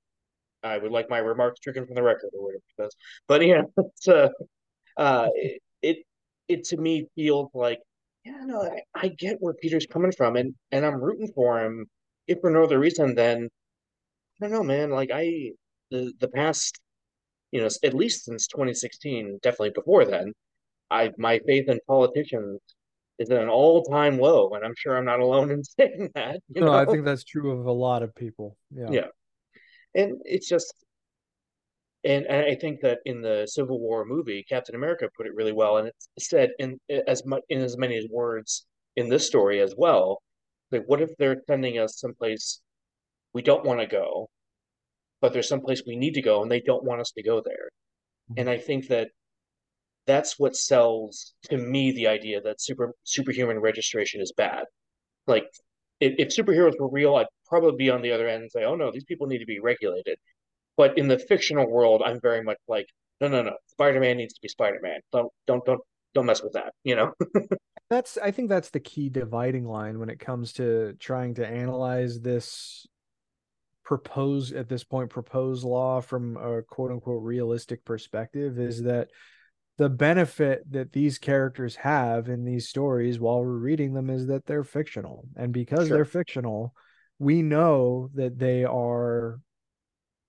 I 0.62 0.78
would 0.78 0.92
like 0.92 1.10
my 1.10 1.18
remarks 1.18 1.58
stricken 1.60 1.86
from 1.86 1.94
the 1.96 2.02
record 2.02 2.30
or 2.34 2.44
whatever 2.44 2.62
he 2.76 2.82
says." 2.82 2.92
But 3.28 3.46
yeah, 3.46 3.62
it's 3.78 4.08
uh, 4.08 4.30
uh, 4.96 5.28
it, 5.34 5.62
it 5.82 5.98
it 6.48 6.64
to 6.66 6.76
me 6.78 7.08
feels 7.16 7.50
like, 7.54 7.80
yeah, 8.24 8.42
no, 8.44 8.62
I, 8.62 8.82
I 8.94 9.08
get 9.08 9.36
where 9.40 9.54
Peter's 9.54 9.86
coming 9.86 10.12
from, 10.12 10.36
and 10.36 10.54
and 10.72 10.84
I'm 10.84 11.00
rooting 11.00 11.30
for 11.34 11.60
him, 11.60 11.86
if 12.26 12.40
for 12.40 12.50
no 12.50 12.64
other 12.64 12.78
reason 12.78 13.14
than 13.14 13.48
I 14.42 14.46
don't 14.48 14.52
know, 14.52 14.62
man. 14.62 14.90
Like 14.90 15.10
I 15.12 15.52
the 15.90 16.12
the 16.20 16.28
past, 16.28 16.80
you 17.52 17.60
know, 17.60 17.68
at 17.82 17.94
least 17.94 18.24
since 18.24 18.46
2016, 18.48 19.38
definitely 19.42 19.70
before 19.70 20.04
then, 20.04 20.32
I 20.90 21.12
my 21.18 21.38
faith 21.46 21.68
in 21.68 21.78
politicians 21.86 22.60
is 23.18 23.30
at 23.30 23.40
an 23.40 23.48
all-time 23.48 24.18
low, 24.18 24.50
and 24.54 24.64
I'm 24.64 24.74
sure 24.76 24.96
I'm 24.96 25.04
not 25.04 25.20
alone 25.20 25.50
in 25.52 25.62
saying 25.62 26.10
that. 26.14 26.40
You 26.48 26.62
no 26.62 26.66
know? 26.68 26.74
i 26.74 26.84
think 26.84 27.04
that's 27.04 27.24
true 27.24 27.52
of 27.52 27.66
a 27.66 27.72
lot 27.72 28.02
of 28.02 28.14
people 28.14 28.56
yeah 28.74 28.90
Yeah. 28.90 29.06
and 29.94 30.20
it's 30.24 30.48
just, 30.48 30.74
and, 32.04 32.26
and 32.26 32.46
I 32.46 32.54
think 32.54 32.80
that 32.82 32.98
in 33.04 33.22
the 33.22 33.46
Civil 33.46 33.80
War 33.80 34.04
movie, 34.04 34.44
Captain 34.48 34.74
America 34.74 35.08
put 35.16 35.26
it 35.26 35.34
really 35.34 35.52
well, 35.52 35.78
and 35.78 35.88
it 35.88 35.94
said 36.18 36.50
in 36.58 36.78
as 37.06 37.24
much 37.24 37.42
in 37.48 37.62
as 37.62 37.76
many 37.78 38.06
words 38.10 38.66
in 38.96 39.08
this 39.08 39.26
story 39.26 39.60
as 39.60 39.74
well. 39.76 40.22
Like, 40.70 40.84
what 40.86 41.00
if 41.00 41.10
they're 41.18 41.42
sending 41.46 41.78
us 41.78 41.98
someplace 41.98 42.60
we 43.32 43.42
don't 43.42 43.64
want 43.64 43.80
to 43.80 43.86
go, 43.86 44.28
but 45.20 45.32
there's 45.32 45.48
someplace 45.48 45.82
we 45.86 45.96
need 45.96 46.14
to 46.14 46.22
go, 46.22 46.42
and 46.42 46.50
they 46.50 46.60
don't 46.60 46.84
want 46.84 47.00
us 47.00 47.12
to 47.12 47.22
go 47.22 47.42
there? 47.44 47.70
Mm-hmm. 48.30 48.40
And 48.40 48.50
I 48.50 48.58
think 48.58 48.88
that 48.88 49.08
that's 50.06 50.38
what 50.38 50.56
sells 50.56 51.34
to 51.44 51.56
me 51.56 51.92
the 51.92 52.08
idea 52.08 52.40
that 52.42 52.60
super 52.60 52.92
superhuman 53.04 53.58
registration 53.58 54.20
is 54.20 54.32
bad. 54.36 54.64
Like, 55.26 55.44
if, 56.00 56.14
if 56.18 56.28
superheroes 56.28 56.78
were 56.78 56.90
real, 56.90 57.16
I'd 57.16 57.26
probably 57.46 57.76
be 57.76 57.90
on 57.90 58.02
the 58.02 58.12
other 58.12 58.28
end 58.28 58.42
and 58.42 58.52
say, 58.52 58.64
"Oh 58.64 58.74
no, 58.76 58.90
these 58.92 59.04
people 59.04 59.26
need 59.26 59.38
to 59.38 59.46
be 59.46 59.60
regulated." 59.60 60.18
But 60.76 60.98
in 60.98 61.08
the 61.08 61.18
fictional 61.18 61.70
world, 61.70 62.02
I'm 62.04 62.20
very 62.20 62.42
much 62.42 62.58
like, 62.68 62.86
"No, 63.20 63.28
no, 63.28 63.42
no. 63.42 63.56
Spider-Man 63.68 64.16
needs 64.16 64.34
to 64.34 64.40
be 64.42 64.48
Spider-Man. 64.48 65.00
Don't, 65.12 65.30
don't, 65.46 65.64
don't, 65.64 65.80
don't 66.14 66.26
mess 66.26 66.42
with 66.42 66.54
that." 66.54 66.72
You 66.84 66.96
know? 66.96 67.12
that's 67.90 68.16
i 68.22 68.30
think 68.30 68.48
that's 68.48 68.70
the 68.70 68.80
key 68.80 69.10
dividing 69.10 69.66
line 69.66 69.98
when 69.98 70.08
it 70.08 70.18
comes 70.18 70.54
to 70.54 70.94
trying 70.98 71.34
to 71.34 71.46
analyze 71.46 72.18
this 72.20 72.86
proposed 73.84 74.54
at 74.54 74.68
this 74.68 74.82
point 74.82 75.10
proposed 75.10 75.64
law 75.64 76.00
from 76.00 76.36
a 76.38 76.62
quote 76.62 76.90
unquote 76.90 77.22
realistic 77.22 77.84
perspective 77.84 78.58
is 78.58 78.82
that 78.84 79.10
the 79.76 79.90
benefit 79.90 80.62
that 80.70 80.92
these 80.92 81.18
characters 81.18 81.76
have 81.76 82.28
in 82.28 82.44
these 82.44 82.68
stories 82.68 83.20
while 83.20 83.40
we're 83.44 83.50
reading 83.50 83.92
them 83.92 84.08
is 84.08 84.26
that 84.28 84.46
they're 84.46 84.64
fictional 84.64 85.26
and 85.36 85.52
because 85.52 85.88
Sure. 85.88 85.98
they're 85.98 86.04
fictional 86.06 86.74
we 87.18 87.42
know 87.42 88.08
that 88.14 88.38
they 88.38 88.64
are 88.64 89.38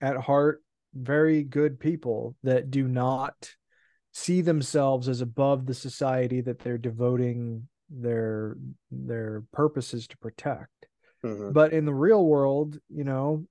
at 0.02 0.18
heart 0.18 0.62
very 0.94 1.44
good 1.44 1.80
people 1.80 2.36
that 2.44 2.72
do 2.72 2.88
not 2.88 3.52
see 4.14 4.42
themselves 4.42 5.10
as 5.10 5.20
above 5.22 5.66
the 5.66 5.74
society 5.74 6.40
that 6.42 6.60
they're 6.60 6.78
devoting 6.78 7.68
their 7.90 8.56
their 8.92 9.44
purposes 9.52 10.08
to 10.08 10.18
protect 10.18 10.88
Mhm. 11.24 11.54
but 11.54 11.74
in 11.74 11.86
the 11.86 11.94
real 11.94 12.26
world 12.26 12.80
you 12.90 13.04
know 13.04 13.46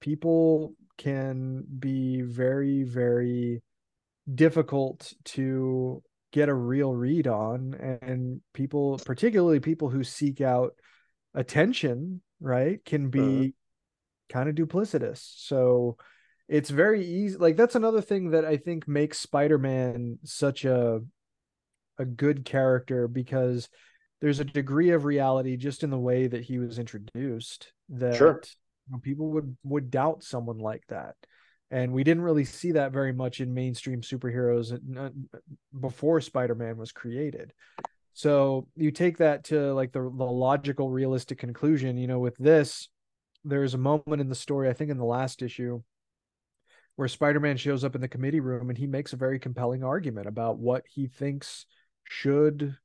people 0.00 0.74
can 0.96 1.64
be 1.78 2.22
very 2.22 2.82
very 2.84 3.62
difficult 4.34 5.12
to 5.24 6.02
get 6.32 6.48
a 6.48 6.54
real 6.54 6.92
read 6.94 7.26
on 7.26 7.74
and 7.74 8.40
people 8.52 8.98
particularly 9.04 9.60
people 9.60 9.88
who 9.88 10.02
seek 10.02 10.40
out 10.40 10.74
attention 11.34 12.20
right 12.40 12.84
can 12.84 13.10
be 13.10 13.20
Mhm. 13.20 13.54
Kind 14.28 14.48
of 14.48 14.54
duplicitous. 14.54 15.18
So 15.36 15.96
it's 16.48 16.68
very 16.68 17.04
easy 17.04 17.38
like 17.38 17.56
that's 17.56 17.74
another 17.74 18.02
thing 18.02 18.32
that 18.32 18.44
i 18.44 18.54
think 18.54 18.86
makes 18.86 19.18
spider-man 19.18 20.18
such 20.24 20.66
a 20.66 21.00
a 21.98 22.04
good 22.04 22.44
character 22.44 23.08
because 23.08 23.68
there's 24.20 24.40
a 24.40 24.44
degree 24.44 24.90
of 24.90 25.04
reality 25.04 25.56
just 25.56 25.82
in 25.82 25.90
the 25.90 25.98
way 25.98 26.26
that 26.26 26.44
he 26.44 26.58
was 26.58 26.78
introduced 26.78 27.72
that 27.88 28.16
Sure. 28.16 28.40
you 28.86 28.92
know, 28.92 28.98
people 28.98 29.30
would 29.32 29.56
would 29.64 29.90
doubt 29.90 30.22
someone 30.22 30.58
like 30.58 30.82
that. 30.88 31.14
And 31.70 31.92
we 31.92 32.04
didn't 32.04 32.22
really 32.22 32.44
see 32.44 32.72
that 32.72 32.92
very 32.92 33.12
much 33.12 33.40
in 33.40 33.52
mainstream 33.52 34.00
superheroes 34.02 34.78
before 35.80 36.20
spider-man 36.20 36.76
was 36.76 36.92
created. 36.92 37.52
So 38.12 38.68
you 38.76 38.90
take 38.90 39.18
that 39.18 39.44
to 39.44 39.72
like 39.74 39.92
the, 39.92 40.00
the 40.00 40.24
logical 40.24 40.90
realistic 40.90 41.38
conclusion 41.38 41.96
you 41.96 42.06
know 42.06 42.18
with 42.18 42.36
this 42.36 42.88
there's 43.44 43.74
a 43.74 43.78
moment 43.78 44.20
in 44.20 44.28
the 44.28 44.34
story 44.34 44.68
i 44.68 44.72
think 44.72 44.90
in 44.90 44.98
the 44.98 45.04
last 45.04 45.42
issue 45.42 45.80
where 46.96 47.08
spider-man 47.08 47.56
shows 47.56 47.84
up 47.84 47.94
in 47.94 48.00
the 48.00 48.08
committee 48.08 48.40
room 48.40 48.68
and 48.70 48.78
he 48.78 48.86
makes 48.86 49.12
a 49.12 49.16
very 49.16 49.38
compelling 49.38 49.82
argument 49.82 50.26
about 50.26 50.58
what 50.58 50.84
he 50.88 51.06
thinks 51.06 51.66
should 52.04 52.76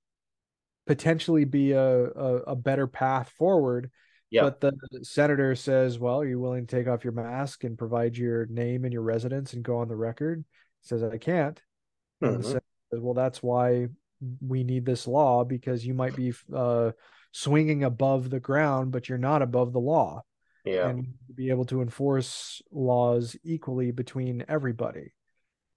potentially 0.87 1.45
be 1.45 1.73
a, 1.73 2.05
a, 2.05 2.35
a 2.47 2.55
better 2.55 2.87
path 2.87 3.29
forward 3.37 3.91
Yeah. 4.31 4.41
but 4.43 4.59
the 4.59 4.73
senator 5.03 5.55
says 5.55 5.99
well 5.99 6.21
are 6.21 6.25
you 6.25 6.39
willing 6.39 6.65
to 6.65 6.75
take 6.75 6.87
off 6.87 7.03
your 7.03 7.13
mask 7.13 7.63
and 7.63 7.77
provide 7.77 8.17
your 8.17 8.47
name 8.47 8.83
and 8.85 8.93
your 8.93 9.03
residence 9.03 9.53
and 9.53 9.63
go 9.63 9.77
on 9.77 9.87
the 9.87 9.95
record 9.95 10.43
he 10.81 10.87
says 10.87 11.03
i 11.03 11.17
can't 11.17 11.61
Mhm. 12.23 12.43
senator 12.43 12.63
says, 12.91 12.99
well 13.01 13.13
that's 13.13 13.41
why 13.43 13.87
we 14.41 14.63
need 14.63 14.85
this 14.85 15.07
law 15.07 15.43
because 15.45 15.85
you 15.85 15.93
might 15.93 16.15
be 16.15 16.33
uh, 16.53 16.91
swinging 17.31 17.83
above 17.83 18.29
the 18.29 18.39
ground 18.39 18.91
but 18.91 19.07
you're 19.07 19.17
not 19.17 19.41
above 19.41 19.71
the 19.71 19.79
law 19.79 20.21
Yeah. 20.65 20.89
and 20.89 21.13
be 21.33 21.49
able 21.49 21.65
to 21.65 21.81
enforce 21.81 22.61
laws 22.71 23.35
equally 23.43 23.91
between 23.91 24.45
everybody. 24.47 25.13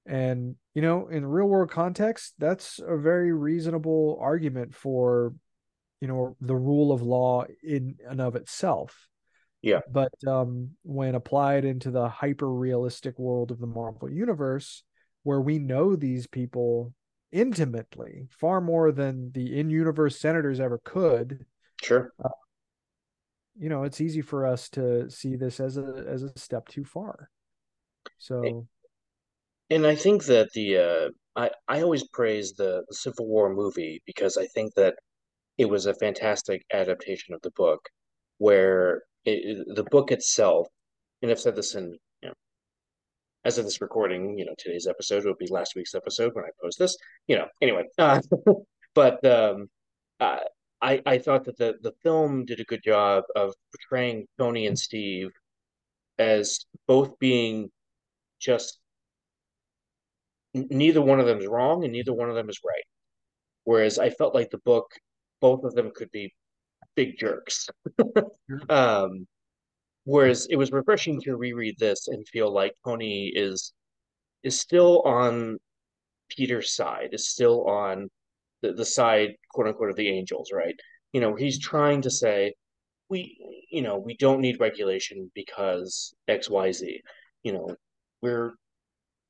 And 0.06 0.56
you 0.74 0.82
know, 0.82 1.08
in 1.08 1.24
real 1.24 1.46
world 1.46 1.70
context, 1.70 2.34
that's 2.38 2.80
a 2.84 2.96
very 2.96 3.32
reasonable 3.32 4.18
argument 4.20 4.74
for 4.74 5.34
you 6.00 6.08
know 6.08 6.36
the 6.40 6.56
rule 6.56 6.90
of 6.92 7.02
law 7.02 7.44
in 7.62 7.96
and 8.08 8.20
of 8.20 8.34
itself. 8.34 9.08
Yeah. 9.62 9.80
But 9.90 10.12
um 10.26 10.70
when 10.82 11.14
applied 11.14 11.64
into 11.64 11.90
the 11.92 12.08
hyper 12.08 12.52
realistic 12.52 13.18
world 13.18 13.52
of 13.52 13.60
the 13.60 13.66
Marvel 13.68 14.10
universe, 14.10 14.82
where 15.22 15.40
we 15.40 15.60
know 15.60 15.94
these 15.94 16.26
people 16.26 16.92
intimately, 17.30 18.26
far 18.30 18.60
more 18.60 18.90
than 18.92 19.30
the 19.32 19.58
in-universe 19.58 20.18
senators 20.18 20.58
ever 20.60 20.80
could, 20.84 21.46
Sure. 21.80 22.12
You 23.58 23.68
know 23.68 23.84
it's 23.84 24.00
easy 24.00 24.20
for 24.22 24.46
us 24.46 24.68
to 24.68 25.10
see 25.10 25.36
this 25.36 25.60
as 25.60 25.76
a 25.76 26.04
as 26.08 26.22
a 26.22 26.38
step 26.38 26.68
too 26.68 26.84
far 26.84 27.30
so 28.18 28.66
And 29.70 29.86
I 29.86 29.94
think 29.96 30.24
that 30.26 30.52
the 30.52 30.76
uh, 30.78 31.08
I 31.36 31.50
I 31.68 31.82
always 31.82 32.06
praise 32.08 32.52
the, 32.52 32.84
the 32.88 32.94
Civil 32.94 33.26
War 33.26 33.52
movie 33.52 34.02
because 34.06 34.36
I 34.36 34.46
think 34.46 34.74
that 34.74 34.94
it 35.58 35.66
was 35.66 35.86
a 35.86 35.94
fantastic 35.94 36.64
adaptation 36.72 37.34
of 37.34 37.42
the 37.42 37.50
book, 37.52 37.88
where 38.38 39.04
it, 39.24 39.40
it- 39.44 39.76
the 39.76 39.84
book 39.84 40.12
itself, 40.12 40.68
and 41.22 41.30
I've 41.30 41.40
said 41.40 41.56
this 41.56 41.74
in 41.74 41.98
you 42.22 42.28
know, 42.28 42.34
as 43.44 43.58
of 43.58 43.64
this 43.64 43.80
recording, 43.80 44.38
you 44.38 44.44
know, 44.44 44.54
today's 44.58 44.86
episode 44.86 45.24
will 45.24 45.34
be 45.38 45.48
last 45.48 45.74
week's 45.74 45.94
episode 45.94 46.34
when 46.34 46.44
I 46.44 46.48
post 46.62 46.78
this, 46.78 46.96
you 47.26 47.36
know. 47.36 47.46
Anyway, 47.60 47.84
uh, 47.98 48.20
but 48.94 49.24
um, 49.24 49.68
uh, 50.20 50.38
I 50.82 51.00
I 51.06 51.18
thought 51.18 51.44
that 51.44 51.56
the 51.56 51.74
the 51.82 51.92
film 52.02 52.44
did 52.44 52.60
a 52.60 52.64
good 52.64 52.82
job 52.82 53.24
of 53.36 53.54
portraying 53.72 54.26
Tony 54.38 54.66
and 54.66 54.78
Steve 54.78 55.30
as 56.18 56.66
both 56.86 57.18
being 57.18 57.70
just 58.40 58.78
neither 60.54 61.00
one 61.00 61.20
of 61.20 61.26
them 61.26 61.38
is 61.38 61.46
wrong 61.46 61.84
and 61.84 61.92
neither 61.92 62.12
one 62.12 62.28
of 62.28 62.34
them 62.34 62.50
is 62.50 62.60
right. 62.66 62.84
Whereas 63.64 63.98
I 63.98 64.10
felt 64.10 64.34
like 64.34 64.50
the 64.50 64.58
book, 64.58 64.90
both 65.40 65.64
of 65.64 65.74
them 65.74 65.92
could 65.94 66.10
be 66.10 66.34
big 66.96 67.18
jerks. 67.18 67.68
um, 68.68 69.26
whereas 70.04 70.46
it 70.50 70.56
was 70.56 70.72
refreshing 70.72 71.20
to 71.22 71.36
reread 71.36 71.78
this 71.78 72.08
and 72.08 72.26
feel 72.28 72.52
like 72.52 72.72
Tony 72.84 73.32
is 73.34 73.72
is 74.42 74.60
still 74.60 75.02
on 75.02 75.58
Peter's 76.28 76.74
side, 76.74 77.10
is 77.12 77.28
still 77.28 77.64
on 77.68 78.10
the, 78.62 78.72
the 78.72 78.84
side, 78.84 79.30
quote 79.52 79.68
unquote, 79.68 79.90
of 79.90 79.96
the 79.96 80.08
angels, 80.08 80.50
right? 80.52 80.74
You 81.12 81.20
know, 81.20 81.34
he's 81.34 81.58
trying 81.58 82.02
to 82.02 82.10
say, 82.10 82.54
we, 83.08 83.36
you 83.70 83.82
know, 83.82 83.98
we 83.98 84.16
don't 84.16 84.40
need 84.40 84.60
regulation 84.60 85.30
because 85.34 86.14
X, 86.28 86.48
Y, 86.48 86.72
Z. 86.72 87.00
You 87.42 87.52
know, 87.52 87.76
we're 88.22 88.54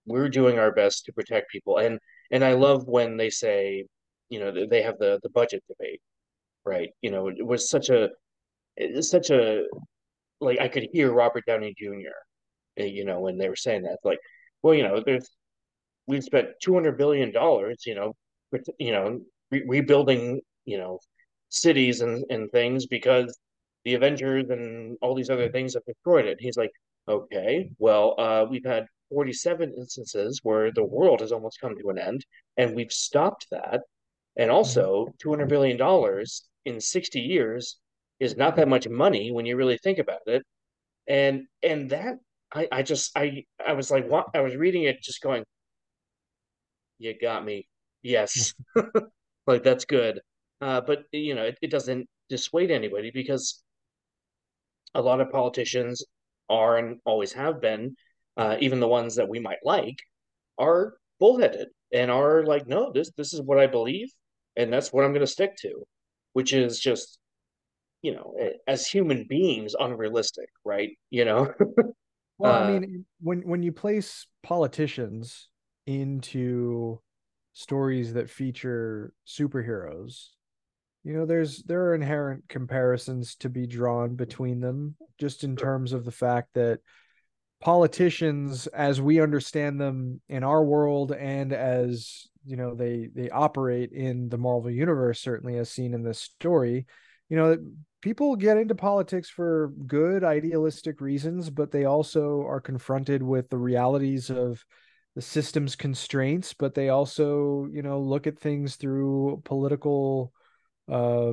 we're 0.07 0.29
doing 0.29 0.59
our 0.59 0.73
best 0.73 1.05
to 1.05 1.13
protect 1.13 1.51
people 1.51 1.79
and 1.79 1.99
and 2.31 2.45
i 2.45 2.53
love 2.53 2.87
when 2.87 3.17
they 3.17 3.31
say 3.31 3.85
you 4.29 4.41
know 4.41 4.53
they 4.69 4.83
have 4.83 4.99
the 4.99 5.19
the 5.23 5.31
budget 5.31 5.63
debate 5.69 6.01
right 6.65 6.91
you 7.03 7.11
know 7.11 7.29
it 7.29 7.45
was 7.45 7.69
such 7.69 7.89
a 7.91 8.09
it's 8.77 9.11
such 9.11 9.31
a 9.31 9.65
like 10.41 10.61
i 10.61 10.69
could 10.69 10.89
hear 10.93 11.13
robert 11.13 11.45
downey 11.47 11.75
jr 11.79 12.17
eh, 12.79 12.85
you 12.85 13.05
know 13.05 13.21
when 13.21 13.39
they 13.39 13.49
were 13.49 13.57
saying 13.57 13.83
that 13.83 13.99
like 14.05 14.19
well 14.63 14.75
you 14.75 14.83
know 14.83 15.03
there's 15.05 15.31
we've 16.07 16.25
spent 16.25 16.49
200 16.63 16.99
billion 16.99 17.33
dollars 17.33 17.85
you 17.87 17.95
know 17.95 18.15
you 18.79 18.93
know 18.93 19.21
re- 19.51 19.65
rebuilding 19.67 20.41
you 20.65 20.79
know 20.79 20.99
cities 21.49 22.01
and 22.01 22.25
and 22.31 22.51
things 22.51 22.87
because 22.87 23.37
the 23.85 23.95
avengers 23.95 24.49
and 24.51 24.97
all 25.03 25.15
these 25.15 25.31
other 25.31 25.51
things 25.51 25.75
have 25.75 25.85
destroyed 25.85 26.27
it. 26.27 26.39
He's 26.41 26.57
like 26.57 26.71
okay 27.09 27.69
well 27.79 28.15
uh 28.19 28.47
we've 28.49 28.65
had 28.65 28.87
47 29.11 29.75
instances 29.77 30.41
where 30.45 30.71
the 30.73 30.85
world 30.85 31.21
has 31.21 31.33
almost 31.33 31.61
come 31.61 31.77
to 31.77 31.91
an 31.91 31.99
end 31.99 32.25
and 32.57 32.75
we've 32.75 32.93
stopped 32.93 33.47
that. 33.51 33.81
And 34.37 34.51
also 34.51 35.09
200 35.21 35.49
billion 35.49 35.77
dollars 35.77 36.45
in 36.65 36.81
60 36.81 37.21
years 37.21 37.79
is 38.21 38.37
not 38.37 38.57
that 38.57 38.69
much 38.69 38.89
money 38.89 39.31
when 39.33 39.47
you 39.47 39.57
really 39.57 39.79
think 39.79 39.99
about 39.99 40.21
it. 40.27 40.43
And 41.09 41.47
and 41.63 41.91
that 41.91 42.17
i 42.55 42.69
i 42.73 42.83
just 42.83 43.17
i 43.17 43.45
i 43.67 43.73
was 43.73 43.91
like 43.91 44.09
what 44.09 44.27
i 44.35 44.41
was 44.41 44.57
reading 44.57 44.85
it 44.85 45.03
just 45.03 45.21
going 45.23 45.45
you 46.99 47.15
got 47.19 47.45
me 47.45 47.67
yes. 48.03 48.55
Like 49.47 49.65
that's 49.65 49.85
good. 49.87 50.21
Uh 50.61 50.81
but 50.83 51.05
you 51.13 51.35
know 51.35 51.45
it, 51.45 51.59
it 51.63 51.71
doesn't 51.71 52.09
dissuade 52.29 52.71
anybody 52.71 53.11
because 53.13 53.63
a 54.95 55.03
lot 55.03 55.21
of 55.21 55.31
politicians 55.31 56.05
are 56.49 56.77
and 56.79 56.99
always 57.05 57.33
have 57.33 57.61
been 57.61 57.97
uh 58.37 58.57
even 58.61 58.81
the 58.81 58.89
ones 58.89 59.17
that 59.17 59.29
we 59.29 59.39
might 59.41 59.59
like 59.65 59.99
are 60.59 60.95
bullheaded 61.19 61.69
and 61.93 62.11
are 62.11 62.45
like 62.45 62.67
no 62.67 62.93
this 62.93 63.11
this 63.17 63.33
is 63.33 63.41
what 63.43 63.59
i 63.59 63.67
believe 63.67 64.09
and 64.57 64.73
that's 64.73 64.93
what 64.93 65.05
i'm 65.05 65.13
going 65.13 65.21
to 65.21 65.27
stick 65.27 65.57
to 65.57 65.85
which 66.35 66.53
is 66.53 66.79
just 66.79 67.19
you 68.03 68.15
know 68.15 68.35
as 68.67 68.87
human 68.87 69.27
beings 69.29 69.75
unrealistic 69.79 70.49
right? 70.65 70.91
You 71.11 71.25
know? 71.25 71.53
Well 72.39 72.55
i 72.55 72.63
Uh, 72.63 72.81
mean 72.81 73.05
when 73.21 73.43
when 73.43 73.63
you 73.63 73.73
place 73.73 74.27
politicians 74.43 75.49
into 75.87 77.01
stories 77.53 78.15
that 78.15 78.31
feature 78.31 79.13
superheroes 79.27 80.29
you 81.05 81.13
know 81.13 81.27
there's 81.27 81.63
there 81.65 81.87
are 81.87 81.95
inherent 81.95 82.45
comparisons 82.49 83.35
to 83.35 83.49
be 83.49 83.67
drawn 83.67 84.15
between 84.15 84.61
them 84.61 84.95
just 85.19 85.45
in 85.45 85.57
terms 85.57 85.93
of 85.93 86.05
the 86.05 86.13
fact 86.13 86.49
that 86.55 86.81
politicians 87.61 88.67
as 88.69 89.01
we 89.01 89.21
understand 89.21 89.81
them 89.81 90.21
in 90.29 90.43
our 90.43 90.65
world 90.65 91.13
and 91.13 91.53
as 91.53 92.27
you 92.45 92.57
know 92.57 92.75
they 92.75 93.09
they 93.15 93.31
operate 93.31 93.93
in 93.93 94.29
the 94.29 94.39
marvel 94.39 94.71
universe 94.71 95.21
certainly 95.21 95.57
as 95.59 95.71
seen 95.71 95.95
in 95.95 96.03
this 96.03 96.19
story 96.19 96.87
you 97.29 97.37
know 97.37 97.57
people 98.01 98.35
get 98.35 98.57
into 98.57 98.75
politics 98.75 99.29
for 99.29 99.73
good 99.87 100.25
idealistic 100.25 101.01
reasons 101.01 101.51
but 101.51 101.71
they 101.71 101.85
also 101.85 102.45
are 102.47 102.61
confronted 102.61 103.23
with 103.23 103.49
the 103.49 103.59
realities 103.59 104.29
of 104.29 104.65
the 105.15 105.23
system's 105.23 105.77
constraints 105.77 106.55
but 106.55 106.75
they 106.75 106.89
also 106.89 107.69
you 107.73 107.83
know 107.83 108.01
look 108.01 108.27
at 108.27 108.39
things 108.39 108.77
through 108.77 109.41
political 109.45 110.33
uh, 110.91 111.33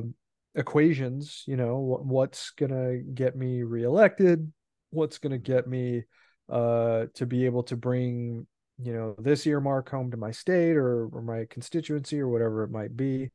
equations 0.54 1.44
you 1.46 1.56
know 1.56 1.78
what, 1.78 2.04
what's 2.04 2.50
gonna 2.50 2.98
get 2.98 3.36
me 3.36 3.62
reelected 3.62 4.52
what's 4.90 5.18
gonna 5.18 5.38
get 5.38 5.66
me 5.66 6.02
uh 6.50 7.06
to 7.14 7.26
be 7.26 7.46
able 7.46 7.62
to 7.62 7.76
bring 7.76 8.46
you 8.82 8.92
know 8.92 9.14
this 9.18 9.46
earmark 9.46 9.88
home 9.90 10.10
to 10.10 10.16
my 10.16 10.30
state 10.30 10.76
or, 10.76 11.06
or 11.08 11.22
my 11.22 11.44
constituency 11.50 12.20
or 12.20 12.28
whatever 12.28 12.64
it 12.64 12.70
might 12.70 12.96
be. 12.96 13.30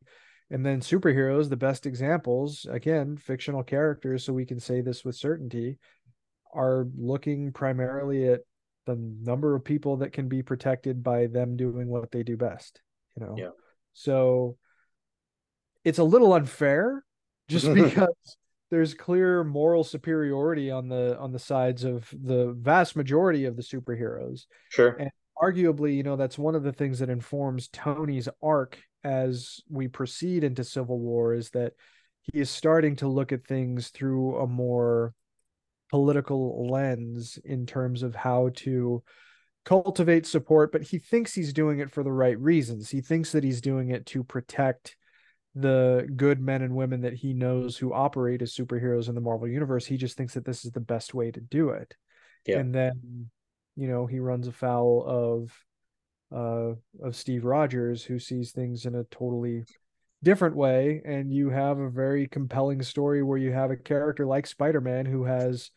And 0.51 0.65
then 0.65 0.79
superheroes 0.79 1.49
the 1.49 1.57
best 1.57 1.85
examples 1.85 2.65
again 2.69 3.17
fictional 3.17 3.63
characters 3.63 4.23
so 4.23 4.33
we 4.33 4.45
can 4.45 4.59
say 4.59 4.81
this 4.81 5.03
with 5.03 5.15
certainty 5.15 5.79
are 6.53 6.87
looking 6.97 7.51
primarily 7.51 8.27
at 8.27 8.41
the 8.85 8.95
number 8.95 9.55
of 9.55 9.63
people 9.63 9.97
that 9.97 10.13
can 10.13 10.27
be 10.27 10.41
protected 10.43 11.03
by 11.03 11.27
them 11.27 11.55
doing 11.57 11.87
what 11.87 12.11
they 12.11 12.23
do 12.23 12.37
best 12.37 12.81
you 13.17 13.25
know 13.25 13.35
Yeah. 13.37 13.49
so 13.93 14.57
it's 15.83 15.99
a 15.99 16.03
little 16.03 16.33
unfair 16.33 17.03
just 17.47 17.71
because 17.73 18.37
there's 18.71 18.93
clear 18.93 19.43
moral 19.43 19.83
superiority 19.83 20.71
on 20.71 20.89
the 20.89 21.17
on 21.19 21.31
the 21.31 21.39
sides 21.39 21.83
of 21.83 22.09
the 22.11 22.53
vast 22.59 22.95
majority 22.95 23.45
of 23.45 23.55
the 23.55 23.63
superheroes 23.63 24.45
Sure. 24.69 24.95
And- 24.99 25.11
arguably 25.41 25.93
you 25.97 26.01
know 26.03 26.15
that's 26.15 26.37
one 26.37 26.55
of 26.55 26.63
the 26.63 26.71
things 26.71 26.99
that 26.99 27.09
informs 27.09 27.67
tony's 27.67 28.29
arc 28.41 28.77
as 29.03 29.59
we 29.69 29.89
proceed 29.89 30.45
into 30.45 30.63
civil 30.63 30.97
war 30.97 31.33
is 31.33 31.49
that 31.49 31.73
he 32.21 32.39
is 32.39 32.49
starting 32.49 32.95
to 32.95 33.09
look 33.09 33.33
at 33.33 33.45
things 33.45 33.89
through 33.89 34.37
a 34.37 34.47
more 34.47 35.13
political 35.95 36.67
lens 36.69 37.39
in 37.45 37.65
terms 37.65 38.03
of 38.03 38.13
how 38.13 38.49
to 38.53 39.01
cultivate 39.63 40.27
support 40.27 40.69
but 40.73 40.81
he 40.81 40.99
thinks 40.99 41.33
he's 41.33 41.53
doing 41.53 41.79
it 41.79 41.89
for 41.89 42.03
the 42.03 42.11
right 42.11 42.37
reasons. 42.37 42.89
He 42.89 42.99
thinks 42.99 43.31
that 43.31 43.45
he's 43.45 43.61
doing 43.61 43.91
it 43.91 44.05
to 44.07 44.25
protect 44.25 44.97
the 45.55 46.05
good 46.17 46.41
men 46.41 46.61
and 46.63 46.75
women 46.75 46.99
that 47.03 47.13
he 47.13 47.33
knows 47.33 47.77
who 47.77 47.93
operate 47.93 48.41
as 48.41 48.53
superheroes 48.53 49.07
in 49.07 49.15
the 49.15 49.21
marvel 49.21 49.47
universe. 49.47 49.85
He 49.85 49.95
just 49.95 50.17
thinks 50.17 50.33
that 50.33 50.43
this 50.43 50.65
is 50.65 50.71
the 50.71 50.81
best 50.81 51.13
way 51.13 51.31
to 51.31 51.39
do 51.39 51.69
it. 51.69 51.95
Yeah. 52.45 52.57
and 52.57 52.75
then 52.75 53.29
you 53.77 53.87
know 53.87 54.05
he 54.05 54.19
runs 54.19 54.47
afoul 54.49 55.03
of 55.07 56.37
uh 56.37 56.75
of 57.05 57.15
Steve 57.15 57.45
Rogers 57.45 58.03
who 58.03 58.19
sees 58.19 58.51
things 58.51 58.85
in 58.85 58.95
a 58.95 59.05
totally 59.05 59.63
different 60.25 60.57
way. 60.57 61.01
And 61.05 61.31
you 61.31 61.51
have 61.51 61.79
a 61.79 61.89
very 61.89 62.27
compelling 62.27 62.81
story 62.81 63.23
where 63.23 63.37
you 63.37 63.53
have 63.53 63.71
a 63.71 63.77
character 63.77 64.25
like 64.25 64.47
Spider-Man 64.47 65.05
who 65.05 65.23
has 65.23 65.71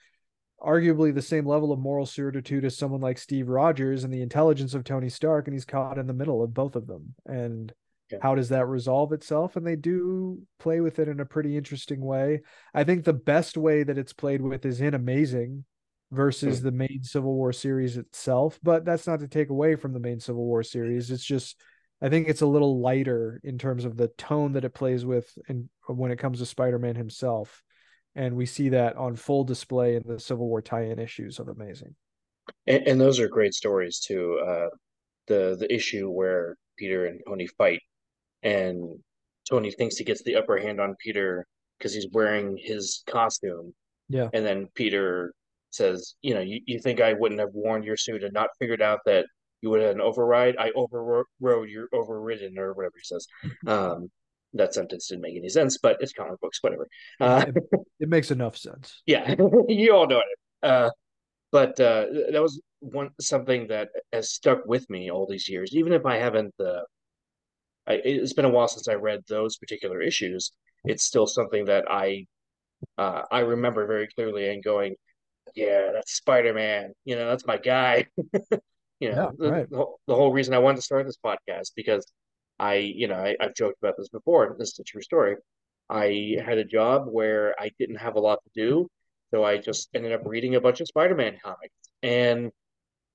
arguably 0.64 1.14
the 1.14 1.22
same 1.22 1.46
level 1.46 1.72
of 1.72 1.78
moral 1.78 2.06
certitude 2.06 2.64
as 2.64 2.76
someone 2.76 3.00
like 3.00 3.18
Steve 3.18 3.48
Rogers 3.48 4.04
and 4.04 4.12
the 4.12 4.22
intelligence 4.22 4.74
of 4.74 4.84
Tony 4.84 5.09
Stark 5.09 5.46
and 5.46 5.54
he's 5.54 5.64
caught 5.64 5.98
in 5.98 6.06
the 6.06 6.12
middle 6.12 6.42
of 6.42 6.54
both 6.54 6.76
of 6.76 6.86
them 6.86 7.14
and 7.26 7.72
Yeah. 8.11 8.18
how 8.22 8.34
does 8.34 8.48
that 8.48 8.66
resolve 8.66 9.12
itself 9.12 9.54
and 9.56 9.66
they 9.66 9.76
do 9.76 10.40
play 10.59 10.80
with 10.80 10.98
it 10.98 11.09
in 11.09 11.20
a 11.20 11.26
pretty 11.26 11.56
interesting 11.56 12.00
way 12.00 12.40
I 12.74 12.82
think 12.84 13.04
the 13.04 13.12
best 13.12 13.56
way 13.56 13.82
that 13.82 13.98
it's 13.98 14.12
played 14.12 14.40
with 14.40 14.64
is 14.64 14.80
in 14.80 14.94
Amazing 14.94 15.64
versus 16.11 16.59
hmm. 16.59 16.64
the 16.64 16.72
main 16.72 17.00
Civil 17.02 17.34
War 17.34 17.52
series 17.52 17.96
itself. 17.96 18.59
But 18.62 18.84
that's 18.84 19.06
not 19.06 19.20
to 19.20 19.28
take 19.28 19.50
away 19.50 19.76
from 19.76 19.92
the 19.92 20.00
main 20.00 20.20
Civil 20.20 20.44
War 20.44 20.62
series. 20.62 21.11
It's 21.11 21.24
just 21.24 21.61
I 22.00 22.09
think 22.09 22.28
it's 22.28 22.42
a 22.42 22.46
little 22.46 22.80
lighter 22.80 23.40
in 23.42 23.59
terms 23.59 23.84
of 23.84 23.96
the 23.96 24.09
tone 24.09 24.52
that 24.52 24.64
it 24.64 24.74
plays 24.74 25.04
with 25.04 25.36
and 25.48 25.68
when 25.86 26.12
it 26.12 26.18
comes 26.18 26.38
to 26.38 26.46
Spider-Man 26.46 26.94
himself. 26.94 27.62
And 28.18 28.34
we 28.34 28.46
see 28.46 28.70
that 28.70 28.96
on 28.96 29.14
full 29.14 29.44
display 29.44 29.94
in 29.94 30.02
the 30.04 30.18
Civil 30.18 30.48
War 30.48 30.60
tie-in 30.60 30.98
issues 30.98 31.38
of 31.38 31.46
Amazing. 31.46 31.94
And, 32.66 32.84
and 32.88 33.00
those 33.00 33.20
are 33.20 33.28
great 33.28 33.54
stories 33.54 34.00
too. 34.00 34.40
Uh, 34.44 34.66
the 35.28 35.56
the 35.60 35.72
issue 35.72 36.10
where 36.10 36.56
Peter 36.76 37.06
and 37.06 37.20
Tony 37.24 37.46
fight, 37.46 37.80
and 38.42 38.98
Tony 39.48 39.70
thinks 39.70 39.96
he 39.96 40.04
gets 40.04 40.24
the 40.24 40.34
upper 40.34 40.58
hand 40.58 40.80
on 40.80 40.96
Peter 40.98 41.46
because 41.78 41.94
he's 41.94 42.08
wearing 42.12 42.58
his 42.60 43.04
costume, 43.06 43.72
Yeah. 44.08 44.30
and 44.32 44.44
then 44.44 44.66
Peter 44.74 45.32
says, 45.70 46.16
"You 46.20 46.34
know, 46.34 46.40
you, 46.40 46.60
you 46.66 46.80
think 46.80 47.00
I 47.00 47.12
wouldn't 47.12 47.40
have 47.40 47.50
worn 47.52 47.84
your 47.84 47.96
suit 47.96 48.24
and 48.24 48.32
not 48.32 48.50
figured 48.58 48.82
out 48.82 48.98
that 49.06 49.26
you 49.60 49.70
would 49.70 49.82
have 49.82 49.94
an 49.94 50.00
override? 50.00 50.56
I 50.58 50.70
overrode 50.74 51.26
your 51.68 51.86
overridden 51.92 52.58
or 52.58 52.72
whatever 52.74 52.94
he 52.96 53.04
says." 53.04 53.28
Um, 53.68 54.10
that 54.55 54.74
sentence 54.74 55.09
didn't 55.09 55.22
make 55.22 55.36
any 55.36 55.49
sense, 55.49 55.78
but 55.78 55.99
it's 56.01 56.12
comic 56.12 56.40
books, 56.40 56.59
whatever. 56.62 56.86
Uh, 57.20 57.44
It, 57.49 57.64
it 58.01 58.09
makes 58.09 58.30
enough 58.30 58.57
sense. 58.57 59.03
yeah, 59.07 59.34
you 59.68 59.94
all 59.94 60.07
know 60.07 60.18
it. 60.20 60.66
Uh, 60.68 60.90
but 61.53 61.78
uh, 61.80 62.07
that 62.32 62.42
was 62.42 62.61
one 62.80 63.11
something 63.20 63.68
that 63.68 63.88
has 64.12 64.30
stuck 64.30 64.61
with 64.66 64.88
me 64.90 65.11
all 65.11 65.26
these 65.26 65.49
years, 65.49 65.74
even 65.74 65.92
if 65.92 66.05
I 66.07 66.16
haven't. 66.16 66.55
Uh, 66.61 66.82
I, 67.86 67.94
it's 68.05 68.34
been 68.34 68.44
a 68.44 68.51
while 68.51 68.68
since 68.68 68.86
I 68.88 68.94
read 68.94 69.20
those 69.28 69.57
particular 69.57 70.01
issues. 70.03 70.53
It's 70.84 71.05
still 71.05 71.26
something 71.26 71.64
that 71.66 71.84
I 71.90 72.26
uh, 72.99 73.22
I 73.30 73.40
remember 73.40 73.86
very 73.86 74.09
clearly 74.09 74.49
and 74.49 74.62
going, 74.62 74.94
yeah, 75.55 75.90
that's 75.94 76.12
Spider 76.12 76.53
Man. 76.55 76.92
You 77.05 77.16
know, 77.16 77.28
that's 77.28 77.46
my 77.46 77.57
guy. 77.57 78.07
you 79.01 79.11
know, 79.12 79.16
Yeah, 79.16 79.28
the, 79.38 79.51
right. 79.51 79.70
the, 79.70 79.76
whole- 79.76 80.01
the 80.07 80.14
whole 80.14 80.32
reason 80.32 80.55
I 80.55 80.59
wanted 80.59 80.76
to 80.76 80.82
start 80.82 81.07
this 81.07 81.18
podcast 81.24 81.70
because 81.74 82.07
I, 82.59 82.74
you 82.76 83.09
know, 83.09 83.16
I, 83.16 83.36
I've 83.40 83.54
joked 83.54 83.78
about 83.82 83.96
this 83.96 84.09
before. 84.09 84.56
This 84.59 84.72
is 84.72 84.78
a 84.80 84.84
true 84.84 85.02
story. 85.02 85.36
I 85.90 86.36
had 86.44 86.59
a 86.59 86.64
job 86.64 87.06
where 87.06 87.54
I 87.59 87.70
didn't 87.78 87.96
have 87.96 88.16
a 88.16 88.20
lot 88.20 88.40
to 88.44 88.50
do, 88.54 88.88
so 89.30 89.44
I 89.44 89.59
just 89.59 89.88
ended 89.94 90.12
up 90.12 90.22
reading 90.24 90.54
a 90.54 90.61
bunch 90.61 90.80
of 90.80 90.88
Spider-Man 90.88 91.38
comics, 91.42 91.74
and 92.02 92.50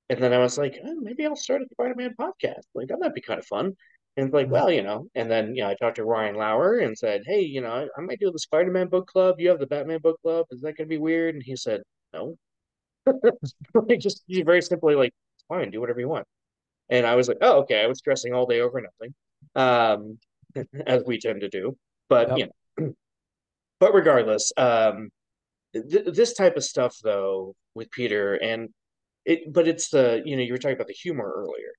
and 0.10 0.22
then 0.22 0.34
I 0.34 0.39
was 0.39 0.58
like, 0.58 0.80
oh, 0.86 0.96
maybe 1.02 1.26
I'll 1.26 1.36
start 1.36 1.62
a 1.62 1.66
Spider-Man 1.72 2.16
podcast. 2.20 2.64
Like 2.76 2.88
that 2.89 3.00
might 3.00 3.14
be 3.16 3.22
kind 3.22 3.39
of 3.39 3.46
fun. 3.46 3.74
And 4.16 4.32
like, 4.32 4.50
well, 4.50 4.70
you 4.72 4.84
know, 4.84 5.08
and 5.16 5.30
then 5.30 5.56
you 5.56 5.64
know, 5.64 5.70
I 5.70 5.76
talked 5.76 5.96
to 5.96 6.06
Ryan 6.06 6.36
Lauer 6.36 6.80
and 6.80 6.98
said, 6.98 7.24
hey, 7.26 7.41
you 7.41 7.62
know, 7.62 7.88
I, 7.98 8.02
might 8.02 8.20
do 8.20 8.32
the 8.32 8.39
Spider-Man 8.39 8.88
book 8.88 9.08
club. 9.08 9.39
You 9.39 9.50
have 9.50 9.60
the 9.60 9.66
Batman 9.68 10.00
book 10.02 10.20
club. 10.22 10.46
Is 10.52 10.62
that 10.62 10.78
going 10.78 10.88
to 10.88 10.96
be 10.96 11.00
weird? 11.00 11.36
And 11.36 11.44
he 11.44 11.56
said, 11.56 11.82
no. 12.14 12.38
like 13.74 14.00
just 14.00 14.24
very 14.30 14.62
simply 14.62 14.96
like, 14.96 15.14
fine, 15.48 15.72
do 15.72 15.82
whatever 15.82 16.00
you 16.00 16.10
want. 16.10 16.28
And 16.89 17.08
I 17.08 17.16
was 17.16 17.28
like, 17.28 17.38
oh, 17.41 17.62
okay. 17.62 17.82
I 17.82 17.88
was 17.88 17.98
stressing 18.00 18.34
all 18.34 18.46
day 18.46 18.62
over 18.62 18.80
nothing, 18.82 19.16
um, 19.56 20.20
as 20.88 21.04
we 21.06 21.20
tend 21.20 21.41
to 21.41 21.50
do. 21.50 21.78
But 22.10 22.30
Yep. 22.30 22.38
you 22.38 22.48
know, 22.78 22.94
but 23.80 23.94
regardless, 23.94 24.52
um, 24.58 25.10
th 25.74 26.06
this 26.16 26.34
type 26.34 26.58
of 26.58 26.64
stuff 26.64 26.98
though 27.04 27.56
with 27.76 27.91
Peter 27.91 28.36
and 28.36 28.70
it, 29.26 29.54
but 29.54 29.68
it's 29.68 29.89
the 29.89 30.22
you 30.26 30.36
know 30.36 30.44
you 30.44 30.54
were 30.54 30.58
talking 30.60 30.76
about 30.78 30.88
the 30.88 30.94
humor 30.94 31.32
earlier, 31.36 31.74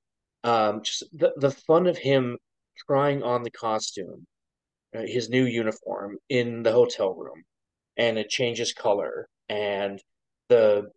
um, 0.45 0.83
just 0.83 1.05
the 1.13 1.33
the 1.37 1.51
fun 1.51 1.87
of 1.87 1.99
him 1.99 2.39
trying 2.87 3.23
on 3.23 3.43
the 3.43 3.51
costume, 3.51 4.27
uh, 4.97 5.03
his 5.07 5.29
new 5.29 5.45
uniform 5.45 6.19
in 6.29 6.63
the 6.63 6.73
hotel 6.73 7.15
room, 7.15 7.45
and 7.97 8.19
it 8.19 8.29
changes 8.31 8.73
color 8.73 9.29
and 9.49 10.01
the 10.49 10.91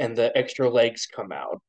and 0.00 0.16
the 0.16 0.36
extra 0.36 0.68
legs 0.70 1.06
come 1.06 1.32
out 1.32 1.60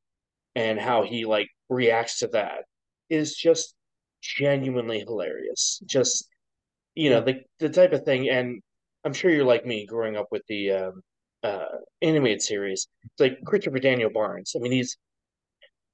and 0.56 0.80
how 0.80 1.04
he 1.04 1.26
like 1.26 1.50
reacts 1.70 2.20
to 2.20 2.28
that 2.28 2.66
is 3.10 3.36
just 3.36 3.76
genuinely 4.26 5.00
hilarious. 5.00 5.82
Just 5.86 6.28
you 6.96 7.10
know 7.10 7.22
the 7.22 7.42
the 7.60 7.70
type 7.70 7.94
of 7.94 8.04
thing, 8.04 8.30
and 8.30 8.62
I'm 9.04 9.14
sure 9.14 9.32
you're 9.32 9.46
like 9.46 9.66
me, 9.66 9.86
growing 9.86 10.16
up 10.16 10.28
with 10.32 10.44
the 10.48 10.72
um, 10.72 11.02
uh, 11.44 11.66
animated 12.02 12.42
series. 12.42 12.88
It's 13.04 13.20
like 13.20 13.44
Christopher 13.46 13.80
Daniel 13.80 14.10
Barnes. 14.10 14.54
I 14.56 14.60
mean, 14.60 14.72
he's 14.72 14.98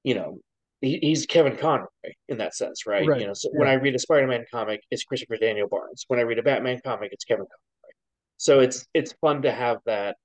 you 0.04 0.14
know 0.14 0.38
he, 0.80 0.98
he's 1.00 1.26
Kevin 1.26 1.56
Conroy 1.56 1.86
in 2.28 2.38
that 2.38 2.54
sense, 2.54 2.86
right? 2.86 3.06
Right, 3.06 3.20
You 3.20 3.28
know, 3.28 3.34
so 3.34 3.50
when. 3.52 3.68
I 3.68 3.74
read 3.74 3.94
a 3.94 3.98
Spider-Man 3.98 4.44
comic, 4.50 4.82
it's 4.90 5.04
Christopher 5.04 5.36
Daniel 5.36 5.68
Barnes. 5.68 6.04
When 6.08 6.18
I 6.18 6.22
read 6.22 6.38
a 6.38 6.42
Batman 6.42 6.80
comic, 6.84 7.12
it's 7.12 7.24
Kevin 7.24 7.46
Conroy. 7.46 7.92
So 8.36 8.60
it's 8.60 8.86
it's 8.94 9.12
fun 9.20 9.42
to 9.42 9.52
have 9.52 9.78
that. 9.86 10.16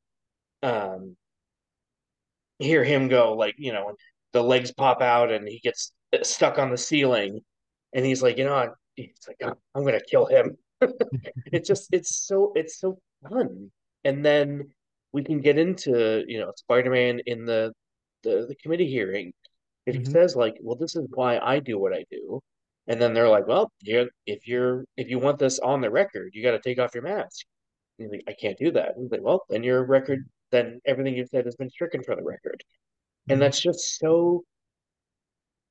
Um, 0.64 1.16
hear 2.60 2.84
him 2.84 3.08
go 3.08 3.34
like 3.34 3.56
you 3.58 3.72
know 3.72 3.94
the 4.34 4.42
legs 4.42 4.72
pop 4.72 5.02
out 5.02 5.32
and 5.32 5.48
he 5.48 5.60
gets 5.60 5.92
stuck 6.24 6.58
on 6.58 6.72
the 6.72 6.78
ceiling 6.78 7.42
and 7.94 8.06
he's 8.06 8.22
like 8.24 8.38
you 8.38 8.46
know 8.46 8.74
he's 8.96 9.10
like 9.28 9.38
"Oh, 9.44 9.56
i'm 9.76 9.86
gonna 9.86 10.02
kill 10.10 10.26
him. 10.26 10.58
It's 11.52 11.68
just 11.68 11.90
it's 11.92 12.16
so 12.28 12.52
it's 12.56 12.80
so 12.80 13.00
fun. 13.30 13.72
And 14.04 14.26
then 14.26 14.70
we 15.14 15.24
can 15.24 15.42
get 15.42 15.58
into 15.58 16.24
you 16.28 16.40
know 16.40 16.52
spider-man 16.58 17.22
in 17.26 17.46
the 17.46 17.74
the, 18.24 18.46
the 18.48 18.56
committee 18.56 18.88
hearing. 18.90 19.34
If 19.86 19.96
he 19.96 20.04
Mhm. 20.04 20.12
says 20.12 20.36
like 20.36 20.58
well 20.62 20.76
this 20.76 20.96
is 20.96 21.08
why 21.14 21.40
i 21.40 21.60
do 21.60 21.80
what 21.80 21.94
i 21.94 22.06
do. 22.12 22.42
And 22.88 23.02
then 23.02 23.14
they're 23.14 23.30
like 23.30 23.48
well 23.48 23.72
you're, 23.82 24.08
if 24.26 24.48
you're 24.48 24.86
if 24.98 25.10
you 25.10 25.20
want 25.20 25.40
this 25.40 25.60
on 25.60 25.82
the 25.82 25.90
record 25.92 26.32
you 26.34 26.44
got 26.44 26.52
to 26.52 26.60
take 26.62 26.80
off 26.80 26.94
your 26.96 27.04
mask. 27.04 27.46
And 28.00 28.06
he's 28.08 28.12
like 28.12 28.24
i 28.28 28.34
can't 28.40 28.58
do 28.58 28.72
that. 28.72 28.96
And 28.96 29.04
he's 29.04 29.12
like 29.12 29.22
well 29.24 29.44
then 29.50 29.64
your 29.64 29.86
record 29.86 30.28
then 30.52 30.82
everything 30.86 31.16
you've 31.16 31.30
said 31.30 31.46
has 31.46 31.56
been 31.58 31.70
stricken 31.70 32.04
from 32.04 32.18
the 32.18 32.24
record. 32.26 32.64
And 33.30 33.40
Mhm. 33.40 33.42
that's 33.42 33.60
just 33.62 33.98
so 34.00 34.44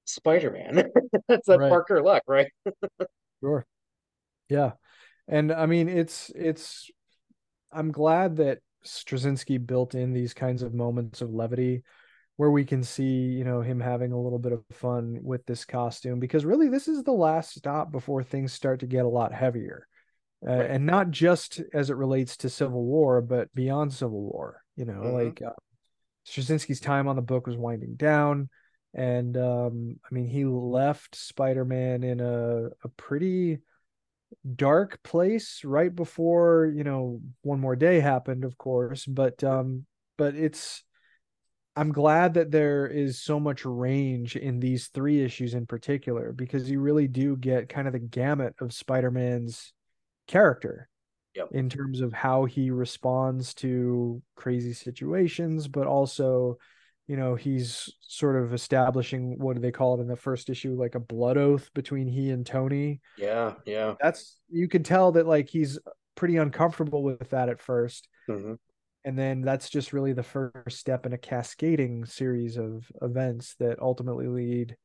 Spider-Man. 0.07 0.91
that's 1.29 1.47
that 1.47 1.59
Right. 1.59 1.69
Parker 1.71 2.03
luck, 2.03 2.23
right? 2.27 2.49
Sure. 3.43 3.67
Yeah. 4.49 4.73
And 5.29 5.53
I 5.53 5.67
mean 5.67 5.89
it's 5.91 6.31
it's 6.35 6.91
I'm 7.71 7.93
glad 7.93 8.37
that 8.37 8.61
Straczynski 8.85 9.65
built 9.65 9.95
in 9.95 10.15
these 10.15 10.33
kinds 10.33 10.63
of 10.63 10.73
moments 10.73 11.21
of 11.21 11.35
levity 11.35 11.83
where 12.37 12.51
we 12.51 12.65
can 12.65 12.83
see, 12.83 13.05
you 13.05 13.45
know, 13.45 13.61
him 13.61 13.79
having 13.81 14.13
a 14.13 14.21
little 14.21 14.39
bit 14.39 14.53
of 14.53 14.65
fun 14.73 15.19
with 15.23 15.45
this 15.47 15.65
costume 15.67 16.19
because 16.19 16.45
really 16.47 16.69
this 16.69 16.89
is 16.89 17.03
the 17.03 17.13
last 17.13 17.55
stop 17.55 17.93
before 17.93 18.23
things 18.23 18.53
start 18.55 18.81
to 18.81 18.87
get 18.87 19.05
a 19.05 19.09
lot 19.09 19.33
heavier. 19.35 19.87
Uh, 20.47 20.53
Right. 20.53 20.71
and 20.71 20.87
not 20.87 21.11
just 21.11 21.61
as 21.75 21.91
it 21.91 21.97
relates 21.97 22.37
to 22.39 22.49
Civil 22.49 22.85
War, 22.85 23.21
but 23.21 23.55
beyond 23.55 23.93
Civil 23.93 24.23
War, 24.23 24.63
you 24.77 24.85
know, 24.87 25.01
Mhm. 25.03 25.13
like 25.25 25.43
uh, 25.43 25.53
Straczynski's 26.27 26.81
time 26.81 27.07
on 27.09 27.17
the 27.17 27.23
book 27.23 27.47
was 27.47 27.57
winding 27.57 27.97
down 27.97 28.49
and 28.97 29.37
um 29.37 30.01
I 30.11 30.15
mean 30.15 30.27
he 30.27 30.45
left 30.45 31.15
Spider-Man 31.15 32.03
in 32.03 32.21
a 32.21 32.71
a 32.83 32.89
pretty 32.97 33.59
dark 34.57 35.03
place 35.05 35.63
right 35.65 35.95
before 35.95 36.73
you 36.75 36.83
know 36.83 37.21
one 37.43 37.61
more 37.61 37.77
day 37.77 38.01
happened 38.01 38.45
of 38.45 38.59
course 38.59 39.07
but 39.07 39.45
um 39.45 39.87
but 40.19 40.35
it's 40.35 40.83
i'm 41.77 41.93
glad 41.93 42.35
that 42.35 42.51
there 42.51 42.87
is 42.89 43.23
so 43.23 43.39
much 43.39 43.65
range 43.65 44.35
in 44.35 44.59
these 44.59 44.89
three 44.89 45.23
issues 45.23 45.55
in 45.55 45.65
particular 45.65 46.33
because 46.33 46.69
you 46.69 46.81
really 46.81 47.07
do 47.07 47.37
get 47.37 47.69
kind 47.69 47.87
of 47.87 47.93
the 47.93 48.01
gamut 48.01 48.55
of 48.61 48.73
spider-man's 48.73 49.73
character 50.27 50.89
Yep. 51.37 51.49
in 51.53 51.69
terms 51.69 52.01
of 52.01 52.15
how 52.15 52.47
he 52.47 52.71
responds 52.71 53.53
to 53.53 54.23
crazy 54.37 54.73
situations, 54.73 55.69
but 55.69 55.87
also, 55.87 56.57
you 57.07 57.17
know, 57.17 57.35
he's 57.35 57.93
sort 58.01 58.37
of 58.37 58.53
establishing 58.53 59.39
what 59.39 59.55
do 59.55 59.61
they 59.61 59.73
call 59.73 59.97
it 59.97 60.01
in 60.01 60.09
the 60.09 60.17
first 60.17 60.51
issue, 60.51 60.75
like 60.75 60.95
a 60.95 61.01
blood 61.01 61.37
oath 61.37 61.71
between 61.75 62.09
he 62.09 62.31
and 62.31 62.45
Tony. 62.45 63.01
Yeah, 63.17 63.55
yeah. 63.65 63.95
That's 64.01 64.39
you 64.51 64.69
can 64.69 64.83
tell 64.83 65.13
that 65.13 65.27
like 65.27 65.49
he's 65.49 65.79
pretty 66.15 66.37
uncomfortable 66.37 67.03
with 67.03 67.31
that 67.31 67.49
at 67.49 67.61
first. 67.61 68.09
hmm 68.29 68.55
And 69.05 69.19
then 69.19 69.43
that's 69.43 69.69
just 69.71 69.93
really 69.93 70.13
the 70.13 70.23
first 70.23 70.79
step 70.79 71.07
in 71.07 71.13
a 71.13 71.19
cascading 71.19 72.07
series 72.07 72.57
of 72.57 72.91
events 73.01 73.55
that 73.61 73.81
ultimately 73.81 74.27
lead 74.27 74.77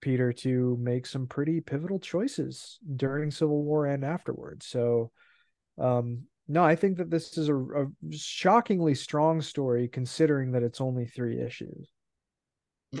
Peter 0.00 0.32
to 0.32 0.78
make 0.80 1.04
some 1.04 1.26
pretty 1.26 1.60
pivotal 1.60 1.98
choices 1.98 2.78
during 2.96 3.30
Civil 3.30 3.62
War 3.62 3.84
and 3.84 4.02
afterwards. 4.02 4.66
So, 4.66 5.10
um, 5.76 6.22
no, 6.50 6.64
I 6.64 6.74
think 6.74 6.96
that 6.98 7.10
this 7.10 7.38
is 7.38 7.48
a, 7.48 7.56
a 7.56 7.86
shockingly 8.10 8.96
strong 8.96 9.40
story 9.40 9.86
considering 9.86 10.50
that 10.52 10.64
it's 10.64 10.80
only 10.80 11.06
three 11.06 11.40
issues. 11.40 11.88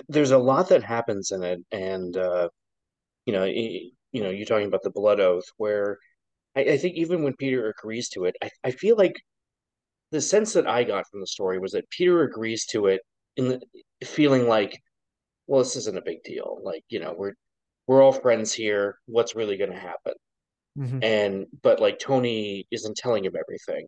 There's 0.08 0.30
a 0.30 0.38
lot 0.38 0.68
that 0.68 0.84
happens 0.84 1.32
in 1.32 1.42
it, 1.42 1.60
and 1.72 2.16
uh, 2.16 2.48
you 3.26 3.32
know, 3.32 3.42
y- 3.42 3.90
you 4.12 4.22
know, 4.22 4.30
you're 4.30 4.46
talking 4.46 4.68
about 4.68 4.82
the 4.84 4.90
blood 4.90 5.20
oath, 5.20 5.46
where 5.56 5.98
I, 6.56 6.62
I 6.62 6.78
think 6.78 6.96
even 6.96 7.24
when 7.24 7.36
Peter 7.36 7.68
agrees 7.70 8.08
to 8.10 8.26
it, 8.26 8.36
I, 8.42 8.50
I 8.64 8.70
feel 8.72 8.96
like 8.96 9.16
the 10.12 10.20
sense 10.20 10.52
that 10.54 10.68
I 10.68 10.84
got 10.84 11.06
from 11.10 11.20
the 11.20 11.26
story 11.26 11.58
was 11.58 11.72
that 11.72 11.90
Peter 11.90 12.22
agrees 12.22 12.66
to 12.66 12.86
it 12.86 13.02
in 13.36 13.48
the 13.48 14.06
feeling 14.06 14.48
like, 14.48 14.80
well, 15.48 15.60
this 15.60 15.76
isn't 15.76 15.98
a 15.98 16.02
big 16.02 16.22
deal. 16.24 16.60
Like, 16.64 16.84
you 16.90 17.00
know, 17.00 17.14
we're 17.16 17.34
we're 17.88 18.02
all 18.02 18.12
friends 18.12 18.52
here. 18.52 18.96
What's 19.06 19.36
really 19.36 19.56
going 19.58 19.72
to 19.72 19.78
happen? 19.78 20.14
Mhm. 20.76 21.02
And 21.02 21.46
but 21.62 21.80
like 21.80 21.98
Tony 21.98 22.66
isn't 22.70 22.96
telling 22.96 23.24
him 23.24 23.34
everything, 23.36 23.86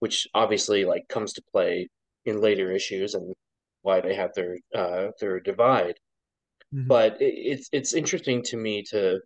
which 0.00 0.28
obviously 0.34 0.84
like 0.86 1.08
comes 1.08 1.32
to 1.34 1.42
play 1.52 1.88
in 2.26 2.40
later 2.40 2.72
issues 2.72 3.14
and 3.14 3.34
why 3.82 4.00
they 4.00 4.14
have 4.14 4.34
their 4.34 4.58
uh 4.74 5.10
their 5.20 5.40
divide. 5.40 5.98
Mhm. 6.74 6.88
But 6.88 7.22
it, 7.22 7.34
it's 7.36 7.68
it's 7.72 7.94
interesting 7.94 8.42
to 8.44 8.56
me 8.56 8.82
to 8.90 9.20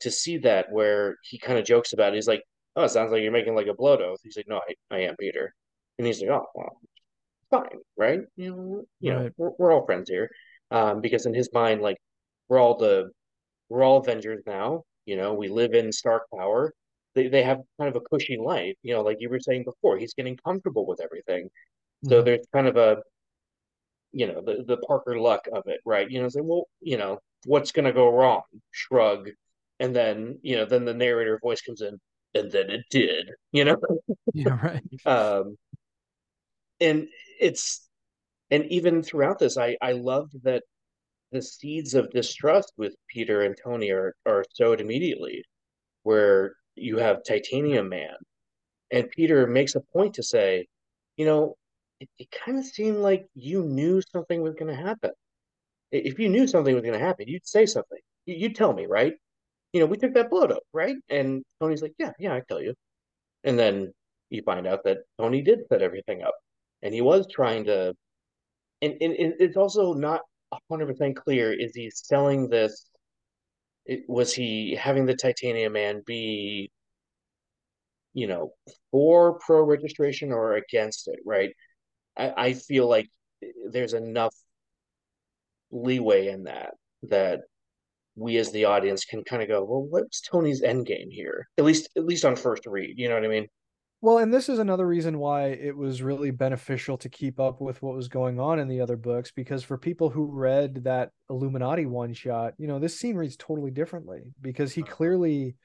to 0.00 0.10
see 0.10 0.38
that 0.38 0.70
where 0.72 1.16
he 1.24 1.38
kind 1.38 1.58
of 1.58 1.64
jokes 1.66 1.92
about 1.92 2.12
it. 2.12 2.16
He's 2.16 2.28
like, 2.28 2.44
"Oh, 2.76 2.84
it 2.84 2.90
sounds 2.90 3.12
like 3.12 3.22
you're 3.22 3.32
making 3.32 3.54
like 3.56 3.66
a 3.68 3.74
blood 3.74 4.02
oath." 4.02 4.20
He's 4.22 4.36
like, 4.36 4.48
"No, 4.48 4.58
I, 4.68 4.74
I 4.96 5.00
am 5.02 5.16
Peter," 5.18 5.54
and 5.98 6.06
he's 6.06 6.20
like, 6.22 6.30
"Oh, 6.30 6.46
well, 6.54 6.80
fine, 7.50 7.78
right? 7.96 8.20
You 8.36 8.50
know, 8.56 8.84
you 9.00 9.12
know, 9.14 9.28
we're, 9.36 9.52
we're 9.58 9.72
all 9.72 9.86
friends 9.86 10.10
here." 10.10 10.30
Um, 10.70 11.00
because 11.00 11.26
in 11.26 11.34
his 11.34 11.50
mind, 11.52 11.82
like 11.82 11.98
we're 12.48 12.58
all 12.60 12.76
the 12.78 13.10
we're 13.70 13.82
all 13.84 13.98
Avengers 13.98 14.42
now. 14.46 14.84
You 15.08 15.16
know, 15.16 15.34
we 15.34 15.48
live 15.48 15.74
in 15.74 15.92
Stark 15.92 16.24
Tower. 16.36 16.74
They 17.14 17.28
they 17.28 17.42
have 17.44 17.60
kind 17.80 17.88
of 17.94 17.96
a 17.96 18.04
cushy 18.10 18.36
life. 18.38 18.76
You 18.82 18.94
know, 18.94 19.02
like 19.02 19.18
you 19.20 19.30
were 19.30 19.40
saying 19.40 19.64
before, 19.64 19.98
he's 19.98 20.14
getting 20.14 20.36
comfortable 20.38 20.86
with 20.86 21.00
everything. 21.02 21.50
So 22.04 22.22
Mhm. 22.22 22.24
there's 22.26 22.46
kind 22.54 22.68
of 22.68 22.76
a 22.76 23.02
you 24.12 24.26
know 24.26 24.40
the 24.40 24.64
the 24.66 24.78
Parker 24.78 25.18
luck 25.18 25.46
of 25.52 25.64
it, 25.66 25.80
right? 25.84 26.10
You 26.10 26.22
know, 26.22 26.28
say, 26.28 26.40
well, 26.42 26.68
you 26.80 26.96
know, 26.96 27.18
what's 27.44 27.72
gonna 27.72 27.92
go 27.92 28.10
wrong? 28.10 28.42
Shrug, 28.70 29.30
and 29.80 29.94
then 29.94 30.38
you 30.42 30.56
know, 30.56 30.64
then 30.64 30.84
the 30.84 30.94
narrator 30.94 31.38
voice 31.42 31.60
comes 31.60 31.82
in, 31.82 31.98
and 32.34 32.50
then 32.50 32.70
it 32.70 32.84
did. 32.90 33.30
You 33.52 33.64
know, 33.66 33.76
Yeah, 34.32 34.58
right. 34.62 34.82
um, 35.06 35.56
and 36.80 37.08
it's 37.40 37.86
and 38.50 38.66
even 38.66 39.02
throughout 39.02 39.38
this, 39.38 39.58
I 39.58 39.76
I 39.82 39.92
loved 39.92 40.34
that 40.44 40.64
the 41.32 41.42
seeds 41.42 41.94
of 41.94 42.10
distrust 42.10 42.72
with 42.76 42.94
Peter 43.08 43.42
and 43.42 43.56
Tony 43.62 43.90
are 43.90 44.14
are 44.26 44.44
sowed 44.54 44.80
immediately, 44.80 45.44
where 46.04 46.56
you 46.76 46.98
have 46.98 47.24
Titanium 47.24 47.88
Man, 47.90 48.16
and 48.90 49.10
Peter 49.10 49.46
makes 49.46 49.74
a 49.76 49.80
point 49.80 50.14
to 50.14 50.22
say, 50.22 50.66
you 51.16 51.26
know, 51.26 51.56
it, 52.00 52.08
it 52.18 52.28
kind 52.44 52.58
of 52.58 52.64
seemed 52.66 52.98
like 52.98 53.26
you 53.34 53.64
knew 53.64 54.02
something 54.12 54.42
was 54.42 54.54
going 54.54 54.74
to 54.74 54.82
happen. 54.82 55.12
If 55.92 56.18
you 56.18 56.28
knew 56.28 56.46
something 56.46 56.74
was 56.74 56.82
going 56.82 56.98
to 56.98 57.04
happen, 57.04 57.28
you'd 57.28 57.46
say 57.46 57.66
something. 57.66 57.98
You- 58.26 58.36
You'd 58.36 58.56
tell 58.56 58.72
me, 58.74 58.86
right? 58.86 59.14
You 59.72 59.80
know, 59.80 59.86
we 59.86 59.96
took 59.98 60.14
that 60.14 60.30
blood 60.30 60.52
oath, 60.52 60.62
right? 60.72 60.96
And 61.10 61.44
Tony's 61.60 61.82
like, 61.82 61.94
yeah, 61.98 62.12
yeah, 62.18 62.34
I 62.34 62.42
tell 62.48 62.62
you. 62.62 62.74
And 63.44 63.58
then 63.58 63.92
you 64.30 64.42
find 64.42 64.66
out 64.66 64.84
that 64.84 64.98
Tony 65.18 65.42
did 65.42 65.60
set 65.68 65.82
everything 65.82 66.22
up, 66.22 66.34
and 66.82 66.94
he 66.94 67.00
was 67.02 67.26
trying 67.30 67.64
to. 67.66 67.94
And, 68.82 68.94
and, 69.00 69.14
and 69.14 69.34
it's 69.40 69.56
also 69.56 69.94
not 69.94 70.22
100% 70.70 71.16
clear, 71.16 71.52
is 71.52 71.74
he 71.74 71.90
selling 71.90 72.48
this 72.48 72.88
it, 73.88 74.04
was 74.08 74.32
he 74.34 74.76
having 74.76 75.06
the 75.06 75.16
Titanium 75.16 75.72
Man 75.72 76.02
be, 76.06 76.70
you 78.14 78.26
know, 78.26 78.52
for 78.90 79.38
pro 79.40 79.62
registration 79.62 80.32
or 80.32 80.54
against 80.54 81.08
it, 81.08 81.18
right? 81.24 81.50
I, 82.16 82.32
I 82.36 82.52
feel 82.52 82.88
like 82.88 83.08
there's 83.70 83.94
enough 83.94 84.34
leeway 85.70 86.28
in 86.28 86.44
that 86.44 86.74
that 87.04 87.40
we 88.16 88.36
as 88.36 88.50
the 88.52 88.64
audience 88.66 89.04
can 89.04 89.24
kind 89.24 89.42
of 89.42 89.48
go, 89.48 89.64
well, 89.64 89.82
what's 89.82 90.20
Tony's 90.20 90.62
end 90.62 90.86
game 90.86 91.08
here? 91.10 91.48
At 91.56 91.64
least, 91.64 91.88
at 91.96 92.04
least 92.04 92.24
on 92.24 92.36
first 92.36 92.66
read, 92.66 92.98
you 92.98 93.08
know 93.08 93.14
what 93.14 93.24
I 93.24 93.28
mean? 93.28 93.46
Well, 94.00 94.18
and 94.18 94.32
this 94.32 94.48
is 94.48 94.60
another 94.60 94.86
reason 94.86 95.18
why 95.18 95.46
it 95.46 95.76
was 95.76 96.02
really 96.02 96.30
beneficial 96.30 96.96
to 96.98 97.08
keep 97.08 97.40
up 97.40 97.60
with 97.60 97.82
what 97.82 97.96
was 97.96 98.06
going 98.06 98.38
on 98.38 98.60
in 98.60 98.68
the 98.68 98.80
other 98.80 98.96
books, 98.96 99.32
because 99.32 99.64
for 99.64 99.76
people 99.76 100.08
who 100.08 100.30
read 100.30 100.84
that 100.84 101.10
Illuminati 101.28 101.84
one 101.84 102.12
shot, 102.12 102.54
you 102.58 102.68
know, 102.68 102.78
this 102.78 102.98
scene 102.98 103.16
reads 103.16 103.36
totally 103.36 103.72
differently 103.72 104.22
because 104.40 104.72
he 104.72 104.82
uh-huh. 104.82 104.92
clearly 104.94 105.56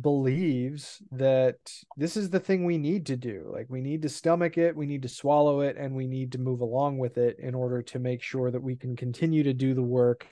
believes 0.00 1.02
that 1.10 1.56
this 1.98 2.16
is 2.16 2.30
the 2.30 2.40
thing 2.40 2.64
we 2.64 2.78
need 2.78 3.06
to 3.06 3.16
do. 3.16 3.50
Like, 3.52 3.66
we 3.68 3.82
need 3.82 4.02
to 4.02 4.08
stomach 4.08 4.56
it, 4.56 4.74
we 4.74 4.86
need 4.86 5.02
to 5.02 5.08
swallow 5.08 5.60
it, 5.60 5.76
and 5.76 5.94
we 5.94 6.06
need 6.06 6.32
to 6.32 6.38
move 6.38 6.60
along 6.62 6.96
with 6.96 7.18
it 7.18 7.38
in 7.40 7.54
order 7.54 7.82
to 7.82 7.98
make 7.98 8.22
sure 8.22 8.50
that 8.50 8.62
we 8.62 8.76
can 8.76 8.96
continue 8.96 9.42
to 9.42 9.52
do 9.52 9.74
the 9.74 9.82
work 9.82 10.26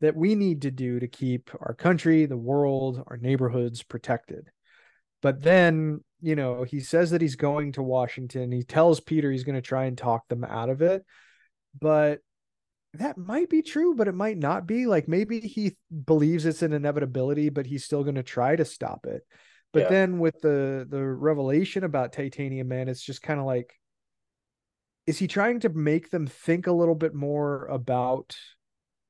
that 0.00 0.16
we 0.16 0.34
need 0.34 0.62
to 0.62 0.70
do 0.70 0.98
to 0.98 1.08
keep 1.08 1.50
our 1.60 1.74
country, 1.74 2.24
the 2.24 2.36
world, 2.36 3.02
our 3.08 3.18
neighborhoods 3.18 3.82
protected. 3.82 4.48
But 5.20 5.42
then, 5.42 6.02
you 6.22 6.36
know, 6.36 6.64
he 6.64 6.80
says 6.80 7.10
that 7.10 7.20
he's 7.20 7.36
going 7.36 7.72
to 7.72 7.82
Washington. 7.82 8.52
He 8.52 8.62
tells 8.62 9.00
Peter 9.00 9.30
he's 9.30 9.44
going 9.44 9.54
to 9.56 9.62
try 9.62 9.84
and 9.84 9.96
talk 9.96 10.28
them 10.28 10.44
out 10.44 10.68
of 10.68 10.82
it. 10.82 11.04
But 11.78 12.20
that 12.94 13.16
might 13.18 13.48
be 13.48 13.62
true, 13.62 13.94
but 13.94 14.08
it 14.08 14.14
might 14.14 14.38
not 14.38 14.66
be. 14.66 14.86
Like 14.86 15.08
maybe 15.08 15.40
he 15.40 15.76
believes 16.04 16.44
it's 16.44 16.62
an 16.62 16.72
inevitability, 16.72 17.48
but 17.48 17.66
he's 17.66 17.84
still 17.84 18.02
going 18.02 18.16
to 18.16 18.22
try 18.22 18.56
to 18.56 18.64
stop 18.64 19.06
it. 19.06 19.22
But 19.72 19.80
Yeah. 19.80 19.88
then 19.88 20.18
with 20.18 20.40
the 20.40 20.86
the 20.88 21.02
revelation 21.02 21.84
about 21.84 22.12
Titanium 22.12 22.68
Man, 22.68 22.88
it's 22.88 23.02
just 23.04 23.22
kind 23.22 23.38
of 23.38 23.46
like 23.46 23.72
is 25.06 25.18
he 25.18 25.26
trying 25.26 25.60
to 25.60 25.68
make 25.68 26.10
them 26.10 26.26
think 26.26 26.66
a 26.66 26.72
little 26.72 26.94
bit 26.94 27.14
more 27.14 27.66
about 27.66 28.36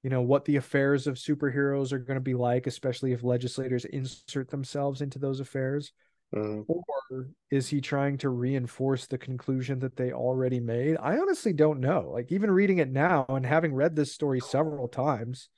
you 0.02 0.10
know 0.10 0.22
what 0.22 0.44
the 0.44 0.56
affairs 0.56 1.06
of 1.06 1.16
superheroes 1.16 1.92
are 1.92 1.98
going 1.98 2.16
to 2.16 2.22
be 2.22 2.34
like 2.34 2.66
especially 2.66 3.12
if 3.12 3.22
legislators 3.22 3.84
insert 3.84 4.50
themselves 4.50 5.00
into 5.02 5.18
those 5.18 5.40
affairs 5.40 5.92
Mhm. 6.34 6.64
or 6.68 7.28
is 7.50 7.68
he 7.68 7.80
trying 7.80 8.16
to 8.18 8.28
reinforce 8.28 9.06
the 9.06 9.18
conclusion 9.18 9.80
that 9.80 9.96
they 9.96 10.12
already 10.12 10.60
made 10.60 10.96
i 11.00 11.18
honestly 11.18 11.52
don't 11.52 11.80
know 11.80 12.10
like 12.14 12.30
even 12.30 12.50
reading 12.50 12.78
it 12.78 12.88
now 12.90 13.26
and 13.28 13.44
having 13.44 13.74
read 13.74 13.96
this 13.96 14.12
story 14.12 14.40
several 14.40 14.86
times 14.86 15.48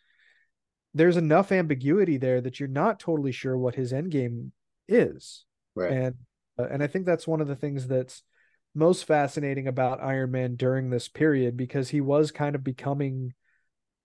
there's 0.95 1.17
enough 1.17 1.53
ambiguity 1.53 2.17
there 2.17 2.41
that 2.41 2.59
you're 2.59 2.69
not 2.69 2.99
totally 2.99 3.33
sure 3.33 3.57
what 3.57 3.75
his 3.75 3.93
end 3.93 4.11
game 4.11 4.53
is 4.89 5.45
Right. 5.75 5.93
and 5.93 6.15
uh, 6.59 6.69
and 6.71 6.83
i 6.83 6.87
think 6.87 7.05
that's 7.05 7.27
one 7.27 7.41
of 7.43 7.49
the 7.49 7.57
things 7.57 7.87
that's 7.87 8.23
most 8.75 9.05
fascinating 9.05 9.69
about 9.69 10.03
iron 10.03 10.31
man 10.31 10.55
during 10.57 10.89
this 10.89 11.09
period 11.09 11.57
because 11.57 11.91
he 11.91 12.01
was 12.01 12.31
kind 12.31 12.55
of 12.55 12.65
becoming 12.65 13.35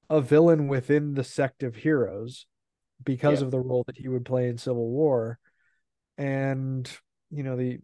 a 0.10 0.20
villain 0.22 0.68
within 0.68 1.14
the 1.14 1.24
sect 1.24 1.64
of 1.64 1.76
heroes 1.78 2.46
because 3.04 3.40
Yeah. 3.40 3.46
of 3.46 3.52
the 3.52 3.60
role 3.60 3.84
that 3.88 3.98
he 3.98 4.08
would 4.08 4.26
play 4.26 4.48
in 4.50 4.58
Civil 4.58 4.90
War. 4.90 5.38
And 6.18 6.90
you 7.32 7.44
know, 7.44 7.56
the 7.56 7.80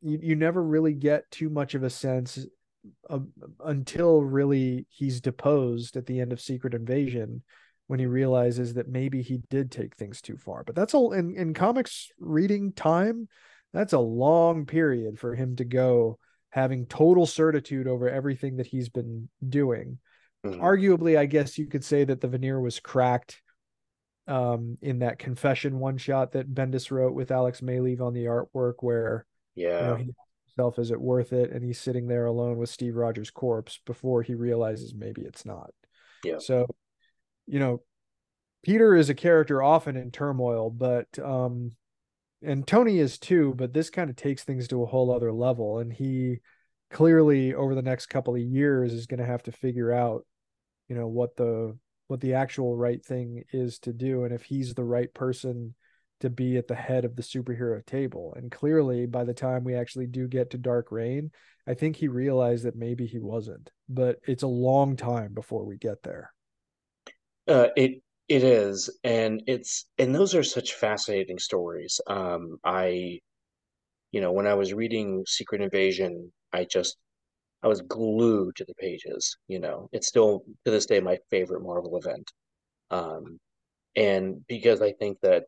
you, 0.00 0.18
you 0.22 0.36
never 0.36 0.62
really 0.62 0.94
get 0.94 1.30
too 1.30 1.50
much 1.50 1.74
of 1.74 1.82
a 1.82 1.90
sense 1.90 2.46
of, 3.08 3.26
until 3.64 4.22
really 4.22 4.86
he's 4.88 5.20
deposed 5.20 5.96
at 5.96 6.06
the 6.06 6.20
end 6.20 6.32
of 6.32 6.40
Secret 6.40 6.74
Invasion 6.74 7.42
when 7.86 7.98
he 7.98 8.06
realizes 8.06 8.74
that 8.74 8.88
maybe 8.88 9.22
he 9.22 9.40
did 9.50 9.70
take 9.70 9.96
things 9.96 10.20
too 10.20 10.36
far. 10.36 10.62
But 10.64 10.74
that's 10.74 10.94
all 10.94 11.12
in, 11.12 11.34
in 11.36 11.54
comics 11.54 12.10
reading 12.18 12.72
time, 12.72 13.28
that's 13.72 13.92
a 13.92 13.98
long 13.98 14.66
period 14.66 15.18
for 15.18 15.34
him 15.34 15.56
to 15.56 15.64
go 15.64 16.18
having 16.50 16.86
total 16.86 17.26
certitude 17.26 17.86
over 17.86 18.08
everything 18.08 18.56
that 18.56 18.66
he's 18.66 18.88
been 18.88 19.28
doing 19.46 19.98
Mhm. 20.46 20.60
arguably 20.60 21.18
i 21.18 21.26
guess 21.26 21.58
you 21.58 21.66
could 21.66 21.84
say 21.84 22.04
that 22.04 22.20
the 22.20 22.28
veneer 22.28 22.60
was 22.60 22.78
cracked 22.78 23.42
um 24.28 24.76
in 24.82 24.98
that 25.00 25.18
confession 25.18 25.78
one 25.78 25.96
shot 25.96 26.32
that 26.32 26.54
bendis 26.54 26.90
wrote 26.90 27.14
with 27.14 27.30
alex 27.30 27.60
maleev 27.60 28.00
on 28.00 28.12
the 28.12 28.26
artwork 28.26 28.74
where 28.80 29.24
you 29.54 29.86
know 29.86 29.94
Yeah. 29.94 29.96
he 29.96 30.14
himself 30.46 30.78
is 30.78 30.90
it 30.90 31.00
worth 31.00 31.32
it 31.32 31.50
and 31.50 31.64
he's 31.64 31.78
sitting 31.80 32.06
there 32.06 32.26
alone 32.26 32.58
with 32.58 32.70
steve 32.70 32.96
rogers 32.96 33.30
corpse 33.30 33.80
before 33.86 34.22
he 34.22 34.34
realizes 34.34 34.94
maybe 34.94 35.22
it's 35.22 35.44
not 35.44 35.70
Yeah. 36.24 36.38
so 36.38 36.66
you 37.46 37.58
know 37.58 37.82
peter 38.62 38.94
is 38.94 39.08
a 39.08 39.14
character 39.14 39.62
often 39.62 39.96
in 39.96 40.10
turmoil 40.10 40.70
but 40.70 41.06
um 41.18 41.72
and 42.40 42.64
Tony 42.64 43.00
is 43.00 43.18
too, 43.18 43.52
but 43.56 43.72
this 43.72 43.90
kind 43.90 44.08
of 44.08 44.14
takes 44.14 44.44
things 44.44 44.68
to 44.68 44.84
a 44.84 44.86
whole 44.86 45.10
other 45.12 45.32
level. 45.32 45.80
And 45.80 45.92
he 45.92 46.38
clearly 46.88 47.52
over 47.52 47.74
the 47.74 47.82
next 47.82 48.06
couple 48.06 48.36
of 48.36 48.40
years 48.40 48.92
is 48.92 49.06
going 49.06 49.18
to 49.18 49.26
have 49.26 49.42
to 49.42 49.50
figure 49.50 49.92
out, 49.92 50.24
you 50.88 50.94
know, 50.94 51.08
what 51.08 51.34
the 51.34 51.76
what 52.08 52.20
the 52.20 52.34
actual 52.34 52.76
right 52.76 53.04
thing 53.04 53.44
is 53.52 53.78
to 53.80 53.92
do 53.92 54.24
and 54.24 54.34
if 54.34 54.42
he's 54.42 54.74
the 54.74 54.84
right 54.84 55.12
person 55.14 55.74
to 56.20 56.30
be 56.30 56.56
at 56.56 56.66
the 56.66 56.74
head 56.74 57.04
of 57.04 57.16
the 57.16 57.22
superhero 57.22 57.84
table. 57.86 58.34
And 58.36 58.50
clearly 58.50 59.06
by 59.06 59.24
the 59.24 59.34
time 59.34 59.64
we 59.64 59.74
actually 59.74 60.06
do 60.06 60.26
get 60.26 60.50
to 60.50 60.58
Dark 60.58 60.90
Reign, 60.90 61.30
I 61.66 61.74
think 61.74 61.96
he 61.96 62.08
realized 62.08 62.64
that 62.64 62.76
maybe 62.76 63.06
he 63.06 63.18
wasn't. 63.18 63.70
But 63.88 64.18
it's 64.26 64.42
a 64.42 64.48
long 64.48 64.96
time 64.96 65.34
before 65.34 65.64
we 65.64 65.76
get 65.76 66.02
there. 66.02 66.32
Uh, 67.46 67.68
it 67.76 68.02
it 68.28 68.44
is, 68.44 68.90
and 69.04 69.42
it's 69.46 69.86
and 69.96 70.14
those 70.14 70.34
are 70.34 70.42
such 70.42 70.74
fascinating 70.74 71.38
stories. 71.38 71.98
Um, 72.06 72.58
I, 72.62 73.20
you 74.12 74.20
know, 74.20 74.32
when 74.32 74.46
I 74.46 74.54
was 74.54 74.74
reading 74.74 75.24
Secret 75.26 75.62
Invasion, 75.62 76.30
I 76.52 76.66
just 76.70 76.98
I 77.62 77.68
was 77.68 77.80
glued 77.82 78.56
to 78.56 78.64
the 78.64 78.74
pages. 78.74 79.36
You 79.48 79.60
know, 79.60 79.88
it's 79.92 80.06
still 80.08 80.44
to 80.64 80.70
this 80.70 80.86
day 80.86 81.00
my 81.00 81.18
favorite 81.30 81.62
Marvel 81.62 81.96
event, 81.98 82.30
um, 82.90 83.38
and 83.96 84.44
because 84.48 84.82
I 84.82 84.92
think 84.92 85.18
that 85.22 85.44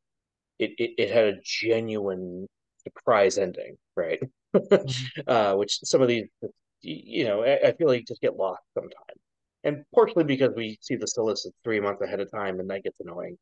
it 0.58 0.72
it, 0.78 0.90
it 0.98 1.10
had 1.10 1.24
a 1.26 1.40
genuine 1.44 2.46
surprise 2.82 3.38
ending, 3.38 3.76
right? 3.96 4.20
Mm-hmm. 4.54 5.20
uh, 5.26 5.54
which 5.56 5.78
some 5.84 6.02
of 6.02 6.08
these, 6.08 6.26
you 6.82 7.24
know, 7.24 7.44
I, 7.44 7.68
I 7.68 7.72
feel 7.72 7.88
like 7.88 8.06
just 8.06 8.20
get 8.20 8.36
lost 8.36 8.62
sometimes 8.74 9.20
and 9.64 9.84
partially 9.94 10.24
because 10.24 10.52
we 10.56 10.78
see 10.80 10.96
the 10.96 11.06
solicits 11.06 11.56
three 11.62 11.80
months 11.80 12.02
ahead 12.02 12.20
of 12.20 12.30
time, 12.30 12.60
and 12.60 12.70
that 12.70 12.82
gets 12.82 12.98
annoying. 13.00 13.36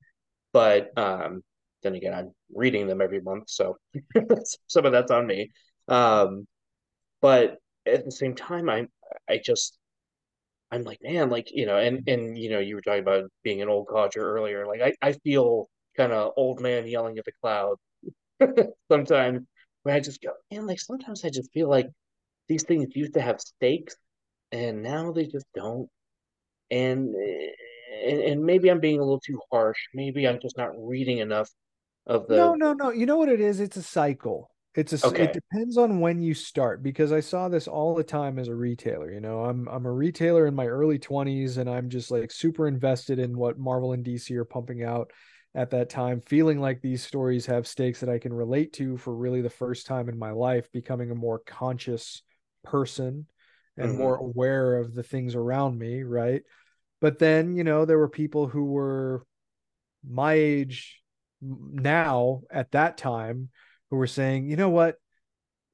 But 0.53 0.97
um, 0.99 1.43
then 1.83 1.95
again, 1.95 2.15
I'm 2.15 2.33
reading 2.55 2.87
them 2.87 3.01
every 3.01 3.21
month, 3.21 3.45
so 3.49 3.77
some 4.67 4.87
of 4.87 4.93
that's 4.93 5.11
on 5.11 5.27
me. 5.27 5.51
Um, 5.87 6.47
but 7.21 7.59
at 7.89 8.05
the 8.05 8.13
same 8.13 8.35
time, 8.35 8.69
I'm 8.69 8.89
I 9.29 9.41
just 9.45 9.79
I'm 10.71 10.85
like, 10.85 11.01
man, 11.03 11.31
like 11.31 11.49
you 11.53 11.67
know, 11.67 11.79
and 11.79 12.07
and 12.09 12.37
you 12.39 12.51
know, 12.51 12.59
you 12.61 12.77
were 12.77 12.83
talking 12.83 13.01
about 13.03 13.25
being 13.43 13.63
an 13.63 13.69
old 13.69 13.89
codger 13.89 14.23
earlier. 14.23 14.67
Like 14.67 14.83
I 14.83 14.95
I 15.03 15.13
feel 15.13 15.69
kind 15.97 16.13
of 16.13 16.33
old 16.37 16.61
man 16.61 16.87
yelling 16.87 17.19
at 17.19 17.25
the 17.25 17.33
cloud 17.43 17.77
sometimes. 18.93 19.47
Where 19.85 19.95
I 19.95 20.01
just 20.01 20.21
go, 20.23 20.31
man, 20.53 20.67
like 20.67 20.81
sometimes 20.81 21.25
I 21.25 21.31
just 21.31 21.53
feel 21.53 21.69
like 21.69 21.89
these 22.49 22.65
things 22.65 22.89
used 22.97 23.15
to 23.15 23.21
have 23.23 23.41
stakes, 23.41 23.97
and 24.53 24.83
now 24.83 25.13
they 25.13 25.27
just 25.27 25.47
don't 25.55 25.89
and, 26.71 27.15
eh, 27.15 28.11
and 28.11 28.21
and 28.21 28.45
maybe 28.45 28.71
I'm 28.71 28.81
being 28.81 28.99
a 28.99 29.03
little 29.03 29.21
too 29.21 29.41
harsh. 29.51 29.79
Maybe 29.95 30.27
I'm 30.27 30.41
just 30.41 30.57
not 30.57 30.71
reading 30.79 31.19
enough 31.19 31.51
of 32.07 32.27
the. 32.29 32.37
No, 32.37 32.55
no, 32.55 32.73
no. 32.73 32.91
You 32.91 33.07
know 33.07 33.17
what 33.17 33.29
it 33.29 33.41
is? 33.41 33.61
It's 33.61 33.77
a 33.77 33.83
cycle. 33.83 34.51
It's 34.75 34.93
a. 34.93 34.97
Okay. 35.07 35.23
It 35.23 35.33
depends 35.33 35.77
on 35.77 36.01
when 36.01 36.23
you 36.23 36.35
start 36.35 36.83
because 36.83 37.11
I 37.11 37.21
saw 37.21 37.49
this 37.49 37.67
all 37.67 37.95
the 37.95 38.05
time 38.05 38.39
as 38.39 38.49
a 38.49 38.55
retailer. 38.55 39.11
You 39.11 39.21
know, 39.21 39.45
I'm 39.45 39.67
I'm 39.69 39.87
a 39.87 39.93
retailer 39.93 40.47
in 40.47 40.55
my 40.55 40.67
early 40.67 40.99
20s 40.99 41.57
and 41.57 41.69
I'm 41.69 41.89
just 41.89 42.11
like 42.11 42.31
super 42.31 42.69
invested 42.69 43.19
in 43.19 43.37
what 43.37 43.59
Marvel 43.59 43.93
and 43.93 44.05
DC 44.05 44.37
are 44.37 44.45
pumping 44.45 44.85
out 44.85 45.11
at 45.55 45.71
that 45.71 45.89
time, 45.91 46.21
feeling 46.21 46.61
like 46.61 46.81
these 46.81 47.03
stories 47.03 47.47
have 47.47 47.67
stakes 47.67 48.01
that 48.01 48.09
I 48.09 48.19
can 48.19 48.33
relate 48.33 48.73
to 48.75 48.97
for 48.99 49.15
really 49.15 49.41
the 49.41 49.51
first 49.51 49.87
time 49.87 50.09
in 50.09 50.19
my 50.19 50.31
life, 50.31 50.71
becoming 50.71 51.11
a 51.11 51.15
more 51.17 51.41
conscious 51.41 52.23
person 52.63 53.27
and 53.79 53.93
Mhm. 53.93 53.97
more 53.97 54.17
aware 54.17 54.77
of 54.77 54.95
the 54.95 55.03
things 55.03 55.35
around 55.35 55.79
me, 55.79 56.03
right? 56.05 56.43
But 57.01 57.19
then, 57.19 57.57
you 57.57 57.65
know, 57.65 57.85
there 57.85 57.99
were 57.99 58.09
people 58.09 58.49
who 58.49 58.67
were 58.67 59.25
my 60.09 60.35
age 60.35 61.03
now 61.41 62.43
at 62.51 62.73
that 62.73 62.97
time 62.97 63.51
who 63.91 63.97
were 63.97 64.07
saying, 64.07 64.47
you 64.49 64.57
know 64.57 64.69
what, 64.69 64.97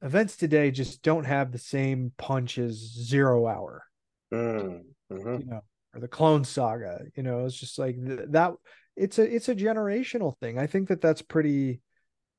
events 0.02 0.36
today 0.36 0.70
just 0.70 1.02
don't 1.02 1.24
have 1.24 1.50
the 1.52 1.58
same 1.58 2.12
punch 2.18 2.58
as 2.58 2.74
Zero 2.76 3.46
Hour, 3.46 3.84
Mm, 4.32 4.82
mhm. 5.12 5.40
you 5.40 5.46
know, 5.46 5.60
or 5.94 6.00
the 6.00 6.08
Clone 6.08 6.44
Saga. 6.44 7.04
You 7.16 7.22
know, 7.22 7.44
it's 7.46 7.56
just 7.58 7.78
like 7.78 7.96
th- 8.04 8.28
that. 8.30 8.52
It's 8.96 9.18
a 9.18 9.22
it's 9.34 9.48
a 9.48 9.54
generational 9.56 10.38
thing. 10.38 10.58
I 10.58 10.66
think 10.66 10.88
that 10.88 11.00
that's 11.00 11.22
pretty. 11.22 11.80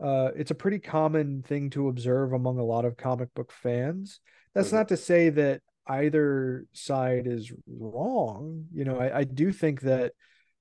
Uh, 0.04 0.32
it's 0.36 0.52
a 0.52 0.56
pretty 0.56 0.80
common 0.80 1.42
thing 1.42 1.70
to 1.70 1.88
observe 1.88 2.34
among 2.34 2.60
a 2.60 2.64
lot 2.64 2.84
of 2.84 2.98
comic 2.98 3.34
book 3.34 3.52
fans. 3.52 4.20
That's 4.54 4.70
Mhm. 4.70 4.74
not 4.74 4.88
to 4.90 4.98
say 4.98 5.30
that 5.30 5.62
either 5.88 6.66
side 6.74 7.28
is 7.28 7.52
wrong. 7.68 8.66
You 8.74 8.84
know, 8.86 8.98
I, 9.00 9.20
I 9.20 9.24
do 9.24 9.52
think 9.54 9.82
that 9.82 10.12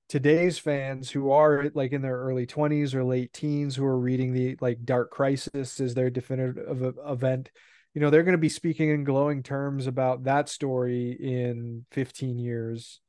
today's 0.07 0.57
fans 0.57 1.09
who 1.09 1.31
are 1.31 1.71
like 1.73 1.91
in 1.91 2.01
their 2.01 2.17
early 2.17 2.45
20s 2.45 2.93
or 2.93 3.03
late 3.03 3.33
teens 3.33 3.75
who 3.75 3.85
are 3.85 3.97
reading 3.99 4.33
the 4.33 4.57
like 4.61 4.83
Dark 4.85 5.11
Crisis 5.11 5.79
as 5.79 5.93
their 5.93 6.09
definitive 6.09 6.97
event, 7.05 7.49
you 7.93 8.01
know, 8.01 8.09
they're 8.09 8.23
going 8.23 8.33
to 8.33 8.37
be 8.37 8.49
speaking 8.49 8.89
in 8.89 9.03
glowing 9.03 9.43
terms 9.43 9.87
about 9.87 10.25
that 10.25 10.49
story 10.49 11.11
in 11.11 11.85
15 11.91 12.37
years 12.39 12.99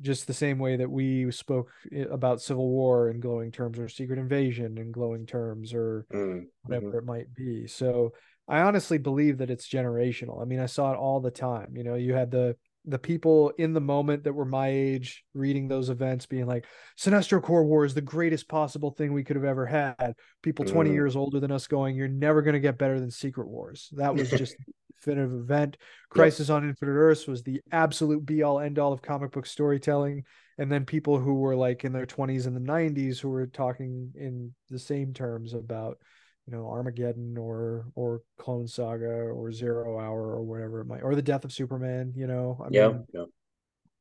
just 0.00 0.26
the 0.26 0.34
same 0.34 0.58
way 0.58 0.76
that 0.76 0.90
we 0.90 1.30
spoke 1.30 1.70
about 2.10 2.42
Civil 2.42 2.68
War 2.68 3.10
in 3.10 3.20
glowing 3.20 3.52
terms 3.52 3.78
or 3.78 3.88
Secret 3.88 4.18
Invasion 4.18 4.76
in 4.78 4.90
glowing 4.90 5.24
terms 5.24 5.72
or 5.72 6.04
Mm, 6.12 6.46
whatever 6.62 6.90
mhm. 6.90 6.98
it 6.98 7.04
might 7.04 7.34
be. 7.34 7.66
So 7.66 8.12
I 8.48 8.60
honestly 8.60 8.98
believe 8.98 9.38
that 9.38 9.50
it's 9.50 9.68
generational. 9.68 10.42
I 10.42 10.44
mean, 10.44 10.60
I 10.60 10.66
saw 10.66 10.92
it 10.92 10.96
all 10.96 11.20
the 11.20 11.30
time. 11.30 11.76
You 11.76 11.84
know, 11.84 11.94
you 11.94 12.14
had 12.14 12.30
the 12.30 12.56
the 12.86 12.98
people 12.98 13.50
in 13.56 13.72
the 13.72 13.80
moment 13.80 14.24
that 14.24 14.34
were 14.34 14.44
my 14.44 14.68
age 14.68 15.24
reading 15.32 15.68
those 15.68 15.88
events 15.88 16.26
being 16.26 16.46
like 16.46 16.66
Sinestro 16.98 17.42
Corps 17.42 17.64
War 17.64 17.84
is 17.84 17.94
the 17.94 18.00
greatest 18.02 18.48
possible 18.48 18.90
thing 18.90 19.12
we 19.12 19.24
could 19.24 19.36
have 19.36 19.44
ever 19.44 19.66
had. 19.66 20.14
People 20.42 20.64
20 20.64 20.90
Mm. 20.90 20.94
years 20.94 21.16
older 21.16 21.40
than 21.40 21.50
us 21.50 21.66
going, 21.66 21.96
you're 21.96 22.08
never 22.08 22.42
going 22.42 22.54
to 22.54 22.60
get 22.60 22.78
better 22.78 23.00
than 23.00 23.10
Secret 23.10 23.48
Wars. 23.48 23.88
That 23.92 24.14
was 24.14 24.28
just 24.30 24.56
definitive 24.96 25.32
event. 25.32 25.76
Crisis 26.10 26.50
on 26.50 26.68
Infinite 26.68 26.92
Earths 26.92 27.26
was 27.26 27.42
the 27.42 27.60
absolute 27.72 28.24
be 28.24 28.42
all 28.42 28.60
end 28.60 28.78
all 28.78 28.92
of 28.92 29.02
comic 29.02 29.32
book 29.32 29.46
storytelling. 29.46 30.24
And 30.58 30.70
then 30.70 30.84
people 30.84 31.18
who 31.18 31.34
were 31.34 31.56
like 31.56 31.84
in 31.84 31.92
their 31.92 32.06
20s 32.06 32.46
and 32.46 32.54
the 32.54 32.60
90s 32.60 33.18
who 33.18 33.28
were 33.28 33.46
talking 33.46 34.12
in 34.14 34.54
the 34.70 34.78
same 34.78 35.12
terms 35.12 35.52
about 35.52 35.98
you 36.46 36.52
know 36.52 36.66
Armageddon 36.68 37.36
or 37.38 37.86
or 37.94 38.22
Clone 38.38 38.66
Saga 38.66 39.06
or 39.06 39.52
Zero 39.52 39.98
Hour 39.98 40.34
or 40.34 40.42
whatever 40.42 40.80
it 40.80 40.86
might 40.86 41.02
or 41.02 41.14
the 41.14 41.22
death 41.22 41.44
of 41.44 41.52
Superman. 41.52 42.12
You 42.16 42.26
know, 42.26 42.60
I 42.64 42.68
Yeah, 42.70 42.88
mean, 42.88 43.06
yeah. 43.12 43.24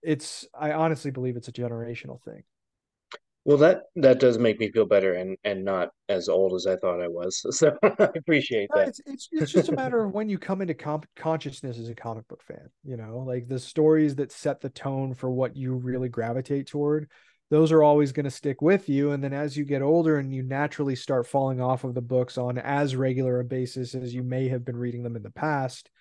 it's 0.02 0.48
I 0.58 0.74
honestly 0.74 1.12
believe 1.12 1.38
it's 1.38 1.48
a 1.48 1.54
generational 1.54 2.22
thing. 2.24 2.44
Well, 3.46 3.58
that 3.58 3.84
that 3.98 4.20
does 4.20 4.38
make 4.38 4.60
me 4.60 4.72
feel 4.72 4.86
better 4.86 5.14
and 5.14 5.38
and 5.44 5.66
not 5.66 5.90
as 6.08 6.30
old 6.30 6.54
as 6.54 6.66
I 6.66 6.78
thought 6.78 7.02
I 7.02 7.08
was. 7.10 7.42
So 7.52 7.76
I 7.84 8.10
appreciate 8.16 8.70
that. 8.74 8.88
It's 8.90 9.02
it's 9.06 9.30
it's 9.34 9.52
just 9.52 9.70
a 9.70 9.76
matter 9.76 10.04
of 10.04 10.14
when 10.14 10.30
you 10.30 10.38
come 10.38 10.62
into 10.62 10.74
comp- 10.74 11.08
consciousness 11.16 11.78
as 11.78 11.90
a 11.90 11.96
comic 11.96 12.28
book 12.28 12.42
fan. 12.42 12.70
You 12.86 12.96
know, 12.98 13.20
like 13.20 13.48
the 13.48 13.60
stories 13.60 14.16
that 14.16 14.32
set 14.32 14.62
the 14.62 14.70
tone 14.70 15.14
for 15.14 15.30
what 15.30 15.58
you 15.58 15.74
really 15.76 16.10
gravitate 16.10 16.68
toward. 16.68 17.10
Those 17.54 17.72
are 17.72 17.84
always 17.84 18.12
going 18.12 18.24
to 18.24 18.32
stick 18.32 18.64
with 18.64 18.90
you, 18.90 19.12
and 19.12 19.24
then 19.24 19.32
as 19.32 19.56
you 19.56 19.64
get 19.64 19.84
older 19.84 20.18
and 20.18 20.34
you 20.34 20.42
naturally 20.42 20.96
start 20.96 21.28
falling 21.28 21.62
off 21.62 21.84
of 21.84 21.94
the 21.94 22.02
books 22.02 22.36
on 22.40 22.58
as 22.58 22.96
regular 22.96 23.40
a 23.40 23.44
basis 23.44 23.94
as 23.94 24.12
you 24.12 24.24
may 24.24 24.48
have 24.48 24.66
been 24.66 24.76
reading 24.76 25.04
them 25.04 25.16
in 25.16 25.22
the 25.22 25.30
past, 25.30 25.92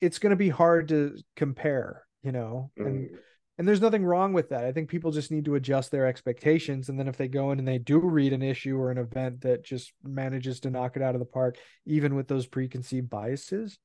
it's 0.00 0.18
going 0.18 0.30
to 0.30 0.36
be 0.36 0.48
hard 0.48 0.88
to 0.88 1.16
compare. 1.36 2.02
You 2.24 2.32
know, 2.32 2.72
and 2.76 3.10
Mm. 3.10 3.18
and 3.58 3.68
there's 3.68 3.80
nothing 3.80 4.04
wrong 4.04 4.32
with 4.32 4.48
that. 4.48 4.64
I 4.64 4.72
think 4.72 4.88
people 4.88 5.12
just 5.12 5.30
need 5.30 5.44
to 5.44 5.54
adjust 5.54 5.92
their 5.92 6.06
expectations. 6.06 6.88
And 6.88 6.98
then 6.98 7.06
if 7.06 7.16
they 7.16 7.28
go 7.28 7.52
in 7.52 7.60
and 7.60 7.68
they 7.68 7.78
do 7.78 7.98
read 8.00 8.32
an 8.32 8.42
issue 8.42 8.76
or 8.76 8.90
an 8.90 8.98
event 8.98 9.42
that 9.42 9.64
just 9.64 9.92
manages 10.02 10.58
to 10.60 10.70
knock 10.70 10.96
it 10.96 11.02
out 11.02 11.14
of 11.14 11.20
the 11.20 11.26
park, 11.26 11.58
even 11.86 12.16
with 12.16 12.26
those 12.26 12.46
preconceived 12.46 13.08
biases, 13.08 13.78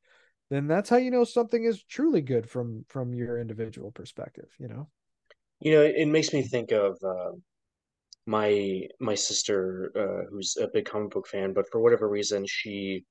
then 0.50 0.68
that's 0.68 0.89
how 0.89 0.98
you 0.98 1.12
know 1.12 1.26
something 1.26 1.64
is 1.64 1.84
truly 1.84 2.22
good 2.22 2.50
from 2.50 2.86
from 2.88 3.14
your 3.14 3.39
individual 3.39 3.91
perspective, 3.91 4.50
you 4.58 4.68
know? 4.68 4.89
You 5.60 5.72
know, 5.72 5.82
it, 5.82 5.95
it 5.97 6.08
makes 6.08 6.34
me 6.34 6.41
think 6.43 6.72
of 6.72 6.97
uh, 7.03 7.32
my 8.26 8.88
my 8.99 9.16
sister, 9.16 9.91
uh, 9.95 10.30
who's 10.32 10.58
a 10.58 10.68
big 10.74 10.86
comic 10.86 11.12
book 11.12 11.28
fan, 11.28 11.53
but 11.53 11.70
for 11.72 11.82
whatever 11.82 12.10
reason, 12.10 12.45
she 12.47 13.05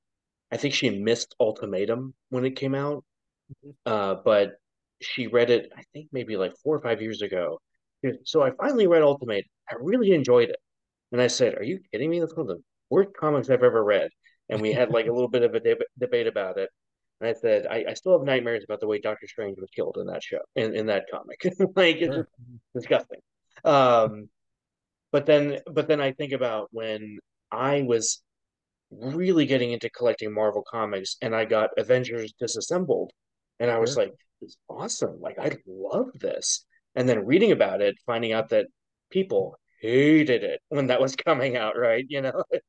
I 0.53 0.57
think 0.59 0.75
she 0.75 0.91
missed 0.91 1.35
Ultimatum 1.41 2.15
when 2.31 2.45
it 2.47 2.57
came 2.57 2.75
out. 2.75 3.05
Uh, 3.87 4.17
but 4.25 4.55
she 5.03 5.27
read 5.29 5.51
it, 5.51 5.71
I 5.77 5.83
think 5.93 6.09
maybe 6.13 6.37
like 6.37 6.55
four 6.65 6.77
or 6.77 6.81
five 6.83 7.03
years 7.03 7.23
ago. 7.23 7.61
So 8.25 8.43
I 8.43 8.53
finally 8.53 8.87
read 8.87 9.03
Ultimatum. 9.03 9.51
I 9.71 9.77
really 9.81 10.13
enjoyed 10.13 10.51
it. 10.51 10.59
And 11.13 11.21
I 11.21 11.29
said, 11.29 11.57
Are 11.57 11.65
you 11.65 11.81
kidding 11.93 12.11
me? 12.11 12.21
That's 12.21 12.37
one 12.37 12.51
of 12.51 12.57
the 12.57 12.63
worst 12.91 13.11
comics 13.19 13.51
I've 13.51 13.63
ever 13.65 13.85
read. 13.85 14.11
And 14.49 14.61
we 14.63 14.73
had 14.73 14.91
like 14.91 15.07
a 15.09 15.13
little 15.13 15.29
bit 15.31 15.43
of 15.43 15.55
a 15.55 15.61
deb 15.61 15.79
debate 15.99 16.27
about 16.27 16.59
it. 16.59 16.71
And 17.21 17.31
I 17.31 17.33
said, 17.35 17.67
I, 17.67 17.85
I 17.89 17.95
still 17.95 18.19
have 18.19 18.27
nightmares 18.27 18.65
about 18.65 18.81
the 18.81 18.87
way 18.87 18.99
Doctor 19.01 19.27
Strange 19.27 19.59
was 19.59 19.71
killed 19.71 19.97
in 20.01 20.07
that 20.09 20.23
show, 20.23 20.41
in, 20.55 20.75
in 20.75 20.87
that 20.87 21.07
comic. 21.11 21.41
like 21.77 21.97
it's 21.97 22.15
Sure. 22.15 22.29
disgusting. 22.75 23.21
Um, 23.65 24.29
but 25.13 25.27
then 25.27 25.61
but 25.73 25.89
then 25.89 26.01
I 26.01 26.13
think 26.13 26.33
about 26.33 26.69
when 26.73 27.19
I 27.51 27.83
was 27.83 28.23
really 28.91 29.47
getting 29.47 29.73
into 29.73 29.91
collecting 29.91 30.33
Marvel 30.33 30.63
comics 30.71 31.17
and 31.23 31.35
I 31.35 31.45
got 31.45 31.71
Avengers 31.79 32.35
Disassembled 32.41 33.13
and 33.61 33.71
I 33.71 33.79
was 33.79 33.95
Sure. 33.95 34.05
like, 34.05 34.15
it's 34.43 34.57
awesome. 34.69 35.21
Like 35.21 35.39
I 35.39 35.57
love 35.67 36.11
this. 36.21 36.65
And 36.95 37.09
then 37.09 37.27
reading 37.27 37.53
about 37.53 37.83
it, 37.83 37.97
finding 38.07 38.33
out 38.33 38.51
that 38.51 38.67
people 39.11 39.59
hated 39.81 40.45
it 40.45 40.61
when 40.69 40.89
that 40.89 41.01
was 41.01 41.17
coming 41.27 41.57
out, 41.57 41.77
right? 41.79 42.05
You 42.09 42.23
know, 42.23 42.45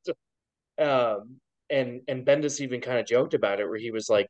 Um, 0.78 1.40
and 1.70 2.02
and 2.08 2.24
Bendis 2.24 2.60
even 2.60 2.80
kind 2.80 2.98
of 2.98 3.06
joked 3.06 3.34
about 3.34 3.60
it, 3.60 3.66
where 3.68 3.78
he 3.78 3.90
was 3.90 4.08
like, 4.08 4.28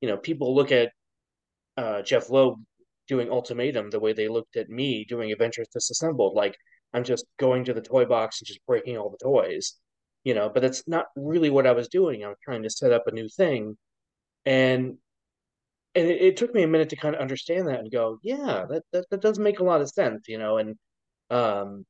you 0.00 0.08
know, 0.08 0.16
people 0.16 0.54
look 0.54 0.72
at 0.72 0.92
uh, 1.76 2.02
Jeph 2.02 2.30
Loeb 2.30 2.58
doing 3.08 3.30
Ultimatum 3.30 3.90
the 3.90 4.00
way 4.00 4.12
they 4.12 4.28
looked 4.28 4.56
at 4.56 4.68
me 4.68 5.04
doing 5.04 5.32
Avengers 5.32 5.68
Disassembled. 5.72 6.34
Like 6.34 6.56
I'm 6.92 7.04
just 7.04 7.26
going 7.38 7.64
to 7.64 7.74
the 7.74 7.80
toy 7.82 8.04
box 8.04 8.40
and 8.40 8.46
just 8.46 8.64
breaking 8.66 8.96
all 8.96 9.10
the 9.10 9.24
toys, 9.24 9.74
you 10.24 10.34
know. 10.34 10.48
But 10.48 10.62
that's 10.62 10.86
not 10.88 11.06
really 11.16 11.50
what 11.50 11.66
I 11.66 11.72
was 11.72 11.88
doing. 11.88 12.24
I 12.24 12.28
was 12.28 12.38
trying 12.42 12.62
to 12.62 12.70
set 12.70 12.92
up 12.92 13.06
a 13.06 13.12
new 13.12 13.28
thing, 13.28 13.76
and 14.44 14.98
and 15.94 16.08
it, 16.08 16.20
it 16.22 16.36
took 16.36 16.54
me 16.54 16.62
a 16.62 16.68
minute 16.68 16.90
to 16.90 16.96
kind 16.96 17.14
of 17.14 17.20
understand 17.20 17.68
that 17.68 17.80
and 17.80 17.90
go, 17.90 18.18
yeah, 18.22 18.66
that, 18.68 18.82
that 18.92 19.06
that 19.10 19.22
does 19.22 19.38
make 19.38 19.60
a 19.60 19.64
lot 19.64 19.80
of 19.80 19.90
sense, 19.90 20.26
you 20.28 20.38
know. 20.38 20.58
And 20.58 20.76
um, 21.30 21.86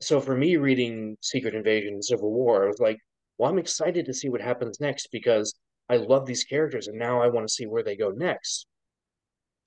so 0.00 0.20
for 0.20 0.36
me, 0.36 0.56
reading 0.56 1.16
Secret 1.20 1.54
Invasion, 1.54 2.02
Civil 2.02 2.32
War, 2.32 2.64
I 2.64 2.68
was 2.68 2.80
like, 2.80 2.98
well, 3.38 3.50
I'm 3.50 3.58
excited 3.58 4.06
to 4.06 4.14
see 4.14 4.28
what 4.28 4.40
happens 4.40 4.80
next 4.80 5.08
because 5.12 5.54
I 5.88 5.96
love 5.96 6.26
these 6.26 6.44
characters, 6.44 6.88
and 6.88 6.98
now 6.98 7.22
I 7.22 7.28
want 7.28 7.46
to 7.46 7.52
see 7.52 7.66
where 7.66 7.82
they 7.82 7.96
go 7.96 8.10
next. 8.10 8.66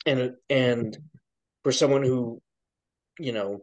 And 0.06 0.34
and 0.50 0.98
for 1.64 1.72
someone 1.72 2.04
who, 2.04 2.42
you 3.20 3.32
know, 3.32 3.62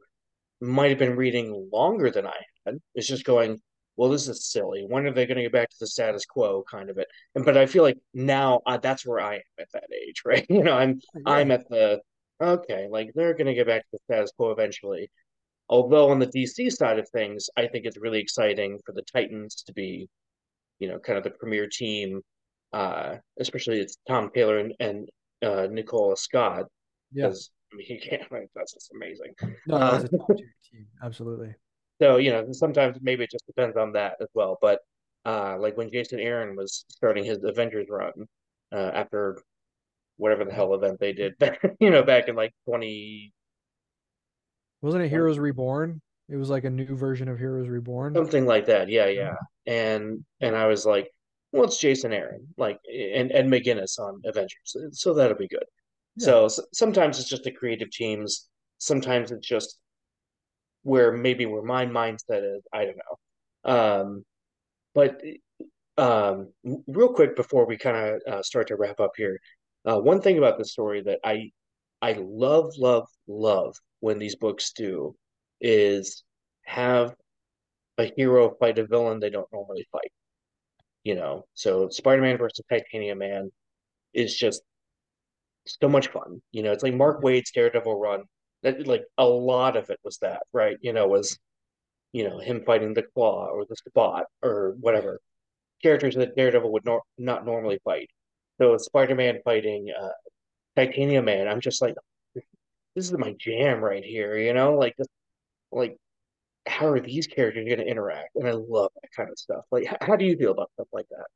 might 0.60 0.90
have 0.90 0.98
been 0.98 1.16
reading 1.16 1.68
longer 1.72 2.10
than 2.10 2.26
I 2.26 2.40
had, 2.66 2.78
is 2.94 3.06
just 3.06 3.24
going, 3.24 3.60
well, 3.96 4.10
this 4.10 4.28
is 4.28 4.50
silly. 4.50 4.84
When 4.88 5.06
are 5.06 5.12
they 5.12 5.26
going 5.26 5.36
to 5.36 5.42
get 5.42 5.52
back 5.52 5.70
to 5.70 5.76
the 5.80 5.86
status 5.86 6.24
quo 6.24 6.64
kind 6.70 6.90
of 6.90 6.98
it? 6.98 7.08
And 7.34 7.44
but 7.44 7.56
I 7.56 7.66
feel 7.66 7.82
like 7.82 7.98
now 8.14 8.60
uh, 8.66 8.78
that's 8.78 9.06
where 9.06 9.20
I 9.20 9.36
am 9.36 9.42
at 9.58 9.68
that 9.74 9.88
age, 9.92 10.22
right? 10.24 10.46
You 10.48 10.64
know, 10.64 10.74
I'm 10.74 11.00
Yeah. 11.14 11.20
I'm 11.26 11.50
at 11.50 11.68
the 11.68 12.00
okay, 12.40 12.88
like 12.90 13.12
they're 13.14 13.34
going 13.34 13.46
to 13.46 13.54
get 13.54 13.66
back 13.66 13.82
to 13.82 13.88
the 13.92 13.98
status 14.04 14.32
quo 14.36 14.50
eventually. 14.50 15.10
Although 15.68 16.10
on 16.10 16.18
the 16.18 16.26
DC 16.26 16.70
side 16.72 16.98
of 16.98 17.08
things, 17.10 17.48
I 17.56 17.66
think 17.66 17.86
it's 17.86 17.98
really 17.98 18.20
exciting 18.20 18.78
for 18.84 18.92
the 18.92 19.02
Titans 19.02 19.62
to 19.66 19.72
be, 19.72 20.08
you 20.78 20.88
know, 20.88 20.98
kind 20.98 21.16
of 21.16 21.24
the 21.24 21.30
premier 21.30 21.68
team. 21.70 22.20
Uh, 22.72 23.16
especially 23.38 23.80
it's 23.80 23.98
Tom 24.08 24.30
Taylor 24.34 24.58
and, 24.58 24.74
and 24.80 25.08
uh, 25.44 25.66
Nicola 25.70 26.16
Scott 26.16 26.66
Yeah. 27.12 27.26
because 27.26 27.50
I 27.72 27.76
mean, 27.76 27.86
he 27.86 27.98
can't. 27.98 28.22
Like, 28.30 28.48
that's 28.54 28.72
just 28.74 28.90
amazing. 28.94 29.34
No, 29.66 29.76
Uh, 29.76 30.00
team. 30.00 30.86
Absolutely. 31.02 31.54
So, 32.00 32.16
you 32.16 32.30
know, 32.32 32.46
sometimes 32.52 32.98
maybe 33.02 33.24
it 33.24 33.30
just 33.30 33.46
depends 33.46 33.76
on 33.76 33.92
that 33.92 34.16
as 34.20 34.28
well. 34.34 34.58
But 34.60 34.80
uh 35.24 35.56
like 35.60 35.76
when 35.76 35.90
Jason 35.92 36.18
Aaron 36.18 36.56
was 36.56 36.84
starting 36.88 37.24
his 37.24 37.44
Avengers 37.44 37.86
run, 37.88 38.12
uh 38.74 38.90
after 38.94 39.40
whatever 40.16 40.44
the 40.44 40.52
hell 40.52 40.74
event 40.74 40.98
they 40.98 41.12
did 41.12 41.38
back, 41.38 41.60
you 41.80 41.90
know, 41.90 42.02
back 42.02 42.28
in 42.28 42.34
like 42.34 42.52
20 42.66 43.32
Wasn't 44.80 45.02
it 45.04 45.08
Heroes 45.08 45.38
Reborn? 45.38 46.00
It 46.28 46.36
was 46.36 46.50
like 46.50 46.64
a 46.64 46.70
new 46.70 46.96
version 46.96 47.28
of 47.28 47.38
Heroes 47.38 47.68
Reborn. 47.68 48.14
something 48.14 48.46
like 48.46 48.66
that. 48.66 48.88
Yeah, 48.88 49.06
yeah. 49.06 49.34
And 49.66 50.24
and 50.40 50.56
I 50.56 50.66
was 50.66 50.84
like, 50.86 51.08
well, 51.52 51.64
it's 51.64 51.78
Jason 51.78 52.12
Aaron, 52.12 52.48
like 52.56 52.78
and 52.90 53.30
Ed 53.32 53.46
McGuinness 53.46 53.98
on 53.98 54.20
Avengers. 54.24 54.76
So 54.92 55.14
that'll 55.14 55.36
be 55.36 55.48
good. 55.48 55.64
Yeah. 56.16 56.24
So 56.26 56.44
s- 56.46 56.60
sometimes 56.72 57.18
it's 57.20 57.28
just 57.28 57.44
the 57.44 57.52
creative 57.52 57.90
teams, 57.90 58.48
sometimes 58.78 59.30
it's 59.32 59.46
just 59.46 59.78
where 60.82 61.12
maybe 61.12 61.46
where 61.46 61.62
my 61.62 61.86
mindset 61.86 62.56
is, 62.56 62.62
I 62.72 62.84
don't 62.86 62.96
know. 62.98 63.70
Um 63.72 64.24
but 64.94 65.20
um 65.98 66.48
real 66.88 67.12
quick 67.14 67.36
before 67.36 67.66
we 67.66 67.76
kind 67.78 67.96
of 67.96 68.22
uh, 68.34 68.42
start 68.42 68.68
to 68.68 68.76
wrap 68.76 69.00
up 69.00 69.12
here 69.16 69.40
uh 69.86 69.98
one 69.98 70.20
thing 70.22 70.38
about 70.38 70.58
the 70.58 70.64
story 70.64 71.02
that 71.02 71.20
i 71.24 71.50
i 72.02 72.14
love 72.20 72.72
love 72.78 73.08
love 73.28 73.76
when 74.00 74.18
these 74.18 74.36
books 74.36 74.72
do 74.72 75.14
is 75.60 76.24
have 76.64 77.14
a 77.98 78.12
hero 78.16 78.54
fight 78.60 78.78
a 78.78 78.86
villain 78.86 79.20
they 79.20 79.30
don't 79.30 79.52
normally 79.52 79.86
fight 79.92 80.12
you 81.04 81.14
know? 81.14 81.44
So 81.54 81.88
spider-man 81.88 82.38
versus 82.38 82.64
titanium 82.70 83.18
man 83.18 83.50
is 84.14 84.36
just 84.36 84.62
so 85.66 85.88
much 85.88 86.08
fun 86.08 86.42
you 86.52 86.62
know? 86.62 86.72
It's 86.72 86.82
like 86.82 86.94
Mark 86.94 87.22
Waid's 87.22 87.50
daredevil 87.52 87.98
run. 87.98 88.24
That 88.62 88.86
like 88.86 89.04
a 89.18 89.26
lot 89.26 89.76
of 89.76 89.90
it 89.90 89.98
was 90.04 90.18
that 90.18 90.42
right? 90.52 90.76
You 90.80 90.92
know 90.92 91.08
was 91.08 91.38
you 92.12 92.28
know 92.28 92.38
him 92.38 92.64
fighting 92.64 92.94
the 92.94 93.02
claw 93.14 93.46
or 93.46 93.64
the 93.68 93.76
spot 93.76 94.26
or 94.42 94.76
whatever. 94.80 95.20
Characters 95.82 96.14
that 96.16 96.36
Daredevil 96.36 96.72
would 96.72 96.84
nor- 96.84 97.02
not 97.18 97.44
normally 97.44 97.80
fight. 97.84 98.08
So 98.60 98.76
Spider-Man 98.78 99.40
fighting 99.44 99.92
uh, 100.00 100.10
Titanium 100.76 101.24
Man, 101.24 101.48
I'm 101.48 101.60
just 101.60 101.82
like, 101.82 101.94
this 102.34 103.06
is 103.10 103.12
my 103.12 103.34
jam 103.38 103.80
right 103.80 104.04
here, 104.04 104.38
you 104.38 104.52
know? 104.52 104.74
Like, 104.76 104.96
just, 104.96 105.10
like, 105.72 105.96
how 106.66 106.86
are 106.86 107.00
these 107.00 107.26
characters 107.26 107.66
going 107.66 107.78
to 107.78 107.86
interact? 107.86 108.36
And 108.36 108.48
I 108.48 108.52
love 108.52 108.90
that 109.02 109.10
kind 109.14 109.30
of 109.30 109.38
stuff. 109.38 109.64
Like, 109.70 109.84
how 110.00 110.16
do 110.16 110.24
you 110.24 110.36
feel 110.36 110.52
about 110.52 110.70
stuff 110.74 110.88
like 110.92 111.08
that? 111.10 111.26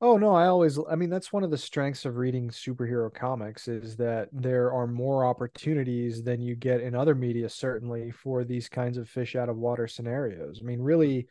Oh 0.00 0.16
no, 0.16 0.34
I 0.34 0.46
always 0.48 0.80
I 0.90 0.96
mean 0.96 1.10
that's 1.10 1.32
one 1.32 1.44
of 1.44 1.52
the 1.52 1.56
strengths 1.56 2.04
of 2.04 2.16
reading 2.16 2.50
superhero 2.50 3.12
comics 3.14 3.68
is 3.68 3.96
that 3.98 4.28
there 4.32 4.72
are 4.72 4.88
more 4.88 5.24
opportunities 5.24 6.24
than 6.24 6.40
you 6.40 6.56
get 6.56 6.80
in 6.80 6.96
other 6.96 7.14
media 7.14 7.48
certainly 7.48 8.10
for 8.10 8.42
these 8.42 8.68
kinds 8.68 8.98
of 8.98 9.08
fish 9.08 9.36
out 9.36 9.48
of 9.48 9.56
water 9.56 9.86
scenarios. 9.86 10.58
I 10.60 10.64
mean 10.66 10.80
really 10.80 11.28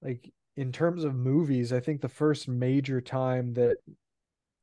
like 0.00 0.32
in 0.56 0.70
terms 0.70 1.02
of 1.02 1.16
movies, 1.16 1.72
I 1.72 1.80
think 1.80 2.00
the 2.00 2.08
first 2.08 2.46
major 2.46 3.00
time 3.00 3.54
that 3.54 3.78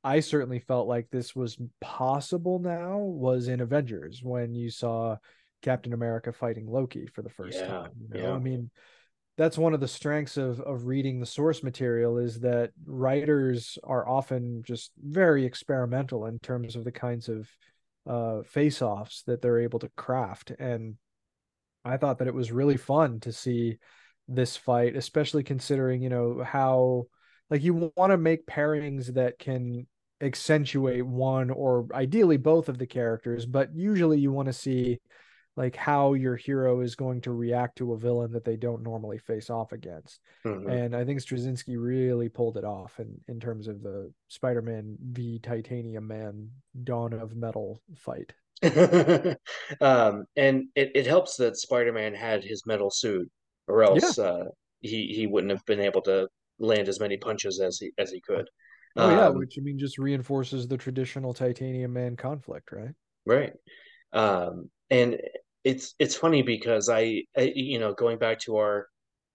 I 0.01 0.21
certainly 0.21 0.59
felt 0.59 0.87
like 0.87 1.09
this 1.09 1.35
was 1.35 1.57
possible 1.81 2.59
now 2.59 2.99
was 2.99 3.49
in 3.49 3.59
Avengers 3.59 4.21
when 4.23 4.55
you 4.55 4.69
saw 4.69 5.17
Captain 5.61 5.93
America 5.93 6.31
fighting 6.31 6.67
Loki 6.67 7.07
for 7.07 7.21
the 7.21 7.29
first 7.29 7.59
Yeah, 7.59 7.65
time. 7.65 7.91
You 8.01 8.09
know, 8.09 8.23
yeah. 8.23 8.35
I 8.35 8.39
mean, 8.39 8.69
that's 9.37 9.57
one 9.57 9.73
of 9.73 9.79
the 9.79 9.87
strengths 9.87 10.37
of 10.37 10.61
of 10.61 10.85
reading 10.85 11.19
the 11.19 11.25
source 11.25 11.63
material 11.63 12.17
is 12.17 12.39
that 12.41 12.71
writers 12.85 13.77
are 13.83 14.07
often 14.07 14.63
just 14.63 14.91
very 15.03 15.45
experimental 15.45 16.25
in 16.25 16.39
terms 16.39 16.75
of 16.75 16.83
the 16.83 16.91
kinds 16.91 17.29
of 17.29 17.49
uh 18.07 18.43
face-offs 18.43 19.23
that 19.23 19.41
they're 19.41 19.59
able 19.61 19.79
to 19.79 19.89
craft 19.97 20.51
and 20.59 20.95
I 21.83 21.97
thought 21.97 22.19
that 22.19 22.27
it 22.27 22.33
was 22.33 22.51
really 22.51 22.77
fun 22.77 23.19
to 23.21 23.31
see 23.31 23.77
this 24.27 24.57
fight 24.57 24.95
especially 24.95 25.43
considering 25.43 26.01
you 26.01 26.09
know 26.09 26.43
how 26.43 27.05
like 27.49 27.63
you 27.63 27.91
want 27.95 28.11
to 28.11 28.17
make 28.17 28.47
pairings 28.47 29.13
that 29.13 29.37
can 29.37 29.85
accentuate 30.21 31.05
one 31.05 31.49
or 31.51 31.87
ideally 31.93 32.37
both 32.37 32.69
of 32.69 32.77
the 32.79 32.87
characters 32.87 33.45
but 33.45 33.75
usually 33.75 34.19
you 34.19 34.31
want 34.31 34.47
to 34.47 34.53
see 34.53 34.99
like 35.57 35.75
how 35.75 36.13
your 36.13 36.35
hero 36.35 36.81
is 36.81 36.95
going 36.95 37.21
to 37.21 37.31
react 37.31 37.77
to 37.77 37.93
a 37.93 37.97
villain 37.97 38.31
that 38.33 38.43
they 38.43 38.57
don't 38.57 38.83
normally 38.83 39.17
face 39.17 39.49
off 39.49 39.71
against. 39.71 40.19
Mhm. 40.45 40.69
And 40.69 40.95
I 40.95 41.05
think 41.05 41.21
Straczynski 41.21 41.75
really 41.81 42.29
pulled 42.29 42.57
it 42.57 42.65
off 42.65 42.99
in, 42.99 43.21
in 43.27 43.39
terms 43.39 43.67
of 43.67 43.81
the 43.81 44.11
Spider-Man 44.27 44.97
v 45.01 45.39
Titanium 45.39 46.07
Man 46.07 46.49
Dawn 46.83 47.13
of 47.13 47.35
Metal 47.35 47.81
fight. 47.95 48.33
um, 49.81 50.25
and 50.35 50.65
it, 50.75 50.91
it 50.95 51.07
helps 51.07 51.37
that 51.37 51.57
Spider-Man 51.57 52.13
had 52.13 52.43
his 52.43 52.65
metal 52.65 52.89
suit, 52.89 53.29
or 53.67 53.83
else 53.83 54.17
uh, 54.19 54.45
he 54.81 55.07
he 55.07 55.27
wouldn't 55.27 55.51
have 55.51 55.65
been 55.65 55.81
able 55.81 56.01
to 56.03 56.27
land 56.59 56.87
as 56.87 56.99
many 56.99 57.17
punches 57.17 57.59
as 57.59 57.77
he 57.77 57.91
as 57.97 58.11
he 58.11 58.21
could. 58.21 58.49
Oh 58.95 59.09
yeah, 59.09 59.27
Um, 59.27 59.37
which 59.37 59.55
I 59.57 59.61
mean 59.61 59.77
just 59.77 59.97
reinforces 59.97 60.67
the 60.67 60.77
traditional 60.77 61.33
Titanium 61.33 61.93
Man 61.93 62.15
conflict, 62.15 62.71
right? 62.71 62.93
Right. 63.25 63.53
Um, 64.13 64.69
and 64.89 65.19
it's 65.65 65.95
it's 65.99 66.15
funny 66.15 66.43
because 66.43 66.89
I, 66.89 67.23
I 67.37 67.51
you 67.55 67.79
know 67.79 67.93
going 67.93 68.19
back 68.19 68.39
to 68.41 68.57
our 68.57 68.87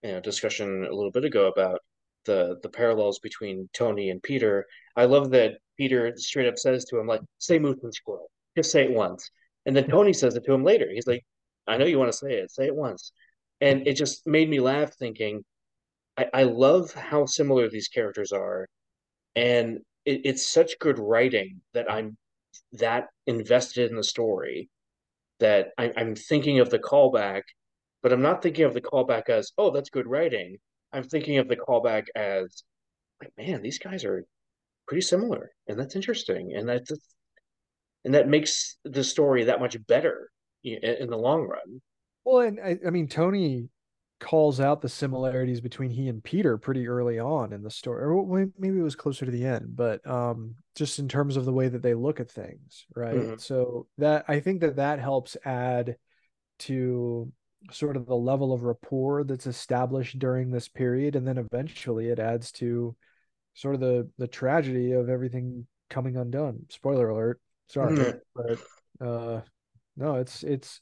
you 0.02 0.12
know 0.12 0.20
discussion 0.20 0.86
a 0.86 0.94
little 0.94 1.10
bit 1.10 1.24
ago 1.24 1.48
about 1.48 1.80
the 2.24 2.58
the 2.62 2.68
parallels 2.70 3.18
between 3.18 3.68
Tony 3.74 4.10
and 4.10 4.22
Peter. 4.22 4.66
I 4.96 5.04
love 5.06 5.30
that 5.32 5.58
Peter 5.76 6.12
straight 6.16 6.48
up 6.48 6.58
says 6.58 6.84
to 6.86 6.98
him 6.98 7.06
like, 7.06 7.20
"Say 7.38 7.58
moose 7.58 7.82
and 7.82 7.94
squirrel, 7.94 8.30
just 8.56 8.70
say 8.70 8.84
it 8.84 8.92
once," 8.92 9.30
and 9.66 9.76
then 9.76 9.88
Tony 9.88 10.12
says 10.12 10.36
it 10.36 10.44
to 10.46 10.54
him 10.54 10.64
later. 10.64 10.88
He's 10.92 11.06
like, 11.06 11.24
"I 11.66 11.76
know 11.76 11.86
you 11.86 11.98
want 11.98 12.12
to 12.12 12.18
say 12.18 12.34
it, 12.34 12.50
say 12.52 12.66
it 12.66 12.76
once," 12.76 13.12
and 13.60 13.86
it 13.86 13.94
just 13.94 14.26
made 14.26 14.48
me 14.48 14.60
laugh 14.60 14.94
thinking, 14.94 15.44
I, 16.16 16.26
I 16.34 16.42
love 16.44 16.92
how 16.94 17.26
similar 17.26 17.68
these 17.68 17.88
characters 17.88 18.32
are, 18.32 18.68
and 19.36 19.80
it, 20.04 20.22
it's 20.24 20.48
such 20.48 20.78
good 20.78 20.98
writing 20.98 21.60
that 21.74 21.90
I'm 21.90 22.16
that 22.72 23.08
invested 23.26 23.90
in 23.90 23.96
the 23.96 24.04
story 24.04 24.70
that 25.40 25.68
I, 25.76 25.92
I'm 25.96 26.14
thinking 26.14 26.60
of 26.60 26.70
the 26.70 26.78
callback, 26.78 27.42
but 28.02 28.12
I'm 28.12 28.22
not 28.22 28.42
thinking 28.42 28.64
of 28.64 28.74
the 28.74 28.80
callback 28.80 29.28
as, 29.28 29.52
oh, 29.58 29.70
that's 29.70 29.90
good 29.90 30.06
writing. 30.06 30.58
I'm 30.92 31.04
thinking 31.04 31.38
of 31.38 31.48
the 31.48 31.56
callback 31.56 32.06
as, 32.14 32.62
like, 33.20 33.32
man, 33.36 33.62
these 33.62 33.78
guys 33.78 34.04
are 34.04 34.24
pretty 34.88 35.02
similar, 35.02 35.50
and 35.68 35.78
that's 35.78 35.96
interesting, 35.96 36.52
and 36.56 36.68
that's 36.68 36.90
and 38.04 38.14
that 38.14 38.28
makes 38.28 38.76
the 38.84 39.04
story 39.04 39.44
that 39.44 39.60
much 39.60 39.76
better 39.86 40.30
in, 40.64 40.82
in 40.82 41.10
the 41.10 41.16
long 41.16 41.42
run. 41.42 41.80
Well, 42.24 42.40
and 42.40 42.58
I, 42.58 42.78
I 42.86 42.90
mean 42.90 43.08
Tony 43.08 43.68
calls 44.20 44.60
out 44.60 44.82
the 44.82 44.88
similarities 44.88 45.60
between 45.60 45.90
he 45.90 46.08
and 46.08 46.22
Peter 46.22 46.58
pretty 46.58 46.86
early 46.86 47.18
on 47.18 47.52
in 47.52 47.62
the 47.62 47.70
story. 47.70 48.04
Or 48.04 48.46
maybe 48.58 48.78
it 48.78 48.82
was 48.82 48.94
closer 48.94 49.24
to 49.24 49.30
the 49.32 49.44
end, 49.46 49.74
but 49.76 50.06
um 50.06 50.54
just 50.76 50.98
in 50.98 51.08
terms 51.08 51.36
of 51.36 51.44
the 51.44 51.52
way 51.52 51.68
that 51.68 51.82
they 51.82 51.94
look 51.94 52.20
at 52.20 52.30
things, 52.30 52.86
right? 52.94 53.16
Mhm. 53.16 53.40
So 53.40 53.88
that 53.98 54.24
I 54.28 54.40
think 54.40 54.60
that 54.60 54.76
that 54.76 55.00
helps 55.00 55.36
add 55.44 55.96
to 56.60 57.32
sort 57.70 57.96
of 57.96 58.06
the 58.06 58.16
level 58.16 58.52
of 58.52 58.62
rapport 58.62 59.24
that's 59.24 59.46
established 59.46 60.18
during 60.18 60.50
this 60.50 60.68
period 60.68 61.16
and 61.16 61.26
then 61.26 61.38
eventually 61.38 62.08
it 62.08 62.18
adds 62.18 62.52
to 62.52 62.96
sort 63.54 63.74
of 63.74 63.80
the 63.80 64.08
the 64.18 64.26
tragedy 64.26 64.92
of 64.92 65.08
everything 65.10 65.66
coming 65.90 66.16
undone 66.16 66.64
spoiler 66.70 67.10
alert 67.10 67.40
sorry 67.68 67.96
Mhm. 67.98 68.20
but 68.34 69.06
uh 69.06 69.40
no 69.96 70.14
it's 70.16 70.42
it's 70.42 70.80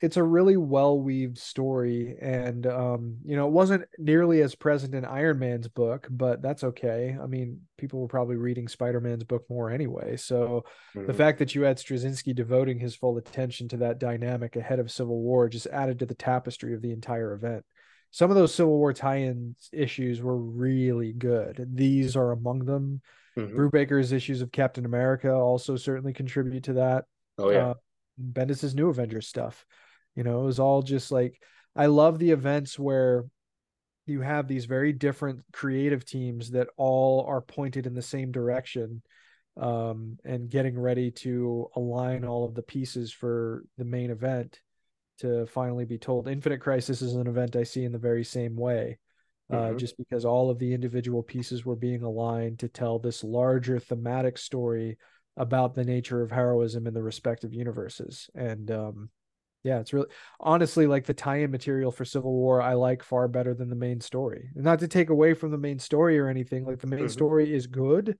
it's 0.00 0.16
a 0.16 0.22
really 0.22 0.56
well 0.56 0.98
weaved 0.98 1.38
story 1.38 2.16
and 2.20 2.66
um 2.66 3.16
you 3.24 3.36
know 3.36 3.46
it 3.46 3.52
wasn't 3.52 3.84
nearly 3.98 4.42
as 4.42 4.54
present 4.54 4.94
in 4.94 5.04
iron 5.04 5.38
man's 5.38 5.68
book 5.68 6.06
but 6.10 6.42
that's 6.42 6.64
okay 6.64 7.16
i 7.22 7.26
mean 7.26 7.60
people 7.78 8.00
were 8.00 8.08
probably 8.08 8.36
reading 8.36 8.66
spider-man's 8.68 9.24
book 9.24 9.44
more 9.48 9.70
anyway 9.70 10.16
so 10.16 10.64
the 10.94 11.00
Mhm. 11.12 11.16
fact 11.16 11.38
that 11.38 11.54
you 11.54 11.62
had 11.62 11.78
straczynski 11.78 12.34
devoting 12.34 12.78
his 12.78 12.94
full 12.96 13.16
attention 13.18 13.68
to 13.68 13.76
that 13.78 13.98
dynamic 13.98 14.56
ahead 14.56 14.78
of 14.80 14.90
civil 14.90 15.20
war 15.22 15.48
just 15.48 15.68
added 15.68 15.98
to 16.00 16.06
the 16.06 16.14
tapestry 16.14 16.74
of 16.74 16.82
the 16.82 16.92
entire 16.92 17.32
event 17.32 17.64
some 18.10 18.30
of 18.30 18.36
those 18.36 18.54
civil 18.54 18.76
war 18.76 18.92
tie-in 18.92 19.54
issues 19.72 20.20
were 20.20 20.36
really 20.36 21.12
good 21.12 21.66
these 21.74 22.16
are 22.16 22.32
among 22.32 22.64
them 22.64 23.00
Mhm. 23.38 23.54
brubaker's 23.54 24.12
issues 24.12 24.42
of 24.42 24.52
captain 24.52 24.84
america 24.84 25.32
also 25.32 25.76
certainly 25.76 26.12
contribute 26.12 26.64
to 26.64 26.74
that 26.74 27.04
Oh 27.38 27.50
yeah. 27.50 27.68
uh, 27.70 27.74
Bendis's 28.16 28.76
New 28.76 28.90
Avengers 28.90 29.26
stuff. 29.26 29.66
You 30.14 30.24
know, 30.24 30.42
it 30.42 30.46
was 30.46 30.60
all 30.60 30.82
just 30.82 31.10
like 31.10 31.40
I 31.74 31.86
love 31.86 32.18
the 32.18 32.30
events 32.30 32.78
where 32.78 33.24
you 34.06 34.20
have 34.20 34.46
these 34.46 34.66
very 34.66 34.92
different 34.92 35.40
creative 35.52 36.04
teams 36.04 36.50
that 36.50 36.68
all 36.76 37.24
are 37.26 37.40
pointed 37.40 37.86
in 37.86 37.94
the 37.94 38.02
same 38.02 38.30
direction 38.30 39.02
um, 39.56 40.18
and 40.24 40.50
getting 40.50 40.78
ready 40.78 41.10
to 41.10 41.68
align 41.74 42.24
all 42.24 42.44
of 42.44 42.54
the 42.54 42.62
pieces 42.62 43.12
for 43.12 43.64
the 43.78 43.84
main 43.84 44.10
event 44.10 44.60
to 45.18 45.46
finally 45.46 45.84
be 45.84 45.96
told. 45.96 46.28
Infinite 46.28 46.60
Crisis 46.60 47.00
is 47.00 47.14
an 47.14 47.26
event 47.26 47.56
I 47.56 47.62
see 47.62 47.84
in 47.84 47.92
the 47.92 47.98
very 47.98 48.24
same 48.24 48.56
way. 48.56 48.98
Uh, 49.50 49.72
Mhm. 49.72 49.78
just 49.78 49.96
because 49.98 50.24
all 50.24 50.48
of 50.48 50.58
the 50.58 50.72
individual 50.72 51.22
pieces 51.22 51.66
were 51.66 51.76
being 51.76 52.02
aligned 52.02 52.58
to 52.58 52.68
tell 52.68 52.98
this 52.98 53.22
larger 53.22 53.78
thematic 53.78 54.38
story 54.38 54.96
about 55.36 55.74
the 55.74 55.84
nature 55.84 56.22
of 56.22 56.30
heroism 56.30 56.86
in 56.86 56.94
the 56.94 57.02
respective 57.02 57.52
universes. 57.52 58.30
And 58.34 58.70
um, 58.70 59.10
yeah, 59.64 59.80
it's 59.80 59.92
really 59.92 60.08
honestly 60.40 60.86
like 60.86 61.06
the 61.06 61.14
tie-in 61.14 61.50
material 61.50 61.90
for 61.90 62.04
Civil 62.04 62.32
War 62.32 62.62
I 62.62 62.74
like 62.74 63.02
far 63.02 63.28
better 63.28 63.54
than 63.54 63.70
the 63.70 63.76
main 63.76 64.00
story. 64.00 64.50
Not 64.54 64.80
to 64.80 64.88
take 64.88 65.10
away 65.10 65.34
from 65.34 65.50
the 65.50 65.58
main 65.58 65.78
story 65.80 66.18
or 66.18 66.28
anything, 66.28 66.64
like 66.64 66.80
the 66.80 66.86
main 66.86 67.08
Mhm. 67.08 67.08
story 67.08 67.52
is 67.54 67.66
good, 67.66 68.18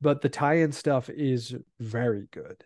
but 0.00 0.22
the 0.22 0.28
tie-in 0.30 0.72
stuff 0.72 1.10
is 1.10 1.54
very 1.80 2.28
good. 2.32 2.64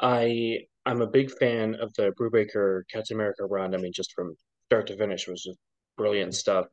I 0.00 0.66
I'm 0.86 1.00
a 1.02 1.06
big 1.06 1.30
fan 1.30 1.74
of 1.76 1.92
the 1.94 2.12
Brubaker 2.18 2.82
Captain 2.90 3.16
America 3.16 3.44
run. 3.44 3.74
I 3.74 3.78
mean, 3.78 3.92
just 3.92 4.12
from 4.12 4.36
start 4.66 4.86
to 4.88 4.96
finish 4.96 5.26
was 5.28 5.42
just 5.42 5.58
brilliant 5.96 6.34
stuff. 6.34 6.66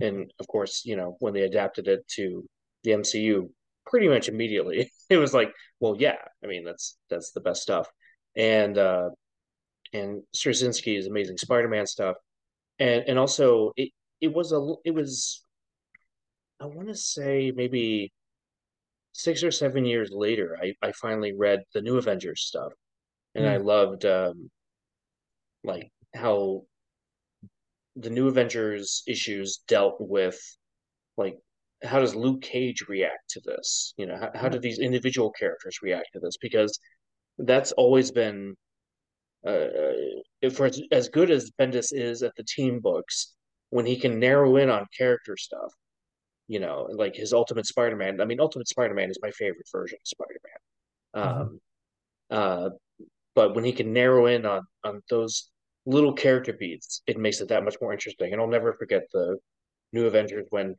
And 0.00 0.32
of 0.40 0.46
course, 0.48 0.84
you 0.84 0.96
know, 0.96 1.16
when 1.20 1.34
they 1.34 1.42
adapted 1.42 1.88
it 1.88 2.06
to 2.16 2.44
the 2.82 2.92
MCU, 2.92 3.50
pretty 3.86 4.08
much 4.08 4.28
immediately, 4.28 4.90
it 5.10 5.16
was 5.18 5.32
like, 5.34 5.52
well, 5.80 5.96
yeah, 5.98 6.16
I 6.42 6.46
mean, 6.46 6.64
that's 6.64 6.96
that's 7.10 7.32
the 7.32 7.40
best 7.40 7.62
stuff. 7.62 7.88
And 8.36 8.76
uh 8.78 9.10
and 9.94 10.22
Straczynski's 10.34 11.06
amazing 11.06 11.38
Spider-Man 11.38 11.86
stuff. 11.86 12.16
And 12.78 13.04
and 13.06 13.18
also 13.18 13.72
it 13.76 13.90
it 14.20 14.32
was 14.34 14.52
a 14.52 14.74
it 14.84 14.92
was 14.92 15.42
I 16.60 16.66
want 16.66 16.88
to 16.88 16.94
say 16.94 17.52
maybe 17.54 18.12
six 19.12 19.42
or 19.44 19.50
seven 19.50 19.84
years 19.84 20.10
later, 20.12 20.58
I, 20.60 20.74
I 20.82 20.92
finally 20.92 21.32
read 21.32 21.60
the 21.72 21.82
New 21.82 21.98
Avengers 21.98 22.42
stuff, 22.42 22.72
and 23.34 23.46
I 23.46 23.58
loved 23.58 24.04
um, 24.04 24.50
like 25.62 25.90
how 26.14 26.64
the 27.96 28.10
New 28.10 28.28
Avengers 28.28 29.02
issues 29.06 29.62
dealt 29.68 29.96
with 30.00 30.38
like 31.16 31.36
how 31.82 32.00
does 32.00 32.14
Luke 32.14 32.42
Cage 32.42 32.86
react 32.88 33.30
to 33.30 33.40
this? 33.44 33.94
You 33.96 34.06
know, 34.06 34.16
how, 34.16 34.30
how 34.34 34.48
do 34.48 34.58
these 34.58 34.78
individual 34.78 35.30
characters 35.30 35.78
react 35.82 36.08
to 36.14 36.20
this? 36.20 36.36
Because 36.40 36.78
that's 37.38 37.72
always 37.72 38.10
been 38.10 38.56
uh, 39.46 39.68
if 40.40 40.56
for 40.56 40.66
as, 40.66 40.80
as 40.90 41.08
good 41.08 41.30
as 41.30 41.50
Bendis 41.58 41.92
is 41.92 42.22
at 42.22 42.34
the 42.36 42.44
team 42.44 42.80
books, 42.80 43.34
when 43.70 43.86
he 43.86 43.96
can 43.96 44.18
narrow 44.18 44.56
in 44.56 44.70
on 44.70 44.86
character 44.96 45.36
stuff, 45.36 45.72
you 46.48 46.60
know, 46.60 46.86
like 46.92 47.14
his 47.16 47.32
Ultimate 47.32 47.66
Spider-Man. 47.66 48.20
I 48.20 48.24
mean, 48.24 48.40
Ultimate 48.40 48.68
Spider-Man 48.68 49.10
is 49.10 49.18
my 49.22 49.30
favorite 49.30 49.66
version 49.72 49.98
of 50.00 50.06
Spider-Man. 50.06 51.24
Mhm. 51.24 51.40
Um, 51.40 51.60
uh, 52.30 52.70
but 53.34 53.54
when 53.54 53.64
he 53.64 53.72
can 53.72 53.92
narrow 53.92 54.26
in 54.26 54.46
on 54.46 54.62
on 54.84 55.02
those 55.10 55.50
little 55.86 56.12
character 56.12 56.52
beats, 56.52 57.02
it 57.06 57.18
makes 57.18 57.40
it 57.40 57.48
that 57.48 57.64
much 57.64 57.76
more 57.80 57.92
interesting. 57.92 58.32
And 58.32 58.40
I'll 58.40 58.48
never 58.48 58.72
forget 58.74 59.02
the 59.12 59.38
New 59.92 60.06
Avengers 60.06 60.46
when, 60.50 60.76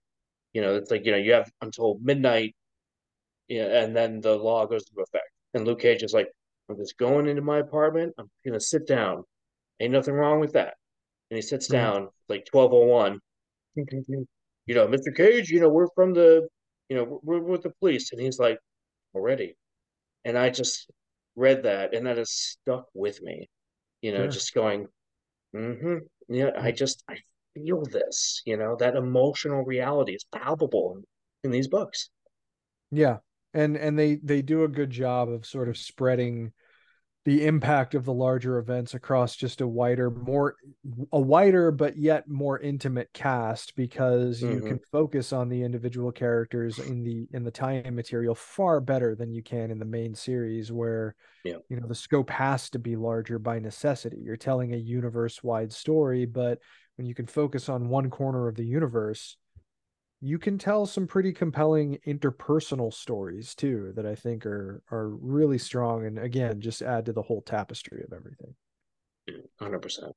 you 0.53 0.61
know, 0.61 0.75
it's 0.75 0.91
like 0.91 1.05
you 1.05 1.11
know 1.11 1.17
you 1.17 1.33
have 1.33 1.51
until 1.61 1.99
midnight, 2.01 2.55
yeah, 3.47 3.83
and 3.83 3.95
then 3.95 4.21
the 4.21 4.35
law 4.35 4.65
goes 4.65 4.85
into 4.89 5.01
effect, 5.01 5.29
and 5.53 5.65
Luke 5.65 5.81
Cage 5.81 6.03
is 6.03 6.13
like, 6.13 6.29
I'm 6.69 6.77
just 6.77 6.97
going 6.97 7.27
into 7.27 7.41
my 7.41 7.59
apartment. 7.59 8.13
I'm 8.17 8.29
gonna 8.45 8.59
sit 8.59 8.87
down. 8.87 9.23
Ain't 9.79 9.91
nothing 9.93 10.13
wrong 10.13 10.39
with 10.39 10.53
that. 10.53 10.75
And 11.29 11.35
he 11.37 11.41
sits 11.41 11.67
Mhm. 11.67 11.71
down 11.71 12.09
like 12.29 12.45
twelve 12.45 12.73
oh 12.73 12.85
one. 12.85 13.19
You 14.67 14.73
know, 14.75 14.87
Mr. 14.87 15.15
Cage. 15.15 15.49
You 15.51 15.59
know, 15.59 15.69
we're 15.69 15.89
from 15.95 16.13
the, 16.13 16.47
you 16.89 16.95
know, 16.95 17.19
we're, 17.23 17.39
we're 17.39 17.51
with 17.51 17.63
the 17.63 17.69
police, 17.79 18.11
and 18.11 18.21
he's 18.21 18.39
like, 18.39 18.57
already. 19.13 19.55
And 20.23 20.37
I 20.37 20.49
just 20.49 20.89
read 21.35 21.63
that, 21.63 21.93
and 21.93 22.07
that 22.07 22.17
has 22.17 22.31
stuck 22.31 22.87
with 22.93 23.21
me. 23.21 23.47
You 24.01 24.11
know, 24.13 24.23
Sure. 24.23 24.27
just 24.31 24.53
going, 24.53 24.87
mm-hmm. 25.55 25.97
Yeah, 26.29 26.51
I 26.57 26.71
just 26.71 27.03
I 27.07 27.17
feel 27.53 27.83
this. 27.83 28.41
You 28.45 28.57
know, 28.57 28.75
that 28.77 28.95
emotional 28.95 29.63
reality 29.63 30.13
is 30.15 30.25
palpable 30.33 30.95
in, 30.97 31.03
in 31.43 31.51
these 31.51 31.67
books. 31.67 32.09
Yeah. 32.91 33.17
And 33.55 33.75
and 33.77 33.97
they 33.97 34.17
they 34.17 34.41
do 34.43 34.63
a 34.63 34.67
good 34.67 34.91
job 34.91 35.29
of 35.29 35.45
sort 35.45 35.69
of 35.69 35.77
spreading 35.77 36.51
the 37.23 37.45
impact 37.47 37.95
of 37.95 38.05
the 38.05 38.13
larger 38.13 38.59
events 38.59 38.93
across 38.93 39.35
just 39.35 39.59
a 39.61 39.67
wider 39.67 40.11
more 40.11 40.55
a 41.11 41.19
wider 41.19 41.71
but 41.71 41.97
yet 41.97 42.27
more 42.27 42.59
intimate 42.59 43.11
cast 43.13 43.75
because 43.75 44.43
you 44.43 44.61
Mhm. 44.61 44.67
can 44.67 44.79
focus 44.91 45.33
on 45.33 45.49
the 45.49 45.63
individual 45.63 46.11
characters 46.11 46.77
in 46.77 47.03
the 47.03 47.27
in 47.33 47.43
the 47.43 47.49
tie-in 47.49 47.95
material 47.95 48.35
far 48.35 48.79
better 48.79 49.15
than 49.15 49.31
you 49.31 49.41
can 49.41 49.71
in 49.71 49.79
the 49.79 49.85
main 49.85 50.13
series 50.13 50.71
where 50.71 51.15
Yeah. 51.43 51.57
you 51.69 51.79
know 51.79 51.87
the 51.87 51.95
scope 51.95 52.29
has 52.29 52.69
to 52.71 52.79
be 52.79 52.95
larger 52.95 53.39
by 53.39 53.57
necessity 53.57 54.17
you're 54.21 54.37
telling 54.37 54.73
a 54.73 54.77
universe 54.77 55.43
wide 55.43 55.71
story 55.73 56.25
but 56.27 56.59
when 56.97 57.07
you 57.07 57.15
can 57.15 57.25
focus 57.25 57.69
on 57.69 57.89
one 57.89 58.11
corner 58.11 58.47
of 58.47 58.55
the 58.55 58.65
universe 58.65 59.37
you 60.25 60.39
can 60.39 60.57
tell 60.57 60.87
some 60.87 61.05
pretty 61.05 61.31
compelling 61.31 61.99
interpersonal 62.07 62.91
stories 62.91 63.53
too 63.53 63.93
that 63.95 64.07
I 64.07 64.15
think 64.15 64.43
are 64.47 64.81
are 64.91 65.09
really 65.09 65.59
strong 65.59 66.03
and 66.07 66.17
again 66.17 66.59
just 66.59 66.81
add 66.81 67.05
to 67.05 67.13
the 67.13 67.21
whole 67.21 67.43
tapestry 67.43 68.03
of 68.03 68.11
everything. 68.11 68.55
Hundred 69.59 69.83
percent. 69.83 70.13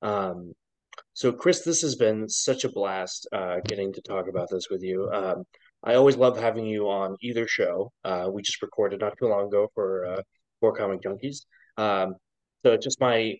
Um, 0.00 0.54
so 1.12 1.32
Chris, 1.32 1.62
this 1.64 1.82
has 1.82 1.96
been 1.96 2.30
such 2.30 2.64
a 2.64 2.70
blast 2.70 3.28
uh, 3.30 3.56
getting 3.66 3.92
to 3.92 4.00
talk 4.00 4.26
about 4.26 4.48
this 4.50 4.68
with 4.70 4.82
you. 4.82 5.10
Um, 5.12 5.44
I 5.84 5.96
always 5.96 6.16
love 6.16 6.38
having 6.38 6.64
you 6.64 6.88
on 6.88 7.16
either 7.20 7.46
show. 7.46 7.92
Uh, 8.04 8.30
we 8.32 8.40
just 8.40 8.62
recorded 8.62 9.00
not 9.00 9.18
too 9.18 9.28
long 9.28 9.48
ago 9.48 9.68
for 9.74 10.06
uh, 10.06 10.22
for 10.60 10.74
Comic 10.74 11.02
Junkies. 11.02 11.44
Um, 11.76 12.14
so 12.64 12.72
it's 12.72 12.84
just 12.84 13.02
my 13.02 13.34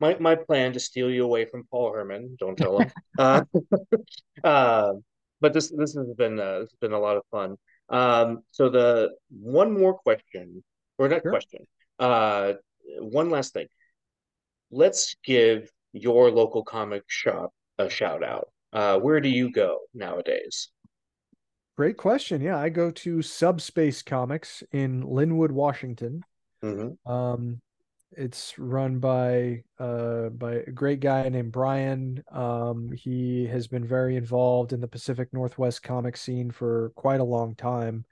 my 0.00 0.16
my 0.18 0.34
plan 0.34 0.72
to 0.72 0.80
steal 0.80 1.10
you 1.10 1.24
away 1.24 1.44
from 1.44 1.64
Paul 1.70 1.92
Herman. 1.92 2.36
Don't 2.40 2.56
tell 2.56 2.78
him. 2.78 2.90
uh, 3.18 3.42
uh, 4.42 4.92
but 5.42 5.52
this 5.52 5.70
this 5.70 5.94
has 5.94 6.10
been 6.16 6.40
uh, 6.40 6.60
this 6.60 6.70
has 6.70 6.78
been 6.80 6.92
a 6.92 6.98
lot 6.98 7.16
of 7.18 7.24
fun. 7.30 7.56
Um, 7.88 8.42
so 8.52 8.70
the 8.70 9.10
one 9.28 9.70
more 9.78 9.94
question, 10.06 10.64
or 10.98 11.08
not 11.08 11.22
Sure. 11.22 11.32
question. 11.32 11.66
Uh, 11.98 12.54
one 12.98 13.28
last 13.30 13.52
thing 13.52 13.68
let's 14.72 15.14
give 15.22 15.70
your 15.92 16.30
local 16.30 16.64
comic 16.64 17.04
shop 17.06 17.52
a 17.78 17.88
shout 17.88 18.24
out. 18.24 18.48
Uh, 18.72 18.98
where 18.98 19.20
do 19.20 19.28
you 19.28 19.52
go 19.52 19.78
nowadays? 19.94 20.70
Great 21.76 21.98
question. 21.98 22.40
Yeah, 22.40 22.58
I 22.58 22.70
go 22.70 22.90
to 22.90 23.22
Subspace 23.22 24.02
Comics 24.02 24.62
in 24.72 25.02
Lynnwood, 25.02 25.50
Washington. 25.50 26.22
Mm-hmm. 26.64 27.10
Um, 27.10 27.60
it's 28.16 28.58
run 28.58 28.98
by 28.98 29.62
uh 29.78 30.28
by 30.30 30.54
a 30.66 30.70
great 30.70 31.00
guy 31.00 31.28
named 31.28 31.52
Brian. 31.52 32.22
Um, 32.32 32.90
he 32.92 33.46
has 33.46 33.66
been 33.66 33.84
very 33.86 34.16
involved 34.16 34.72
in 34.72 34.80
the 34.80 34.88
Pacific 34.88 35.28
Northwest 35.32 35.82
comic 35.82 36.16
scene 36.16 36.50
for 36.50 36.90
quite 36.96 37.20
a 37.20 37.24
long 37.24 37.54
time. 37.54 38.04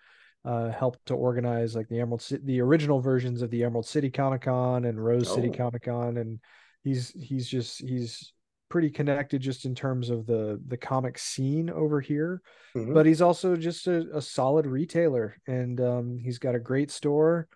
Uh, 0.43 0.71
helped 0.71 1.05
to 1.05 1.15
organize 1.15 1.77
like 1.77 1.87
the 1.89 2.01
Emerald 2.01 2.23
City, 2.23 2.43
the 2.47 2.61
original 2.63 2.99
versions 3.01 3.43
of 3.43 3.51
the 3.51 3.63
Emerald 3.63 3.85
City 3.87 4.11
Comic 4.11 4.41
Con 4.43 4.87
and 4.87 4.99
Rose 5.05 5.31
City 5.33 5.51
Oh. 5.53 5.57
Comic 5.57 5.83
Con, 5.83 6.17
and 6.17 6.41
he's 6.83 7.11
he's 7.11 7.47
just 7.47 7.79
he's 7.81 8.33
pretty 8.71 8.89
connected 8.89 9.43
just 9.43 9.67
in 9.67 9.75
terms 9.75 10.09
of 10.09 10.25
the 10.27 10.59
the 10.69 10.79
comic 10.79 11.19
scene 11.19 11.69
over 11.69 12.01
here 12.01 12.41
Mhm. 12.75 12.95
but 12.95 13.05
he's 13.05 13.21
also 13.21 13.55
just 13.57 13.87
a, 13.89 14.07
a 14.17 14.23
solid 14.23 14.65
retailer 14.65 15.37
and 15.47 15.79
um, 15.81 16.17
he's 16.19 16.39
got 16.39 16.55
a 16.55 16.61
great 16.61 16.91
store 16.91 17.49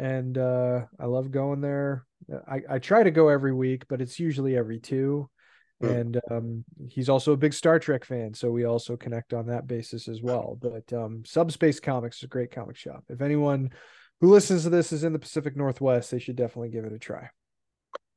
and 0.00 0.38
uh, 0.38 0.86
I 0.98 1.04
love 1.04 1.30
going 1.30 1.60
there. 1.60 2.06
I, 2.50 2.62
I 2.70 2.78
try 2.78 3.02
to 3.02 3.10
go 3.10 3.28
every 3.28 3.52
week, 3.52 3.84
but 3.86 4.00
it's 4.00 4.18
usually 4.18 4.56
every 4.56 4.80
two. 4.80 5.28
Hmm. 5.82 5.88
And 5.88 6.20
um, 6.30 6.64
he's 6.88 7.10
also 7.10 7.32
a 7.32 7.36
big 7.36 7.52
Star 7.52 7.78
Trek 7.78 8.06
fan, 8.06 8.32
so 8.32 8.50
we 8.50 8.64
also 8.64 8.96
connect 8.96 9.34
on 9.34 9.46
that 9.48 9.66
basis 9.66 10.08
as 10.08 10.22
well. 10.22 10.58
But 10.58 10.90
um, 10.94 11.22
Subspace 11.26 11.80
Comics 11.80 12.18
is 12.18 12.22
a 12.22 12.28
great 12.28 12.50
comic 12.50 12.76
shop. 12.76 13.04
If 13.10 13.20
anyone 13.20 13.70
who 14.22 14.30
listens 14.30 14.62
to 14.62 14.70
this 14.70 14.90
is 14.90 15.04
in 15.04 15.12
the 15.12 15.18
Pacific 15.18 15.54
Northwest, 15.54 16.10
they 16.10 16.18
should 16.18 16.36
definitely 16.36 16.70
give 16.70 16.86
it 16.86 16.94
a 16.94 16.98
try. 16.98 17.28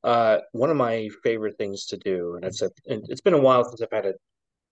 Uh, 0.05 0.39
one 0.53 0.69
of 0.69 0.77
my 0.77 1.09
favorite 1.21 1.57
things 1.57 1.87
to 1.87 1.97
do, 1.97 2.35
and 2.35 2.45
it's 2.45 2.61
a, 2.61 2.69
and 2.87 3.03
it's 3.09 3.21
been 3.21 3.33
a 3.33 3.41
while 3.41 3.65
since 3.65 3.81
I've 3.81 3.91
had 3.91 4.05
a, 4.05 4.13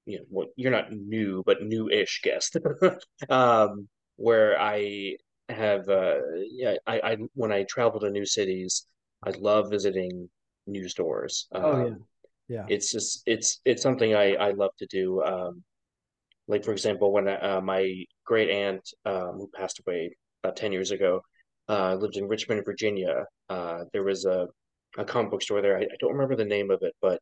you 0.06 0.20
know, 0.20 0.24
well, 0.30 0.48
you're 0.56 0.72
not 0.72 0.94
new, 0.94 1.44
but 1.46 1.62
new-ish 1.62 2.22
guest, 2.24 2.58
um, 3.30 3.90
where 4.16 4.60
I 4.60 5.16
have, 5.52 5.88
uh, 5.90 6.16
yeah, 6.52 6.76
I, 6.88 7.00
I 7.04 7.18
when 7.34 7.52
I 7.52 7.64
travel 7.64 8.00
to 8.02 8.10
new 8.10 8.26
cities, 8.26 8.86
I 9.26 9.32
love 9.32 9.70
visiting 9.72 10.30
new 10.68 10.88
stores. 10.90 11.48
Oh 11.54 11.78
yeah, 11.78 11.88
Um, 11.88 12.06
yeah. 12.48 12.68
it's 12.68 12.92
just 12.92 13.24
it's 13.28 13.62
it's 13.66 13.82
something 13.84 14.16
I 14.16 14.36
I 14.36 14.52
love 14.52 14.72
to 14.80 14.88
do. 14.88 15.24
Um, 15.24 15.64
like 16.48 16.64
for 16.66 16.72
example, 16.72 17.12
when 17.14 17.28
uh, 17.28 17.62
my 17.64 18.06
great 18.26 18.50
aunt 18.50 18.82
um, 19.06 19.34
who 19.38 19.50
passed 19.56 19.80
away 19.86 20.16
about 20.44 20.56
10 20.58 20.72
years 20.72 20.92
ago 20.92 21.22
uh, 21.70 21.96
lived 21.96 22.18
in 22.18 22.28
Richmond, 22.28 22.64
Virginia. 22.66 23.26
Uh, 23.50 23.86
there 23.94 24.04
was 24.04 24.26
a 24.26 24.48
a 24.98 25.06
comic 25.06 25.32
book 25.32 25.42
store 25.42 25.62
there. 25.62 25.78
I, 25.78 25.84
I 25.84 25.98
don't 26.00 26.14
remember 26.14 26.36
the 26.36 26.46
name 26.46 26.72
of 26.72 26.80
it, 26.84 26.94
but 27.02 27.22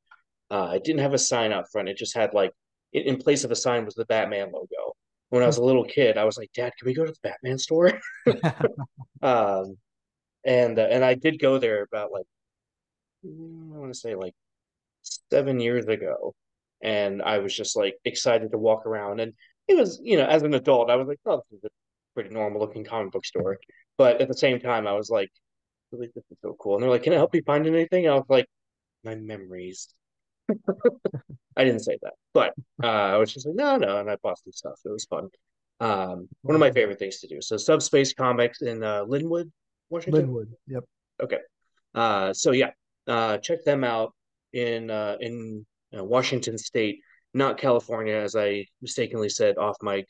uh, 0.51 0.73
it 0.75 0.83
didn't 0.83 1.01
have 1.01 1.13
a 1.13 1.17
sign 1.19 1.51
out 1.53 1.71
front. 1.71 1.89
It 1.89 1.97
just 1.97 2.15
had 2.15 2.33
like 2.33 2.51
in, 2.93 3.03
in 3.03 3.17
place 3.17 3.43
of 3.43 3.51
a 3.51 3.55
sign 3.55 3.85
was 3.85 3.95
the 3.95 4.05
Batman 4.05 4.51
logo. 4.53 4.88
When 5.29 5.43
I 5.43 5.47
was 5.47 5.57
a 5.57 5.63
little 5.65 5.85
kid, 5.85 6.17
I 6.17 6.25
was 6.25 6.37
like, 6.37 6.51
"Dad, 6.53 6.73
can 6.77 6.85
we 6.87 6.93
go 6.93 7.05
to 7.05 7.11
the 7.11 7.19
Batman 7.23 7.57
store?" 7.57 7.99
Um, 9.21 9.77
and 10.45 10.79
uh, 10.79 10.87
and 10.91 11.05
I 11.05 11.15
did 11.15 11.39
go 11.39 11.59
there 11.59 11.83
about 11.83 12.11
like 12.11 12.25
mm, 13.25 13.75
I 13.75 13.77
want 13.77 13.93
to 13.93 13.99
say 13.99 14.15
like 14.15 14.33
seven 15.31 15.59
years 15.59 15.85
ago, 15.87 16.33
and 16.83 17.21
I 17.21 17.39
was 17.39 17.55
just 17.55 17.75
like 17.77 17.95
excited 18.05 18.51
to 18.51 18.57
walk 18.57 18.85
around. 18.85 19.19
And 19.21 19.33
it 19.67 19.77
was, 19.77 19.99
you 20.03 20.17
know, 20.17 20.25
as 20.27 20.43
an 20.43 20.53
adult, 20.53 20.89
I 20.89 20.95
was 20.97 21.07
like, 21.07 21.19
"Oh, 21.25 21.43
this 21.51 21.59
is 21.59 21.65
a 21.65 21.69
pretty 22.15 22.31
normal 22.31 22.61
looking 22.61 22.83
comic 22.85 23.11
book 23.13 23.25
store," 23.25 23.59
but 23.97 24.21
at 24.21 24.27
the 24.29 24.35
same 24.37 24.59
time, 24.59 24.87
I 24.87 24.93
was 24.93 25.09
like, 25.09 25.29
"Really, 25.91 26.09
this 26.15 26.25
is 26.31 26.37
so 26.43 26.55
cool." 26.61 26.75
And 26.75 26.83
they're 26.83 26.91
like, 26.91 27.03
"Can 27.03 27.13
I 27.13 27.17
help 27.17 27.35
you 27.35 27.43
find 27.45 27.67
anything?" 27.67 28.07
I 28.09 28.15
was 28.15 28.25
like, 28.29 28.47
"My 29.03 29.15
memories." 29.15 29.89
I 31.57 31.63
didn't 31.63 31.81
say 31.81 31.97
that, 32.01 32.13
but 32.33 32.53
uh, 32.83 32.87
I 32.87 33.17
was 33.17 33.33
just 33.33 33.45
like, 33.45 33.55
"No, 33.55 33.77
no," 33.77 33.99
and 33.99 34.09
I 34.09 34.15
bought 34.23 34.39
some 34.39 34.51
stuff. 34.51 34.79
It 34.85 34.89
was 34.89 35.05
fun. 35.05 35.29
Um, 35.79 36.27
one 36.41 36.55
of 36.55 36.59
my 36.59 36.71
favorite 36.71 36.99
things 36.99 37.19
to 37.19 37.27
do. 37.27 37.41
So, 37.41 37.57
Subspace 37.57 38.13
Comics 38.13 38.61
in 38.61 38.83
uh, 38.83 39.05
Lynnwood, 39.05 39.49
Washington. 39.89 40.27
Lynnwood. 40.27 40.47
Yep. 40.67 40.83
Okay. 41.23 41.39
Uh, 41.95 42.33
so 42.33 42.51
yeah, 42.51 42.71
uh, 43.07 43.37
check 43.37 43.63
them 43.63 43.83
out 43.83 44.13
in 44.53 44.89
uh, 44.89 45.17
in 45.19 45.65
uh, 45.97 46.03
Washington 46.03 46.57
State, 46.57 46.99
not 47.33 47.57
California, 47.57 48.15
as 48.15 48.35
I 48.35 48.65
mistakenly 48.81 49.29
said 49.29 49.57
off 49.57 49.77
mic. 49.81 50.07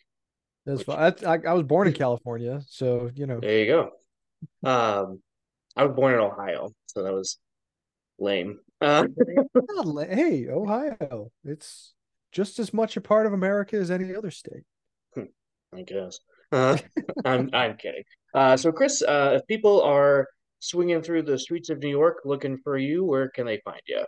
That's 0.66 0.80
Which- 0.80 0.88
fine. 0.88 1.14
I, 1.26 1.34
I, 1.34 1.40
I 1.48 1.53
was 1.53 1.64
born 1.64 1.88
in 1.88 1.94
California, 1.94 2.61
so 2.68 3.10
you 3.16 3.26
know. 3.26 3.40
There 3.40 3.60
you 3.60 3.66
go. 3.68 3.90
Um, 4.70 5.22
I 5.76 5.86
was 5.86 5.95
born 5.95 6.14
in 6.14 6.20
Ohio, 6.20 6.72
so 6.88 7.03
that 7.03 7.14
was 7.14 7.38
lame. 8.20 8.60
Uh, 8.81 9.06
Hey, 10.10 10.47
Ohio. 10.49 11.31
It's 11.43 11.93
just 12.31 12.60
as 12.60 12.73
much 12.73 12.97
a 12.97 13.01
part 13.01 13.26
of 13.26 13.34
America 13.34 13.76
as 13.76 13.91
any 13.91 14.15
other 14.15 14.31
state. 14.31 14.64
I 15.73 15.84
guess. 15.84 16.19
Uh, 16.51 16.77
I'm 17.26 17.49
I'm 17.53 17.77
kidding. 17.77 18.03
Uh, 18.34 18.57
so 18.57 18.72
Chris, 18.72 19.01
uh, 19.03 19.38
if 19.39 19.47
people 19.47 19.81
are 19.81 20.27
swinging 20.60 21.01
through 21.01 21.23
the 21.23 21.38
streets 21.38 21.69
of 21.69 21.80
New 21.80 21.89
York 21.89 22.18
looking 22.26 22.57
for 22.64 22.77
you, 22.77 23.06
where 23.06 23.30
can 23.30 23.45
they 23.45 23.61
find 23.64 23.81
you? 23.88 24.03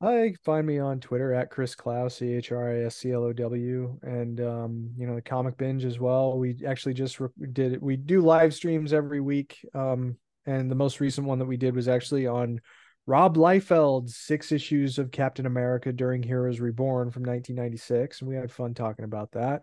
I 0.00 0.34
find 0.44 0.66
me 0.66 0.78
on 0.78 0.98
Twitter 0.98 1.32
at 1.32 1.50
Chris 1.50 1.74
Clow, 1.76 2.08
C 2.08 2.34
H 2.34 2.50
R 2.50 2.70
I 2.70 2.84
S 2.84 2.96
C 2.96 3.12
L 3.12 3.24
O 3.24 3.32
W, 3.32 3.98
and 4.02 4.40
um, 4.40 4.90
you 4.96 5.06
know 5.06 5.14
the 5.14 5.22
Comic 5.22 5.56
Binge 5.56 5.84
as 5.84 6.00
well. 6.00 6.38
We 6.38 6.56
actually 6.66 6.94
just 6.94 7.20
re- 7.20 7.28
did 7.52 7.80
we 7.80 7.96
do 7.96 8.20
live 8.20 8.52
streams 8.52 8.92
every 8.92 9.20
week, 9.20 9.58
um, 9.74 10.16
and 10.46 10.70
the 10.70 10.74
most 10.74 11.00
recent 11.00 11.26
one 11.26 11.38
that 11.38 11.46
we 11.46 11.56
did 11.56 11.74
was 11.74 11.88
actually 11.88 12.26
on 12.26 12.60
Rob 13.06 13.36
Liefeld's 13.36 14.16
six 14.16 14.52
issues 14.52 14.98
of 14.98 15.10
Captain 15.10 15.46
America 15.46 15.92
during 15.92 16.22
Heroes 16.22 16.60
Reborn 16.60 17.10
from 17.10 17.22
1996, 17.22 18.20
and 18.20 18.28
we 18.28 18.36
had 18.36 18.50
fun 18.50 18.74
talking 18.74 19.04
about 19.04 19.32
that. 19.32 19.62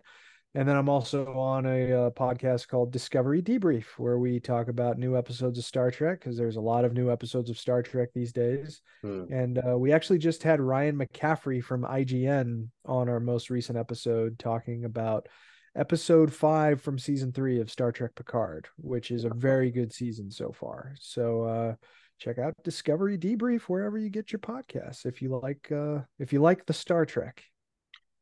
And 0.54 0.68
then 0.68 0.76
I'm 0.76 0.88
also 0.88 1.32
on 1.38 1.64
a 1.64 1.92
uh, 1.92 2.10
podcast 2.10 2.66
called 2.66 2.90
Discovery 2.90 3.40
Debrief, 3.40 3.84
where 3.98 4.18
we 4.18 4.40
talk 4.40 4.66
about 4.66 4.98
new 4.98 5.16
episodes 5.16 5.58
of 5.58 5.64
Star 5.64 5.92
Trek 5.92 6.18
because 6.18 6.36
there's 6.36 6.56
a 6.56 6.60
lot 6.60 6.84
of 6.84 6.92
new 6.92 7.10
episodes 7.10 7.50
of 7.50 7.58
Star 7.58 7.82
Trek 7.82 8.08
these 8.12 8.32
days. 8.32 8.82
Hmm. 9.02 9.24
And 9.30 9.58
uh, 9.58 9.78
we 9.78 9.92
actually 9.92 10.18
just 10.18 10.42
had 10.42 10.60
Ryan 10.60 10.98
McCaffrey 10.98 11.62
from 11.62 11.84
IGN 11.84 12.66
on 12.84 13.08
our 13.08 13.20
most 13.20 13.48
recent 13.48 13.78
episode 13.78 14.40
talking 14.40 14.84
about 14.84 15.28
episode 15.76 16.32
five 16.32 16.82
from 16.82 16.98
season 16.98 17.32
three 17.32 17.60
of 17.60 17.70
Star 17.70 17.92
Trek 17.92 18.16
Picard, 18.16 18.66
which 18.76 19.12
is 19.12 19.24
a 19.24 19.30
very 19.32 19.70
good 19.70 19.92
season 19.92 20.32
so 20.32 20.50
far. 20.50 20.94
So 20.98 21.44
uh, 21.44 21.74
check 22.20 22.38
out 22.38 22.54
Discovery 22.62 23.18
Debrief 23.18 23.62
wherever 23.62 23.98
you 23.98 24.10
get 24.10 24.30
your 24.30 24.38
podcasts 24.38 25.06
if 25.06 25.20
you 25.22 25.40
like 25.42 25.72
uh, 25.72 26.00
if 26.18 26.32
you 26.32 26.40
like 26.40 26.66
the 26.66 26.72
Star 26.72 27.04
Trek. 27.06 27.42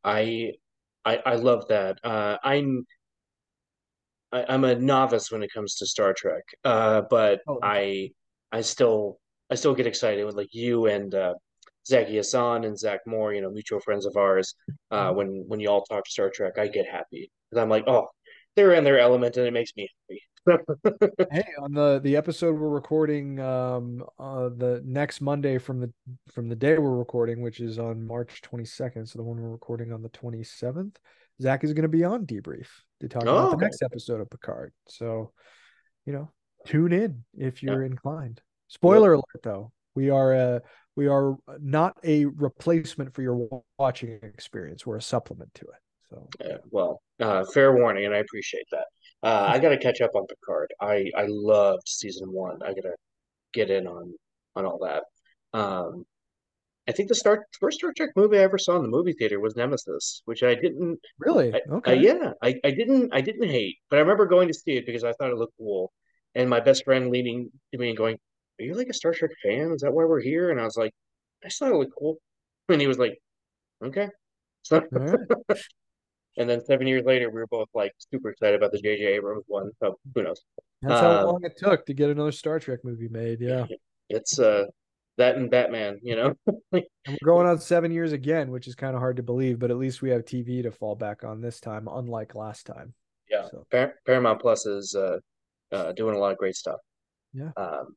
I 0.04 0.52
I 1.04 1.16
I 1.26 1.34
love 1.34 1.68
that. 1.68 1.98
Uh, 2.04 2.38
I'm 2.42 2.86
I, 4.32 4.44
I'm 4.48 4.64
a 4.64 4.74
novice 4.74 5.30
when 5.30 5.42
it 5.42 5.52
comes 5.52 5.74
to 5.76 5.86
Star 5.86 6.14
Trek, 6.16 6.44
uh, 6.64 7.02
but 7.10 7.40
Oh, 7.46 7.58
I 7.62 8.10
I 8.52 8.60
still 8.60 9.18
I 9.50 9.56
still 9.56 9.74
get 9.74 9.86
excited 9.86 10.24
with 10.24 10.36
like 10.36 10.52
you 10.52 10.86
and 10.86 11.14
uh, 11.14 11.34
Zaki 11.86 12.14
Hasan 12.16 12.64
and 12.64 12.78
Zach 12.78 13.00
Moore, 13.06 13.32
you 13.32 13.40
know, 13.40 13.50
mutual 13.50 13.80
friends 13.80 14.06
of 14.06 14.16
ours. 14.16 14.54
Uh, 14.90 15.12
when 15.12 15.44
when 15.48 15.60
you 15.60 15.68
all 15.70 15.82
talk 15.84 16.06
Star 16.06 16.30
Trek, 16.30 16.58
I 16.58 16.68
get 16.68 16.86
happy 16.86 17.30
because 17.50 17.62
I'm 17.62 17.70
like, 17.70 17.84
oh, 17.86 18.08
they're 18.59 18.74
in 18.74 18.82
their 18.82 18.98
element, 18.98 19.36
and 19.36 19.47
it 19.47 19.52
makes 19.52 19.72
me 19.76 19.89
happy. 20.09 20.22
Hey, 21.30 21.44
on 21.62 21.72
the 21.72 22.01
the 22.02 22.16
episode 22.16 22.59
we're 22.59 22.70
recording 22.70 23.39
um 23.39 24.02
uh 24.18 24.48
the 24.48 24.82
next 24.85 25.20
Monday 25.20 25.59
from 25.59 25.78
the 25.80 25.93
from 26.32 26.48
the 26.48 26.56
day 26.56 26.76
we're 26.78 26.97
recording, 26.97 27.40
which 27.43 27.60
is 27.60 27.78
on 27.78 28.05
March 28.05 28.40
22nd, 28.43 29.06
so 29.09 29.18
the 29.18 29.22
one 29.22 29.40
we're 29.40 29.51
recording 29.51 29.93
on 29.93 30.02
the 30.02 30.09
27th, 30.09 30.97
Zach 31.40 31.62
is 31.64 31.72
going 31.72 31.82
to 31.82 31.89
be 31.89 32.02
on 32.02 32.26
debrief 32.26 32.66
to 33.01 33.09
talk 33.09 33.24
Oh, 33.26 33.30
about 33.36 33.51
the 33.51 33.56
okay. 33.56 33.64
next 33.66 33.82
episode 33.82 34.20
of 34.20 34.30
Picard. 34.30 34.72
So, 34.89 35.32
you 36.06 36.12
know, 36.14 36.30
tune 36.66 36.93
in 36.93 37.24
if 37.36 37.62
you're 37.62 37.85
inclined. 37.85 38.40
Spoiler 38.68 39.12
alert 39.12 39.43
though. 39.43 39.70
We 39.94 40.10
are 40.10 40.32
a 40.32 40.62
we 40.97 41.06
are 41.09 41.36
not 41.60 41.97
a 42.05 42.24
replacement 42.24 43.14
for 43.14 43.22
your 43.22 43.62
watching 43.78 44.18
experience. 44.22 44.85
We're 44.86 44.97
a 44.97 45.02
supplement 45.02 45.55
to 45.55 45.62
it. 45.66 45.80
So, 46.10 46.28
Yeah, 46.44 46.59
well, 46.70 47.02
uh, 47.20 47.44
fair 47.52 47.74
warning, 47.74 48.06
and 48.06 48.14
I 48.14 48.18
appreciate 48.18 48.66
that. 48.72 48.86
Uh, 49.22 49.47
I 49.48 49.59
gotta 49.59 49.78
catch 49.78 50.01
up 50.01 50.12
on 50.14 50.26
Picard. 50.26 50.72
I 50.80 51.10
I 51.16 51.26
loved 51.28 51.86
season 51.89 52.32
one. 52.32 52.62
I 52.62 52.68
gotta 52.68 52.94
get 53.52 53.70
in 53.70 53.86
on 53.86 54.14
on 54.56 54.66
all 54.66 54.78
that. 54.80 55.05
Um, 55.59 56.05
I 56.89 56.93
think 56.93 57.09
the 57.09 57.14
Star 57.14 57.47
first 57.60 57.78
Star 57.78 57.93
Trek 57.97 58.10
movie 58.16 58.39
I 58.39 58.43
ever 58.43 58.59
saw 58.59 58.76
in 58.76 58.82
the 58.82 58.89
movie 58.89 59.12
theater 59.12 59.40
was 59.40 59.56
Nemesis, 59.56 60.22
which 60.24 60.43
I 60.43 60.55
didn't. 60.55 61.01
really? 61.18 61.52
I, 61.52 61.60
Okay. 61.70 61.93
I, 61.93 61.94
yeah, 61.94 62.32
I, 62.43 62.55
I 62.64 62.70
didn't 62.70 63.12
I 63.14 63.20
didn't 63.20 63.48
hate, 63.48 63.76
but 63.90 63.98
I 63.98 64.01
remember 64.01 64.26
going 64.26 64.48
to 64.48 64.55
see 64.55 64.72
it 64.76 64.86
because 64.86 65.05
I 65.05 65.12
thought 65.12 65.30
it 65.30 65.36
looked 65.36 65.56
cool, 65.59 65.93
and 66.35 66.48
my 66.48 66.60
best 66.60 66.85
friend 66.85 67.10
leaning 67.10 67.51
to 67.72 67.78
me 67.78 67.89
and 67.90 67.98
going, 67.98 68.16
"Are 68.60 68.64
you 68.64 68.74
like 68.74 68.89
a 68.89 68.94
Star 68.94 69.12
Trek 69.12 69.32
fan? 69.43 69.72
Is 69.72 69.82
that 69.82 69.93
why 69.93 70.05
we're 70.05 70.20
here?" 70.20 70.51
And 70.51 70.60
I 70.60 70.64
was 70.64 70.76
like, 70.76 70.93
"I 71.44 71.48
just 71.48 71.59
thought 71.59 71.72
it 71.72 71.76
looked 71.76 71.94
cool," 71.98 72.18
and 72.68 72.80
he 72.80 72.86
was 72.86 72.98
like, 72.98 73.18
"Okay." 73.82 74.09
So, 74.62 74.82
right. 74.93 75.18
and 76.36 76.48
then 76.48 76.64
seven 76.64 76.86
years 76.86 77.05
later, 77.05 77.30
we 77.30 77.40
were 77.40 77.46
both 77.48 77.68
like 77.74 77.92
super 78.12 78.30
excited 78.30 78.56
about 78.56 78.72
the 78.72 78.78
J.J. 78.80 79.05
Abrams 79.14 79.44
one. 79.46 79.70
So 79.82 79.98
who 80.14 80.22
knows? 80.22 80.40
That's 80.82 81.00
how 81.00 81.18
Um, 81.20 81.26
long 81.26 81.40
it 81.44 81.56
took 81.56 81.86
to 81.86 81.94
get 81.94 82.10
another 82.10 82.32
Star 82.32 82.60
Trek 82.60 82.80
movie 82.84 83.09
made. 83.09 83.40
Yeah. 83.40 83.66
It's 84.10 84.38
uh 84.38 84.64
that 85.18 85.36
and 85.36 85.50
Batman, 85.50 85.98
you 86.02 86.16
know. 86.16 86.34
We're 86.72 86.82
going 87.24 87.46
on 87.46 87.59
seven 87.60 87.90
years 87.90 88.12
again, 88.12 88.50
which 88.50 88.66
is 88.66 88.74
kind 88.74 88.94
of 88.94 89.00
hard 89.00 89.16
to 89.18 89.22
believe, 89.22 89.59
but 89.59 89.70
at 89.70 89.76
least 89.76 90.00
we 90.00 90.09
have 90.10 90.24
TV 90.24 90.62
to 90.62 90.70
fall 90.70 90.94
back 90.94 91.24
on 91.24 91.42
this 91.42 91.60
time, 91.60 91.88
unlike 91.92 92.34
last 92.34 92.64
time. 92.66 92.94
Yeah, 93.28 93.46
So 93.50 93.66
Par- 93.70 93.96
Paramount 94.06 94.40
Plus 94.40 94.64
is 94.64 94.94
uh, 94.94 95.18
uh, 95.72 95.92
doing 95.92 96.14
a 96.14 96.18
lot 96.18 96.32
of 96.32 96.38
great 96.38 96.55
stuff. 96.56 96.78
Yeah. 97.34 97.50
Um, 97.59 97.96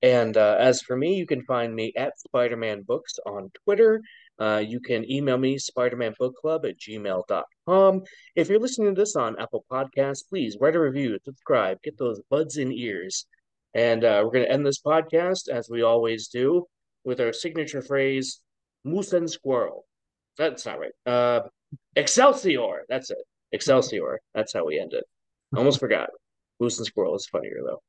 and 0.00 0.36
uh, 0.38 0.56
as 0.58 0.80
for 0.80 0.96
me, 0.96 1.16
you 1.16 1.26
can 1.26 1.42
find 1.44 1.74
me 1.74 1.92
at 1.96 2.18
Spider-Man 2.18 2.82
Books 2.82 3.18
on 3.26 3.50
Twitter. 3.64 4.00
Uh, 4.38 4.62
you 4.66 4.80
can 4.80 5.08
email 5.10 5.38
me, 5.38 5.56
spidermanbookclub 5.56 6.68
at 6.68 6.78
gmail.com. 6.78 8.02
If 8.34 8.48
you're 8.48 8.58
listening 8.58 8.94
to 8.94 9.00
this 9.00 9.16
on 9.16 9.38
Apple 9.38 9.64
Podcasts, 9.70 10.28
please 10.28 10.56
write 10.60 10.74
a 10.74 10.80
review, 10.80 11.18
subscribe, 11.24 11.80
get 11.82 11.98
those 11.98 12.20
buds 12.30 12.56
in 12.56 12.72
ears. 12.72 13.26
And 13.74 14.04
uh, 14.04 14.22
we're 14.24 14.32
going 14.32 14.44
to 14.44 14.52
end 14.52 14.66
this 14.66 14.80
podcast, 14.80 15.48
as 15.48 15.68
we 15.70 15.82
always 15.82 16.28
do, 16.28 16.66
with 17.04 17.20
our 17.20 17.32
signature 17.32 17.82
phrase, 17.82 18.40
moose 18.84 19.12
and 19.12 19.30
squirrel. 19.30 19.86
That's 20.36 20.66
not 20.66 20.78
right. 20.80 20.92
Uh, 21.06 21.40
Excelsior. 21.96 22.82
That's 22.88 23.10
it. 23.10 23.18
Excelsior. 23.52 24.20
That's 24.34 24.52
how 24.52 24.66
we 24.66 24.78
end 24.78 24.92
it. 24.92 25.04
Almost 25.56 25.80
forgot. 25.80 26.10
Moose 26.60 26.78
and 26.78 26.86
squirrel 26.86 27.14
is 27.14 27.26
funnier, 27.26 27.60
though. 27.64 27.82